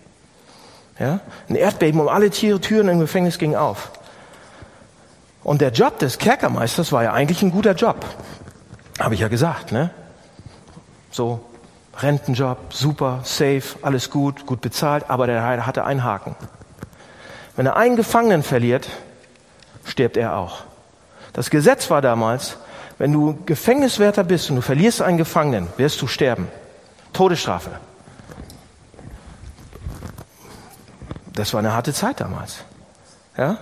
Ja? 0.98 1.20
Ein 1.48 1.54
Erdbeben 1.54 2.00
und 2.00 2.08
alle 2.08 2.30
Tiere, 2.30 2.60
Türen 2.60 2.88
im 2.88 3.00
Gefängnis 3.00 3.38
gingen 3.38 3.56
auf. 3.56 3.90
Und 5.48 5.62
der 5.62 5.70
Job 5.70 5.98
des 5.98 6.18
Kerkermeisters 6.18 6.92
war 6.92 7.04
ja 7.04 7.14
eigentlich 7.14 7.40
ein 7.40 7.50
guter 7.50 7.72
Job. 7.72 8.04
Habe 9.00 9.14
ich 9.14 9.20
ja 9.20 9.28
gesagt, 9.28 9.72
ne? 9.72 9.88
So, 11.10 11.40
Rentenjob, 11.96 12.74
super, 12.74 13.20
safe, 13.24 13.62
alles 13.80 14.10
gut, 14.10 14.44
gut 14.44 14.60
bezahlt, 14.60 15.08
aber 15.08 15.26
der 15.26 15.66
hatte 15.66 15.86
einen 15.86 16.04
Haken. 16.04 16.36
Wenn 17.56 17.64
er 17.64 17.76
einen 17.76 17.96
Gefangenen 17.96 18.42
verliert, 18.42 18.90
stirbt 19.86 20.18
er 20.18 20.36
auch. 20.36 20.64
Das 21.32 21.48
Gesetz 21.48 21.88
war 21.88 22.02
damals, 22.02 22.58
wenn 22.98 23.10
du 23.10 23.38
Gefängniswärter 23.46 24.24
bist 24.24 24.50
und 24.50 24.56
du 24.56 24.62
verlierst 24.62 25.00
einen 25.00 25.16
Gefangenen, 25.16 25.68
wirst 25.78 26.02
du 26.02 26.08
sterben. 26.08 26.48
Todesstrafe. 27.14 27.70
Das 31.32 31.54
war 31.54 31.60
eine 31.60 31.72
harte 31.72 31.94
Zeit 31.94 32.20
damals. 32.20 32.58
Ja? 33.38 33.56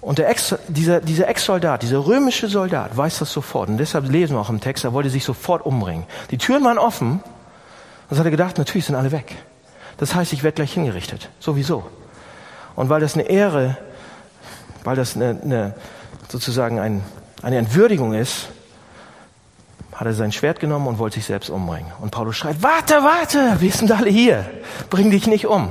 Und 0.00 0.18
der 0.18 0.30
Ex, 0.30 0.54
dieser, 0.68 1.00
dieser 1.00 1.28
Ex-Soldat, 1.28 1.82
dieser 1.82 2.06
römische 2.06 2.48
Soldat 2.48 2.96
weiß 2.96 3.18
das 3.18 3.32
sofort. 3.32 3.68
Und 3.68 3.78
deshalb 3.78 4.08
lesen 4.10 4.34
wir 4.34 4.40
auch 4.40 4.48
im 4.48 4.60
Text, 4.60 4.84
er 4.84 4.92
wollte 4.92 5.10
sich 5.10 5.24
sofort 5.24 5.64
umbringen. 5.64 6.04
Die 6.30 6.38
Türen 6.38 6.64
waren 6.64 6.78
offen. 6.78 7.22
Und 8.08 8.16
so 8.16 8.18
hat 8.18 8.24
er 8.24 8.30
gedacht, 8.30 8.56
natürlich 8.56 8.86
sind 8.86 8.94
alle 8.94 9.12
weg. 9.12 9.36
Das 9.98 10.14
heißt, 10.14 10.32
ich 10.32 10.42
werde 10.42 10.54
gleich 10.54 10.72
hingerichtet. 10.72 11.28
Sowieso. 11.38 11.84
Und 12.76 12.88
weil 12.88 13.00
das 13.00 13.14
eine 13.14 13.24
Ehre, 13.24 13.76
weil 14.84 14.96
das 14.96 15.16
eine, 15.16 15.38
eine 15.42 15.74
sozusagen 16.28 16.78
ein, 16.78 17.02
eine 17.42 17.58
Entwürdigung 17.58 18.14
ist, 18.14 18.48
hat 19.92 20.06
er 20.06 20.14
sein 20.14 20.32
Schwert 20.32 20.60
genommen 20.60 20.86
und 20.86 20.98
wollte 20.98 21.16
sich 21.16 21.26
selbst 21.26 21.50
umbringen. 21.50 21.92
Und 22.00 22.10
Paulus 22.10 22.36
schreit, 22.36 22.62
warte, 22.62 22.94
warte, 23.02 23.60
wir 23.60 23.70
sind 23.70 23.92
alle 23.92 24.08
hier. 24.08 24.46
Bring 24.88 25.10
dich 25.10 25.26
nicht 25.26 25.46
um. 25.46 25.70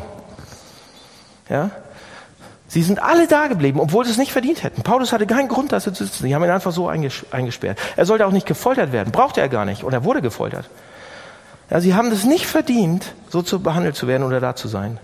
Ja? 1.49 1.71
Sie 2.69 2.83
sind 2.83 3.01
alle 3.01 3.27
da 3.27 3.47
geblieben, 3.47 3.79
obwohl 3.79 4.05
sie 4.05 4.11
es 4.11 4.19
nicht 4.19 4.31
verdient 4.31 4.61
hätten. 4.61 4.83
Paulus 4.83 5.11
hatte 5.11 5.25
keinen 5.25 5.47
Grund, 5.47 5.71
dass 5.71 5.87
er 5.87 5.93
zu 5.93 6.05
sitzen. 6.05 6.23
Sie 6.23 6.35
haben 6.35 6.43
ihn 6.43 6.51
einfach 6.51 6.71
so 6.71 6.87
eingesperrt. 6.87 7.79
Er 7.95 8.05
sollte 8.05 8.27
auch 8.27 8.31
nicht 8.31 8.45
gefoltert 8.45 8.91
werden. 8.91 9.11
Brauchte 9.11 9.41
er 9.41 9.49
gar 9.49 9.65
nicht. 9.65 9.83
Und 9.83 9.91
er 9.91 10.03
wurde 10.03 10.21
gefoltert. 10.21 10.69
Ja, 11.71 11.81
sie 11.81 11.95
haben 11.95 12.11
es 12.11 12.25
nicht 12.25 12.45
verdient, 12.45 13.13
so 13.29 13.41
zu 13.41 13.59
behandelt 13.59 13.95
zu 13.95 14.07
werden 14.07 14.23
oder 14.23 14.39
da 14.39 14.55
zu 14.55 14.67
sein. 14.67 14.99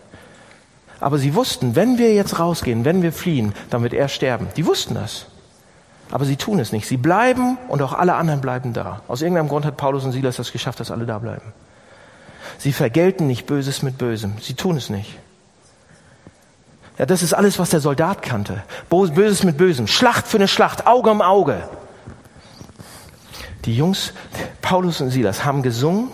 Aber 0.99 1.17
sie 1.17 1.33
wussten, 1.33 1.75
wenn 1.75 1.97
wir 1.97 2.13
jetzt 2.13 2.39
rausgehen, 2.39 2.85
wenn 2.85 3.01
wir 3.01 3.11
fliehen, 3.11 3.53
dann 3.71 3.81
wird 3.81 3.93
er 3.93 4.09
sterben. 4.09 4.47
Die 4.55 4.65
wussten 4.67 4.93
das. 4.93 5.25
Aber 6.11 6.25
sie 6.25 6.35
tun 6.35 6.59
es 6.59 6.71
nicht. 6.71 6.87
Sie 6.87 6.97
bleiben 6.97 7.57
und 7.67 7.81
auch 7.81 7.93
alle 7.93 8.13
anderen 8.13 8.41
bleiben 8.41 8.73
da. 8.73 9.01
Aus 9.07 9.23
irgendeinem 9.23 9.49
Grund 9.49 9.65
hat 9.65 9.75
Paulus 9.75 10.05
und 10.05 10.11
Silas 10.11 10.35
das 10.35 10.51
geschafft, 10.51 10.79
dass 10.79 10.91
alle 10.91 11.07
da 11.07 11.17
bleiben. 11.17 11.51
Sie 12.59 12.73
vergelten 12.73 13.25
nicht 13.25 13.47
Böses 13.47 13.81
mit 13.81 13.97
Bösem. 13.97 14.35
Sie 14.39 14.53
tun 14.53 14.77
es 14.77 14.91
nicht. 14.91 15.17
Ja, 16.97 17.05
das 17.05 17.23
ist 17.23 17.33
alles, 17.33 17.59
was 17.59 17.69
der 17.69 17.81
Soldat 17.81 18.21
kannte. 18.21 18.63
Böses 18.89 19.43
mit 19.43 19.57
Bösem. 19.57 19.87
Schlacht 19.87 20.27
für 20.27 20.37
eine 20.37 20.47
Schlacht. 20.47 20.87
Auge 20.87 21.11
um 21.11 21.21
Auge. 21.21 21.67
Die 23.65 23.75
Jungs, 23.75 24.13
Paulus 24.61 25.01
und 25.01 25.09
Silas, 25.09 25.43
haben 25.43 25.63
gesungen, 25.63 26.09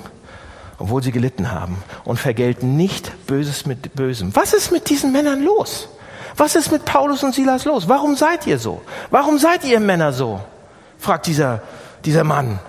obwohl 0.80 1.04
sie 1.04 1.12
gelitten 1.12 1.52
haben 1.52 1.84
und 2.06 2.18
vergelten 2.18 2.78
nicht 2.78 3.28
Böses 3.28 3.66
mit 3.66 3.94
Bösem. 3.94 4.36
Was 4.36 4.54
ist 4.54 4.72
mit 4.72 4.90
diesen 4.90 5.12
Männern 5.12 5.44
los? 5.44 5.90
Was 6.38 6.56
ist 6.56 6.72
mit 6.72 6.86
Paulus 6.86 7.24
und 7.24 7.36
Silas 7.36 7.66
los? 7.66 7.88
Warum 7.90 8.16
seid 8.16 8.48
ihr 8.48 8.58
so? 8.58 8.82
Warum 9.10 9.38
seid 9.38 9.64
ihr 9.66 9.80
Männer 9.80 10.14
so? 10.14 10.42
fragt 10.98 11.28
dieser, 11.28 11.62
dieser 12.06 12.24
Mann. 12.24 12.60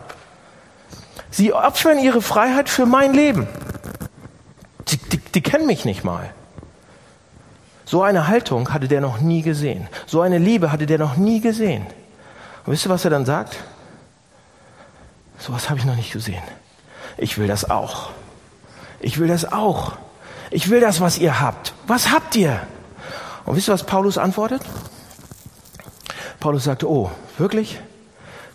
Sie 1.31 1.53
opfern 1.53 1.99
ihre 1.99 2.23
Freiheit 2.23 2.69
für 2.69 2.87
mein 2.87 3.15
Leben. 3.15 3.47
Die, 4.89 4.97
die, 4.97 5.19
die 5.19 5.43
kennen 5.43 5.67
mich 5.67 5.85
nicht 5.85 6.03
mal. 6.03 6.31
So 7.93 8.03
eine 8.03 8.27
Haltung 8.27 8.73
hatte 8.73 8.89
der 8.89 9.03
noch 9.03 9.21
nie 9.21 9.43
gesehen. 9.43 9.87
So 10.07 10.23
eine 10.23 10.39
Liebe 10.39 10.73
hatte 10.73 10.87
der 10.87 10.97
noch 10.97 11.19
nie 11.19 11.43
gesehen. 11.43 11.83
Und 12.65 12.73
wisst 12.73 12.87
ihr, 12.87 12.89
was 12.89 13.05
er 13.05 13.11
dann 13.11 13.27
sagt? 13.27 13.59
So 15.39 15.53
was 15.53 15.69
habe 15.69 15.79
ich 15.79 15.85
noch 15.85 15.95
nicht 15.95 16.11
gesehen. 16.11 16.43
Ich 17.19 17.37
will 17.37 17.49
das 17.49 17.69
auch. 17.69 18.09
Ich 19.01 19.19
will 19.19 19.29
das 19.29 19.53
auch. 19.53 19.93
Ich 20.51 20.71
will 20.71 20.81
das, 20.81 21.03
was 21.03 21.19
ihr 21.19 21.39
habt. 21.39 21.75
Was 21.87 22.11
habt 22.11 22.35
ihr? 22.35 22.61
Und 23.45 23.57
wisst 23.57 23.69
ihr, 23.69 23.75
was 23.75 23.85
Paulus 23.85 24.17
antwortet? 24.17 24.63
Paulus 26.41 26.65
sagte, 26.65 26.89
oh, 26.89 27.11
wirklich? 27.37 27.79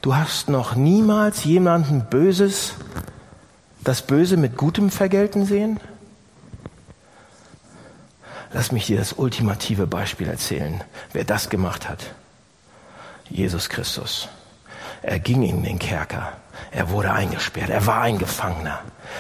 Du 0.02 0.16
hast 0.16 0.50
noch 0.50 0.74
niemals 0.74 1.44
jemanden 1.44 2.06
Böses, 2.10 2.74
das 3.84 4.02
Böse 4.02 4.36
mit 4.36 4.58
Gutem 4.58 4.90
vergelten 4.90 5.46
sehen? 5.46 5.80
Lass 8.54 8.72
mich 8.72 8.88
dir 8.88 8.98
das 8.98 9.14
ultimative 9.14 9.88
Beispiel 9.88 10.28
erzählen, 10.28 10.84
wer 11.14 11.24
das 11.24 11.50
gemacht 11.50 11.90
hat. 11.90 12.00
Jesus 13.30 13.70
Christus. 13.70 14.30
Er 15.02 15.20
ging 15.20 15.44
in 15.44 15.64
den 15.64 15.80
Kerker. 15.80 16.34
Er 16.72 16.90
wurde 16.90 17.12
eingesperrt. 17.12 17.70
Er 17.70 17.86
war 17.86 18.02
ein 18.02 18.18
Gefangener. 18.18 18.80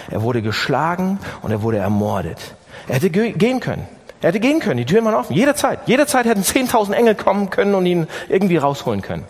Er 0.10 0.22
wurde 0.22 0.42
geschlagen 0.42 1.20
und 1.42 1.52
er 1.52 1.62
wurde 1.62 1.78
ermordet. 1.78 2.56
Er 2.88 2.96
hätte 2.96 3.10
gehen 3.10 3.60
können. 3.60 3.88
Er 4.22 4.30
hätte 4.30 4.40
gehen 4.40 4.60
können. 4.60 4.78
Die 4.78 4.86
Türen 4.86 5.06
waren 5.06 5.16
offen. 5.16 5.36
Jederzeit. 5.36 5.80
Jederzeit 5.86 6.26
hätten 6.26 6.42
10.000 6.42 6.94
Engel 6.94 7.16
kommen 7.16 7.50
können 7.50 7.76
und 7.76 7.86
ihn 7.86 8.08
irgendwie 8.30 8.58
rausholen 8.58 9.02
können. 9.02 9.26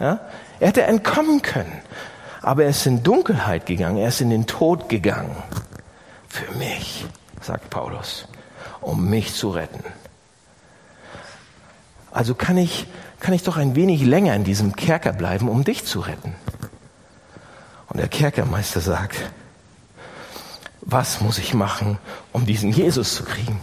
Ja? 0.00 0.20
Er 0.58 0.68
hätte 0.68 0.82
entkommen 0.82 1.42
können. 1.42 1.80
Aber 2.42 2.64
er 2.64 2.70
ist 2.70 2.86
in 2.86 3.02
Dunkelheit 3.02 3.66
gegangen. 3.66 3.98
Er 3.98 4.08
ist 4.08 4.20
in 4.20 4.30
den 4.30 4.46
Tod 4.46 4.88
gegangen. 4.88 5.36
Für 6.28 6.52
mich, 6.58 7.06
sagt 7.40 7.70
Paulus, 7.70 8.26
um 8.86 9.10
mich 9.10 9.34
zu 9.34 9.50
retten. 9.50 9.82
Also 12.12 12.34
kann 12.34 12.56
ich, 12.56 12.86
kann 13.18 13.34
ich 13.34 13.42
doch 13.42 13.56
ein 13.56 13.74
wenig 13.74 14.02
länger 14.02 14.34
in 14.34 14.44
diesem 14.44 14.76
Kerker 14.76 15.12
bleiben, 15.12 15.48
um 15.48 15.64
dich 15.64 15.84
zu 15.84 16.00
retten. 16.00 16.34
Und 17.88 17.98
der 17.98 18.08
Kerkermeister 18.08 18.80
sagt, 18.80 19.16
was 20.82 21.20
muss 21.20 21.38
ich 21.38 21.52
machen, 21.52 21.98
um 22.32 22.46
diesen 22.46 22.70
Jesus 22.70 23.16
zu 23.16 23.24
kriegen? 23.24 23.60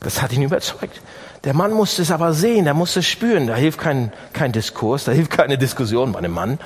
Das 0.00 0.20
hat 0.20 0.32
ihn 0.32 0.42
überzeugt. 0.42 1.00
Der 1.44 1.54
Mann 1.54 1.72
musste 1.72 2.02
es 2.02 2.10
aber 2.10 2.34
sehen, 2.34 2.66
er 2.66 2.74
musste 2.74 3.00
es 3.00 3.06
spüren. 3.06 3.46
Da 3.46 3.54
hilft 3.54 3.80
kein, 3.80 4.12
kein 4.34 4.52
Diskurs, 4.52 5.04
da 5.04 5.12
hilft 5.12 5.30
keine 5.30 5.56
Diskussion 5.56 6.12
bei 6.12 6.18
einem 6.18 6.32
Mann. 6.32 6.58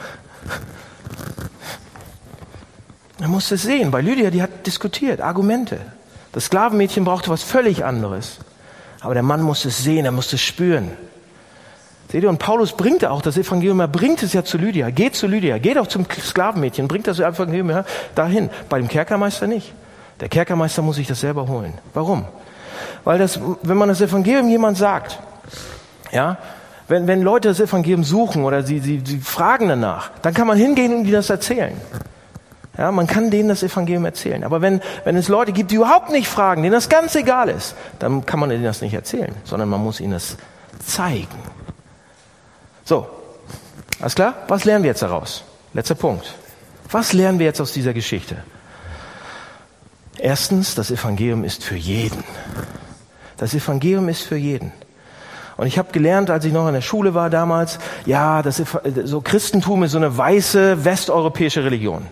Er 3.21 3.29
musste 3.29 3.55
es 3.55 3.63
sehen. 3.63 3.93
Bei 3.93 4.01
Lydia, 4.01 4.31
die 4.31 4.43
hat 4.43 4.67
diskutiert, 4.67 5.21
Argumente. 5.21 5.96
Das 6.37 6.45
Sklavenmädchen 6.45 7.07
brauchte 7.07 7.31
was 7.31 7.43
völlig 7.43 7.83
anderes. 7.83 8.37
Aber 9.01 9.15
der 9.15 9.23
Mann 9.23 9.41
musste 9.41 9.69
es 9.69 9.83
sehen, 9.83 10.05
er 10.05 10.13
musste 10.13 10.37
es 10.37 10.43
spüren. 10.43 10.91
Seht 12.13 12.25
ihr, 12.25 12.29
und 12.29 12.37
Paulus 12.37 12.73
bringt 12.73 13.07
auch 13.07 13.23
das 13.23 13.39
Evangelium, 13.39 13.81
er 13.81 13.89
bringt 13.89 14.23
es 14.23 14.35
ja 14.35 14.45
zu 14.45 14.59
Lydia, 14.59 14.91
geht 14.91 15.15
zu 15.15 15.27
Lydia, 15.29 15.57
geht 15.57 15.79
auch 15.79 15.87
zum 15.87 16.05
Sklavenmädchen, 16.05 16.89
bringt 16.89 17.07
das 17.07 17.21
Evangelium 17.21 17.71
ja 17.71 17.87
dahin. 18.15 18.51
Bei 18.69 18.77
dem 18.77 18.87
Kerkermeister 18.87 19.47
nicht. 19.47 19.73
Der 20.21 20.29
Kerkermeister 20.29 20.83
muss 20.83 20.97
sich 20.97 21.07
das 21.07 21.21
selber 21.21 21.49
holen. 21.49 21.73
Warum? 21.95 22.27
Weil 23.05 23.17
das, 23.17 23.41
wenn 23.63 23.79
man 23.79 23.89
das 23.89 24.03
Evangelium 24.03 24.51
jemand 24.51 24.77
sagt, 24.77 25.19
ja, 26.13 26.37
wenn, 26.87 27.07
wenn 27.07 27.23
Leute 27.23 27.49
das 27.49 27.61
Evangelium 27.61 28.05
suchen 28.05 28.45
oder 28.45 28.63
sie, 28.63 28.81
sie, 28.81 29.01
sie 29.03 29.21
fragen 29.21 29.69
danach, 29.71 30.11
dann 30.21 30.35
kann 30.35 30.47
man 30.47 30.59
hingehen 30.59 30.93
und 30.93 31.05
ihnen 31.05 31.13
das 31.13 31.31
erzählen. 31.31 31.81
Ja, 32.79 32.93
man 32.93 33.07
kann 33.07 33.31
denen 33.31 33.49
das 33.49 33.63
Evangelium 33.63 34.05
erzählen. 34.05 34.45
Aber 34.45 34.61
wenn, 34.61 34.83
wenn 35.05 35.17
es 35.17 35.29
Leute 35.29 35.53
gibt, 35.53 35.71
die 35.71 35.77
überhaupt 35.77 36.11
nicht 36.11 36.29
fragen, 36.29 36.63
denen 36.63 36.75
das 36.75 36.89
ganz 36.89 37.15
egal 37.15 37.49
ist, 37.49 37.75
dann 37.99 38.27
kann 38.27 38.39
man 38.39 38.51
ihnen 38.51 38.65
das 38.65 38.83
nicht 38.83 38.93
erzählen, 38.93 39.35
sondern 39.45 39.69
man 39.69 39.83
muss 39.83 40.01
ihnen 40.01 40.13
das 40.13 40.37
zeigen. 40.85 41.39
So, 42.85 43.07
alles 44.01 44.15
klar? 44.15 44.35
Was 44.49 44.65
lernen 44.65 44.85
wir 44.85 44.91
jetzt 44.91 45.03
daraus? 45.03 45.43
Letzter 45.73 45.95
Punkt. 45.95 46.35
Was 46.91 47.13
lernen 47.13 47.39
wir 47.39 47.47
jetzt 47.47 47.61
aus 47.61 47.73
dieser 47.73 47.95
Geschichte? 47.95 48.37
Erstens, 50.19 50.75
das 50.75 50.91
Evangelium 50.91 51.45
ist 51.45 51.65
für 51.65 51.77
jeden. 51.77 52.25
Das 53.37 53.55
Evangelium 53.55 54.09
ist 54.09 54.23
für 54.23 54.37
jeden. 54.37 54.73
Und 55.57 55.67
ich 55.67 55.79
habe 55.79 55.93
gelernt, 55.93 56.31
als 56.31 56.45
ich 56.45 56.53
noch 56.53 56.69
in 56.69 56.75
der 56.75 56.83
Schule 56.83 57.15
war 57.15 57.31
damals, 57.31 57.79
ja, 58.05 58.43
das 58.43 58.63
so 59.05 59.21
Christentum 59.23 59.85
ist 59.85 59.93
so 59.93 59.99
eine 59.99 60.17
weiße 60.17 60.85
westeuropäische 60.85 61.65
Religion. 61.65 62.07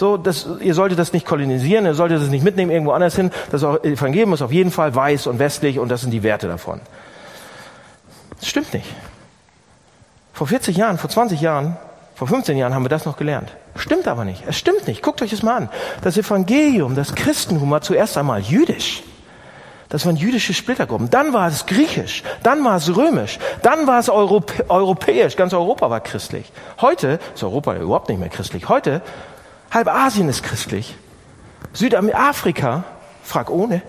So, 0.00 0.16
das, 0.16 0.48
ihr 0.60 0.72
solltet 0.72 0.98
das 0.98 1.12
nicht 1.12 1.26
kolonisieren, 1.26 1.84
ihr 1.84 1.92
solltet 1.92 2.22
das 2.22 2.30
nicht 2.30 2.42
mitnehmen 2.42 2.70
irgendwo 2.70 2.92
anders 2.92 3.16
hin. 3.16 3.30
Das 3.50 3.62
Evangelium 3.62 4.32
ist 4.32 4.40
auf 4.40 4.50
jeden 4.50 4.70
Fall 4.70 4.94
weiß 4.94 5.26
und 5.26 5.38
westlich 5.38 5.78
und 5.78 5.90
das 5.90 6.00
sind 6.00 6.10
die 6.10 6.22
Werte 6.22 6.48
davon. 6.48 6.80
Das 8.38 8.48
stimmt 8.48 8.72
nicht. 8.72 8.86
Vor 10.32 10.46
40 10.46 10.74
Jahren, 10.74 10.96
vor 10.96 11.10
20 11.10 11.42
Jahren, 11.42 11.76
vor 12.14 12.28
15 12.28 12.56
Jahren 12.56 12.72
haben 12.72 12.82
wir 12.82 12.88
das 12.88 13.04
noch 13.04 13.18
gelernt. 13.18 13.52
Stimmt 13.76 14.08
aber 14.08 14.24
nicht. 14.24 14.42
Es 14.46 14.56
stimmt 14.56 14.88
nicht. 14.88 15.02
Guckt 15.02 15.20
euch 15.20 15.32
das 15.32 15.42
mal 15.42 15.54
an. 15.54 15.68
Das 16.00 16.16
Evangelium, 16.16 16.94
das 16.94 17.14
Christentum 17.14 17.70
war 17.70 17.82
zuerst 17.82 18.16
einmal 18.16 18.40
jüdisch. 18.40 19.02
Das 19.90 20.06
waren 20.06 20.16
jüdische 20.16 20.54
Splittergruppen. 20.54 21.10
Dann 21.10 21.32
war 21.32 21.48
es 21.48 21.66
griechisch. 21.66 22.22
Dann 22.44 22.64
war 22.64 22.76
es 22.76 22.96
römisch. 22.96 23.38
Dann 23.62 23.88
war 23.88 23.98
es 23.98 24.08
Europä 24.08 24.64
europäisch. 24.68 25.36
Ganz 25.36 25.52
Europa 25.52 25.90
war 25.90 26.00
christlich. 26.00 26.50
Heute 26.80 27.18
ist 27.34 27.42
Europa 27.42 27.74
überhaupt 27.74 28.08
nicht 28.08 28.20
mehr 28.20 28.28
christlich. 28.28 28.68
Heute, 28.68 29.02
halb 29.70 29.88
Asien 29.88 30.28
ist 30.28 30.42
christlich. 30.42 30.96
Südafrika, 31.72 32.84
frag 33.22 33.50
ohne. 33.50 33.82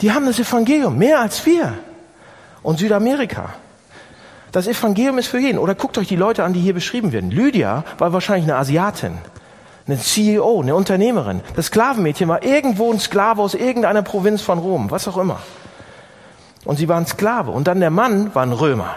Die 0.00 0.12
haben 0.12 0.26
das 0.26 0.38
Evangelium 0.38 0.96
mehr 0.96 1.20
als 1.20 1.44
wir. 1.44 1.74
Und 2.62 2.78
Südamerika. 2.78 3.50
Das 4.52 4.66
Evangelium 4.66 5.18
ist 5.18 5.28
für 5.28 5.38
jeden. 5.38 5.58
Oder 5.58 5.74
guckt 5.74 5.98
euch 5.98 6.08
die 6.08 6.16
Leute 6.16 6.44
an, 6.44 6.52
die 6.52 6.60
hier 6.60 6.74
beschrieben 6.74 7.12
werden. 7.12 7.30
Lydia 7.30 7.84
war 7.98 8.12
wahrscheinlich 8.12 8.50
eine 8.50 8.58
Asiatin, 8.58 9.18
eine 9.86 9.98
CEO, 9.98 10.62
eine 10.62 10.74
Unternehmerin. 10.74 11.42
Das 11.54 11.66
Sklavenmädchen 11.66 12.28
war 12.28 12.42
irgendwo 12.42 12.92
ein 12.92 12.98
Sklave 12.98 13.42
aus 13.42 13.54
irgendeiner 13.54 14.02
Provinz 14.02 14.42
von 14.42 14.58
Rom, 14.58 14.90
was 14.90 15.06
auch 15.08 15.16
immer. 15.16 15.40
Und 16.64 16.76
sie 16.76 16.88
war 16.88 16.96
ein 16.96 17.06
Sklave. 17.06 17.50
Und 17.50 17.68
dann 17.68 17.80
der 17.80 17.90
Mann 17.90 18.34
war 18.34 18.42
ein 18.42 18.52
Römer, 18.52 18.96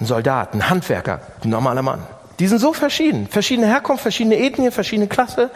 ein 0.00 0.06
Soldat, 0.06 0.54
ein 0.54 0.68
Handwerker, 0.68 1.20
ein 1.44 1.50
normaler 1.50 1.82
Mann. 1.82 2.00
Die 2.38 2.46
sind 2.46 2.58
so 2.58 2.72
verschieden. 2.72 3.26
Verschiedene 3.28 3.66
Herkunft, 3.66 4.02
verschiedene 4.02 4.38
Ethnien, 4.38 4.70
verschiedene 4.70 5.08
Klasse. 5.08 5.50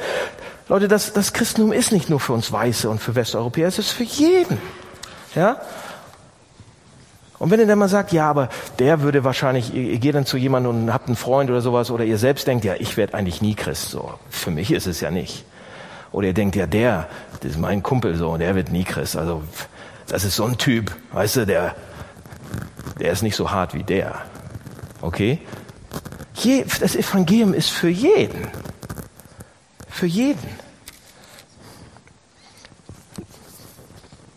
Leute, 0.68 0.88
das, 0.88 1.12
das 1.12 1.33
Christentum 1.33 1.73
ist 1.73 1.92
nicht 1.92 2.11
nur 2.11 2.18
für 2.18 2.33
uns 2.33 2.51
Weiße 2.51 2.88
und 2.88 3.01
für 3.01 3.14
Westeuropäer, 3.14 3.68
es 3.68 3.79
ist 3.79 3.90
für 3.90 4.05
jeden. 4.05 4.59
Ja? 5.35 5.61
Und 7.38 7.51
wenn 7.51 7.61
ihr 7.61 7.66
dann 7.66 7.79
mal 7.79 7.88
sagt, 7.88 8.12
ja, 8.12 8.31
aber 8.31 8.49
der 8.79 9.03
würde 9.03 9.25
wahrscheinlich, 9.25 9.75
ihr, 9.75 9.83
ihr 9.83 9.99
geht 9.99 10.14
dann 10.14 10.27
zu 10.27 10.37
jemandem 10.37 10.85
und 10.85 10.92
habt 10.92 11.09
einen 11.09 11.16
Freund 11.16 11.51
oder 11.51 11.61
sowas, 11.61 11.90
oder 11.90 12.05
ihr 12.05 12.18
selbst 12.18 12.47
denkt, 12.47 12.64
ja, 12.64 12.75
ich 12.79 12.97
werde 12.97 13.14
eigentlich 13.14 13.43
nie 13.43 13.55
Christ, 13.55 13.91
so. 13.91 14.14
Für 14.30 14.51
mich 14.51 14.70
ist 14.70 14.87
es 14.87 15.01
ja 15.01 15.11
nicht. 15.11 15.45
Oder 16.12 16.28
ihr 16.28 16.35
denkt, 16.35 16.57
ja, 16.57 16.66
der, 16.66 17.09
das 17.41 17.53
ist 17.53 17.59
mein 17.59 17.83
Kumpel 17.83 18.14
so, 18.16 18.37
der 18.37 18.55
wird 18.55 18.70
nie 18.70 18.85
Christ. 18.85 19.16
Also, 19.16 19.43
das 20.07 20.24
ist 20.24 20.37
so 20.37 20.45
ein 20.45 20.57
Typ, 20.59 20.93
weißt 21.12 21.37
du, 21.37 21.47
der, 21.47 21.74
der 23.01 23.12
ist 23.12 23.22
nicht 23.22 23.35
so 23.35 23.51
hart 23.51 23.74
wie 23.74 23.83
der. 23.83 24.22
Okay? 25.01 25.41
Je, 26.43 26.64
das 26.80 26.97
Evangelium 26.97 27.55
ist 27.55 27.70
für 27.70 27.88
jeden. 27.88 28.49
Für 29.88 30.07
jeden. 30.07 30.49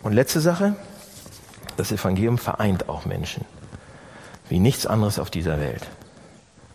Und 0.04 0.14
letzte 0.14 0.40
Sache, 0.40 0.76
das 1.78 1.92
Evangelium 1.92 2.38
vereint 2.38 2.90
auch 2.90 3.06
Menschen. 3.06 3.44
Wie 4.50 4.60
nichts 4.60 4.86
anderes 4.86 5.18
auf 5.18 5.32
dieser 5.32 5.60
Welt. 5.60 5.88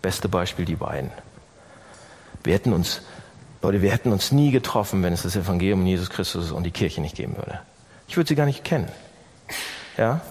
Beste 0.03 0.28
Beispiel 0.28 0.64
die 0.64 0.74
beiden. 0.74 1.12
Wir 2.43 2.55
hätten 2.55 2.72
uns, 2.72 3.03
Leute, 3.62 3.83
wir 3.83 3.93
hätten 3.93 4.11
uns 4.11 4.33
nie 4.33 4.51
getroffen, 4.51 5.03
wenn 5.05 5.12
es 5.12 5.22
das 5.22 5.37
Evangelium 5.37 5.87
Jesus 5.87 6.11
Christus 6.11 6.51
und 6.51 6.64
die 6.64 6.72
Kirche 6.72 7.01
nicht 7.01 7.14
geben 7.14 7.37
würde. 7.37 7.61
Ich 8.09 8.16
würde 8.16 8.26
sie 8.26 8.35
gar 8.35 8.47
nicht 8.47 8.64
kennen. 8.64 8.91
Ja? 9.97 10.22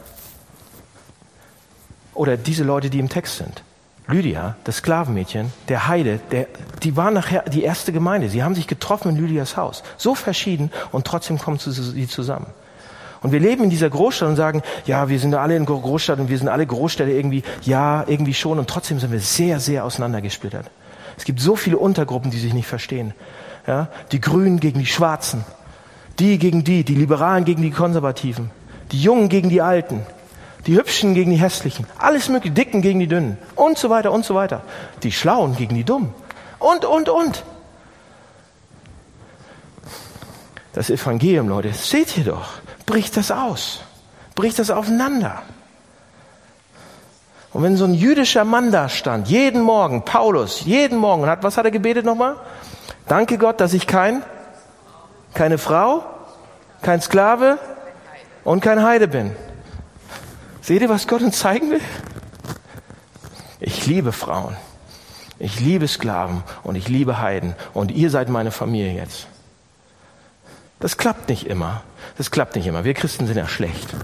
Oder 2.14 2.36
diese 2.36 2.66
Leute, 2.66 2.90
die 2.90 3.00
im 3.00 3.08
Text 3.08 3.38
sind. 3.38 3.64
Lydia, 4.10 4.56
das 4.64 4.78
Sklavenmädchen, 4.78 5.54
der 5.68 5.88
Heide, 5.88 6.20
der, 6.32 6.48
die 6.84 6.98
war 6.98 7.12
nachher 7.12 7.44
die 7.44 7.64
erste 7.64 7.92
Gemeinde. 7.92 8.30
Sie 8.30 8.44
haben 8.44 8.56
sich 8.56 8.68
getroffen 8.68 9.10
in 9.10 9.18
Lydias 9.18 9.56
Haus. 9.56 9.84
So 9.98 10.16
verschieden 10.16 10.72
und 10.92 11.06
trotzdem 11.06 11.38
kommen 11.38 11.60
sie 11.60 12.08
zusammen. 12.08 12.48
Und 13.22 13.32
wir 13.32 13.40
leben 13.40 13.66
in 13.66 13.70
dieser 13.70 13.90
Großstadt 13.90 14.30
und 14.30 14.36
sagen, 14.36 14.64
ja, 14.86 15.10
wir 15.10 15.20
sind 15.20 15.36
alle 15.36 15.56
in 15.56 15.66
Großstadt 15.66 16.20
und 16.20 16.30
wir 16.30 16.38
sind 16.38 16.48
alle 16.48 16.66
Großstädte 16.66 17.12
irgendwie, 17.12 17.44
ja, 17.64 18.06
irgendwie 18.08 18.34
schon. 18.34 18.60
Und 18.60 18.70
trotzdem 18.70 19.00
sind 19.00 19.12
wir 19.12 19.20
sehr, 19.20 19.60
sehr 19.60 19.84
auseinandergesplittert. 19.84 20.70
Es 21.18 21.26
gibt 21.26 21.42
so 21.42 21.56
viele 21.56 21.78
Untergruppen, 21.78 22.32
die 22.32 22.40
sich 22.40 22.54
nicht 22.54 22.68
verstehen. 22.68 23.14
Ja, 23.68 23.90
die 24.14 24.22
Grünen 24.22 24.60
gegen 24.60 24.80
die 24.80 24.86
Schwarzen, 24.86 25.44
die 26.18 26.40
gegen 26.40 26.64
die, 26.64 26.84
die 26.86 26.96
Liberalen 26.96 27.44
gegen 27.44 27.62
die 27.62 27.72
Konservativen, 27.72 28.52
die 28.92 29.02
Jungen 29.02 29.28
gegen 29.28 29.50
die 29.50 29.62
Alten, 29.62 30.06
die 30.68 30.76
Hübschen 30.76 31.14
gegen 31.14 31.32
die 31.32 31.38
Hässlichen, 31.38 31.86
alles 31.98 32.30
mögliche, 32.30 32.54
Dicken 32.54 32.82
gegen 32.82 33.00
die 33.00 33.08
Dünnen 33.08 33.38
und 33.56 33.78
so 33.78 33.90
weiter 33.90 34.12
und 34.12 34.26
so 34.26 34.36
weiter. 34.36 34.62
Die 35.04 35.12
Schlauen 35.12 35.56
gegen 35.56 35.76
die 35.76 35.84
Dummen 35.84 36.14
und, 36.60 36.86
und, 36.86 37.10
und. 37.10 37.44
Das 40.74 40.90
Evangelium, 40.90 41.50
Leute, 41.50 41.74
seht 41.74 42.18
ihr 42.18 42.26
doch, 42.26 42.50
bricht 42.86 43.18
das 43.18 43.32
aus, 43.32 43.82
bricht 44.36 44.60
das 44.60 44.70
aufeinander. 44.70 45.42
Und 47.52 47.64
wenn 47.64 47.78
so 47.78 47.86
ein 47.86 47.96
jüdischer 47.96 48.44
Mann 48.44 48.72
da 48.72 48.90
stand, 48.90 49.28
jeden 49.28 49.62
Morgen, 49.62 50.06
Paulus, 50.06 50.62
jeden 50.66 51.00
Morgen, 51.00 51.26
hat, 51.26 51.42
was 51.42 51.58
hat 51.58 51.66
er 51.66 51.72
gebetet 51.72 52.06
nochmal? 52.06 52.36
Danke 53.08 53.40
Gott, 53.40 53.60
dass 53.60 53.74
ich 53.74 53.88
kein, 53.88 54.22
keine 55.34 55.58
Frau, 55.58 56.04
kein 56.84 57.02
Sklave 57.02 57.58
und 58.44 58.62
kein 58.62 58.84
Heide 58.84 59.08
bin. 59.08 59.36
Seht 60.70 60.84
ihr, 60.84 60.90
was 60.90 61.08
Gott 61.08 61.24
uns 61.24 61.40
zeigen 61.40 61.72
will? 61.72 61.82
Ich 63.60 63.88
liebe 63.88 64.12
Frauen. 64.12 64.56
Ich 65.40 65.60
liebe 65.60 65.88
Sklaven 65.88 66.44
und 66.62 66.76
ich 66.76 66.88
liebe 66.88 67.18
Heiden 67.18 67.56
und 67.74 67.90
ihr 67.90 68.12
seid 68.12 68.30
meine 68.30 68.52
Familie 68.52 68.94
jetzt. 68.94 69.26
Das 70.80 70.98
klappt 70.98 71.28
nicht 71.28 71.48
immer. 71.48 71.82
Das 72.20 72.30
klappt 72.30 72.56
nicht 72.56 72.68
immer. 72.68 72.84
Wir 72.84 72.94
Christen 72.94 73.26
sind 73.26 73.36
ja 73.36 73.48
schlecht. 73.48 73.96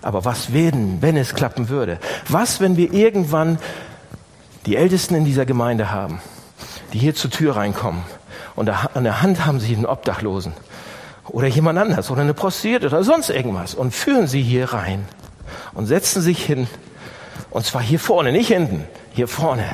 Aber 0.00 0.24
was 0.24 0.54
werden, 0.54 1.02
wenn 1.02 1.18
es 1.18 1.34
klappen 1.34 1.68
würde? 1.68 1.98
Was, 2.26 2.58
wenn 2.58 2.78
wir 2.78 2.94
irgendwann 2.94 3.58
die 4.64 4.76
Ältesten 4.76 5.14
in 5.14 5.26
dieser 5.26 5.44
Gemeinde 5.44 5.90
haben, 5.90 6.22
die 6.94 7.00
hier 7.00 7.14
zur 7.14 7.30
Tür 7.30 7.56
reinkommen 7.56 8.02
und 8.56 8.70
an 8.70 9.04
der 9.04 9.20
Hand 9.20 9.44
haben 9.44 9.60
sie 9.60 9.76
einen 9.76 9.84
Obdachlosen 9.84 10.54
oder 11.26 11.48
jemand 11.48 11.78
anders 11.78 12.10
oder 12.10 12.22
eine 12.22 12.32
Prostituierte 12.32 12.86
oder 12.86 13.04
sonst 13.04 13.28
irgendwas 13.28 13.74
und 13.74 13.92
führen 13.92 14.26
sie 14.26 14.40
hier 14.40 14.72
rein 14.72 15.06
und 15.78 15.86
setzen 15.86 16.20
sich 16.20 16.44
hin. 16.44 16.66
Und 17.50 17.64
zwar 17.64 17.80
hier 17.80 18.00
vorne, 18.00 18.32
nicht 18.32 18.48
hinten, 18.48 18.84
hier 19.12 19.28
vorne. 19.28 19.64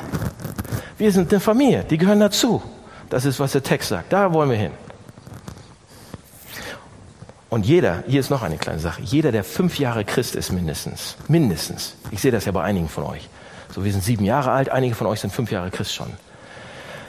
Wir 0.99 1.11
sind 1.11 1.31
eine 1.33 1.39
Familie, 1.39 1.83
die 1.83 1.97
gehören 1.97 2.19
dazu. 2.19 2.61
Das 3.09 3.25
ist, 3.25 3.39
was 3.39 3.53
der 3.53 3.63
Text 3.63 3.89
sagt. 3.89 4.13
Da 4.13 4.31
wollen 4.31 4.51
wir 4.51 4.57
hin. 4.57 4.71
Und 7.49 7.65
jeder, 7.65 8.03
hier 8.07 8.19
ist 8.19 8.29
noch 8.29 8.43
eine 8.43 8.57
kleine 8.57 8.79
Sache, 8.79 9.01
jeder, 9.01 9.31
der 9.31 9.43
fünf 9.43 9.79
Jahre 9.79 10.05
Christ 10.05 10.35
ist 10.35 10.51
mindestens, 10.51 11.15
mindestens, 11.27 11.95
ich 12.11 12.21
sehe 12.21 12.31
das 12.31 12.45
ja 12.45 12.51
bei 12.51 12.61
einigen 12.61 12.87
von 12.87 13.03
euch, 13.05 13.27
so 13.73 13.83
wir 13.83 13.91
sind 13.91 14.03
sieben 14.03 14.25
Jahre 14.25 14.51
alt, 14.51 14.69
einige 14.69 14.93
von 14.93 15.07
euch 15.07 15.21
sind 15.21 15.33
fünf 15.33 15.51
Jahre 15.51 15.71
Christ 15.71 15.95
schon. 15.95 16.11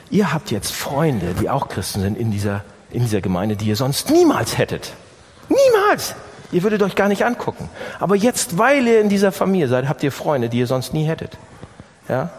Ihr 0.09 0.33
habt 0.33 0.51
jetzt 0.51 0.73
Freunde, 0.73 1.35
die 1.39 1.51
auch 1.51 1.69
Christen 1.69 2.01
sind 2.01 2.17
in 2.17 2.31
dieser, 2.31 2.65
in 2.91 3.03
dieser 3.03 3.21
Gemeinde, 3.21 3.57
die 3.57 3.67
ihr 3.67 3.77
sonst 3.77 4.11
niemals 4.11 4.57
hättet. 4.57 4.95
Niemals! 5.51 6.15
Ihr 6.53 6.63
würdet 6.63 6.83
euch 6.83 6.95
gar 6.95 7.09
nicht 7.09 7.25
angucken. 7.25 7.69
Aber 7.99 8.15
jetzt, 8.15 8.59
weil 8.59 8.87
ihr 8.87 9.01
in 9.01 9.09
dieser 9.09 9.33
Familie 9.33 9.69
seid, 9.69 9.89
habt 9.89 10.03
ihr 10.03 10.13
Freunde, 10.13 10.49
die 10.49 10.59
ihr 10.59 10.67
sonst 10.67 10.95
nie 10.95 11.05
hättet. 11.05 11.37
Ja? 12.09 12.31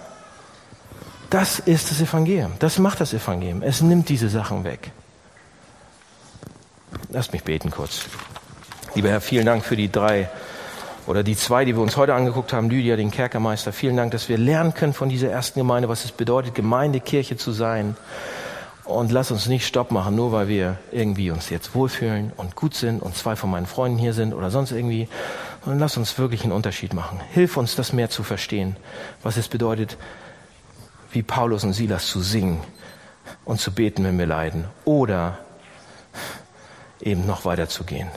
Das 1.29 1.59
ist 1.59 1.91
das 1.91 1.99
Evangelium. 1.99 2.53
Das 2.59 2.79
macht 2.79 3.01
das 3.01 3.13
Evangelium. 3.13 3.61
Es 3.61 3.81
nimmt 3.81 4.07
diese 4.09 4.29
Sachen 4.29 4.63
weg. 4.63 4.91
Lasst 7.09 7.33
mich 7.33 7.43
beten 7.43 7.69
kurz. 7.69 8.05
Lieber 8.95 9.09
Herr, 9.09 9.21
vielen 9.21 9.45
Dank 9.45 9.65
für 9.65 9.75
die 9.75 9.91
drei 9.91 10.29
oder 11.05 11.23
die 11.23 11.35
zwei, 11.35 11.65
die 11.65 11.75
wir 11.75 11.81
uns 11.81 11.95
heute 11.95 12.13
angeguckt 12.13 12.51
haben, 12.53 12.69
Lydia, 12.69 12.95
den 12.95 13.11
Kerkermeister. 13.11 13.71
Vielen 13.71 13.95
Dank, 13.95 14.11
dass 14.11 14.27
wir 14.29 14.37
lernen 14.37 14.73
können 14.73 14.93
von 14.93 15.09
dieser 15.09 15.29
ersten 15.29 15.59
Gemeinde, 15.59 15.87
was 15.89 16.05
es 16.05 16.11
bedeutet, 16.11 16.55
Gemeinde, 16.55 16.99
Kirche 16.99 17.37
zu 17.37 17.51
sein. 17.51 17.95
Und 18.87 19.11
lass 19.11 19.31
uns 19.31 19.47
nicht 19.47 19.67
Stopp 19.67 19.91
machen, 19.91 20.15
nur 20.15 20.31
weil 20.31 20.47
wir 20.47 20.77
irgendwie 20.93 21.29
uns 21.29 21.49
jetzt 21.49 21.75
wohlfühlen 21.75 22.31
und 22.37 22.55
gut 22.55 22.73
sind 22.73 23.01
und 23.01 23.17
zwei 23.17 23.35
von 23.35 23.49
meinen 23.49 23.65
Freunden 23.65 23.97
hier 23.97 24.13
sind 24.13 24.33
oder 24.33 24.49
sonst 24.49 24.71
irgendwie. 24.71 25.09
Und 25.65 25.77
lass 25.77 25.97
uns 25.97 26.17
wirklich 26.17 26.43
einen 26.43 26.53
Unterschied 26.53 26.93
machen. 26.93 27.19
Hilf 27.33 27.57
uns, 27.57 27.75
das 27.75 27.91
mehr 27.91 28.09
zu 28.09 28.23
verstehen, 28.23 28.77
was 29.23 29.35
es 29.35 29.49
bedeutet, 29.49 29.97
wie 31.11 31.21
Paulus 31.21 31.65
und 31.65 31.73
Silas 31.73 32.07
zu 32.07 32.21
singen 32.21 32.61
und 33.43 33.59
zu 33.59 33.73
beten, 33.73 34.05
wenn 34.05 34.17
wir 34.17 34.25
leiden. 34.25 34.63
Oder 34.85 35.37
eben 37.01 37.25
noch 37.25 37.43
weiter 37.43 37.67
zu 37.67 37.83
gehen, 37.83 38.07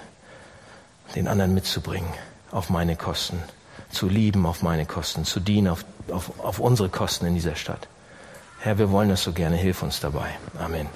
den 1.17 1.27
anderen 1.27 1.53
mitzubringen 1.53 2.13
auf 2.53 2.71
meine 2.71 2.95
Kosten, 2.95 3.43
zu 3.91 4.09
lieben 4.09 4.47
auf 4.47 4.63
meine 4.63 4.87
Kosten, 4.87 5.25
zu 5.25 5.41
dienen 5.41 5.67
auf, 5.67 5.85
auf, 6.13 6.39
auf 6.39 6.61
unsere 6.61 6.89
Kosten 6.89 7.27
in 7.27 7.35
dieser 7.35 7.57
Stadt. 7.57 7.89
Herr, 8.63 8.79
wir 8.79 8.91
wollen 8.91 9.09
das 9.09 9.23
so 9.23 9.33
gerne. 9.33 9.57
Hilf 9.57 9.83
uns 9.83 10.01
dabei. 10.01 10.37
Amen. 10.59 10.87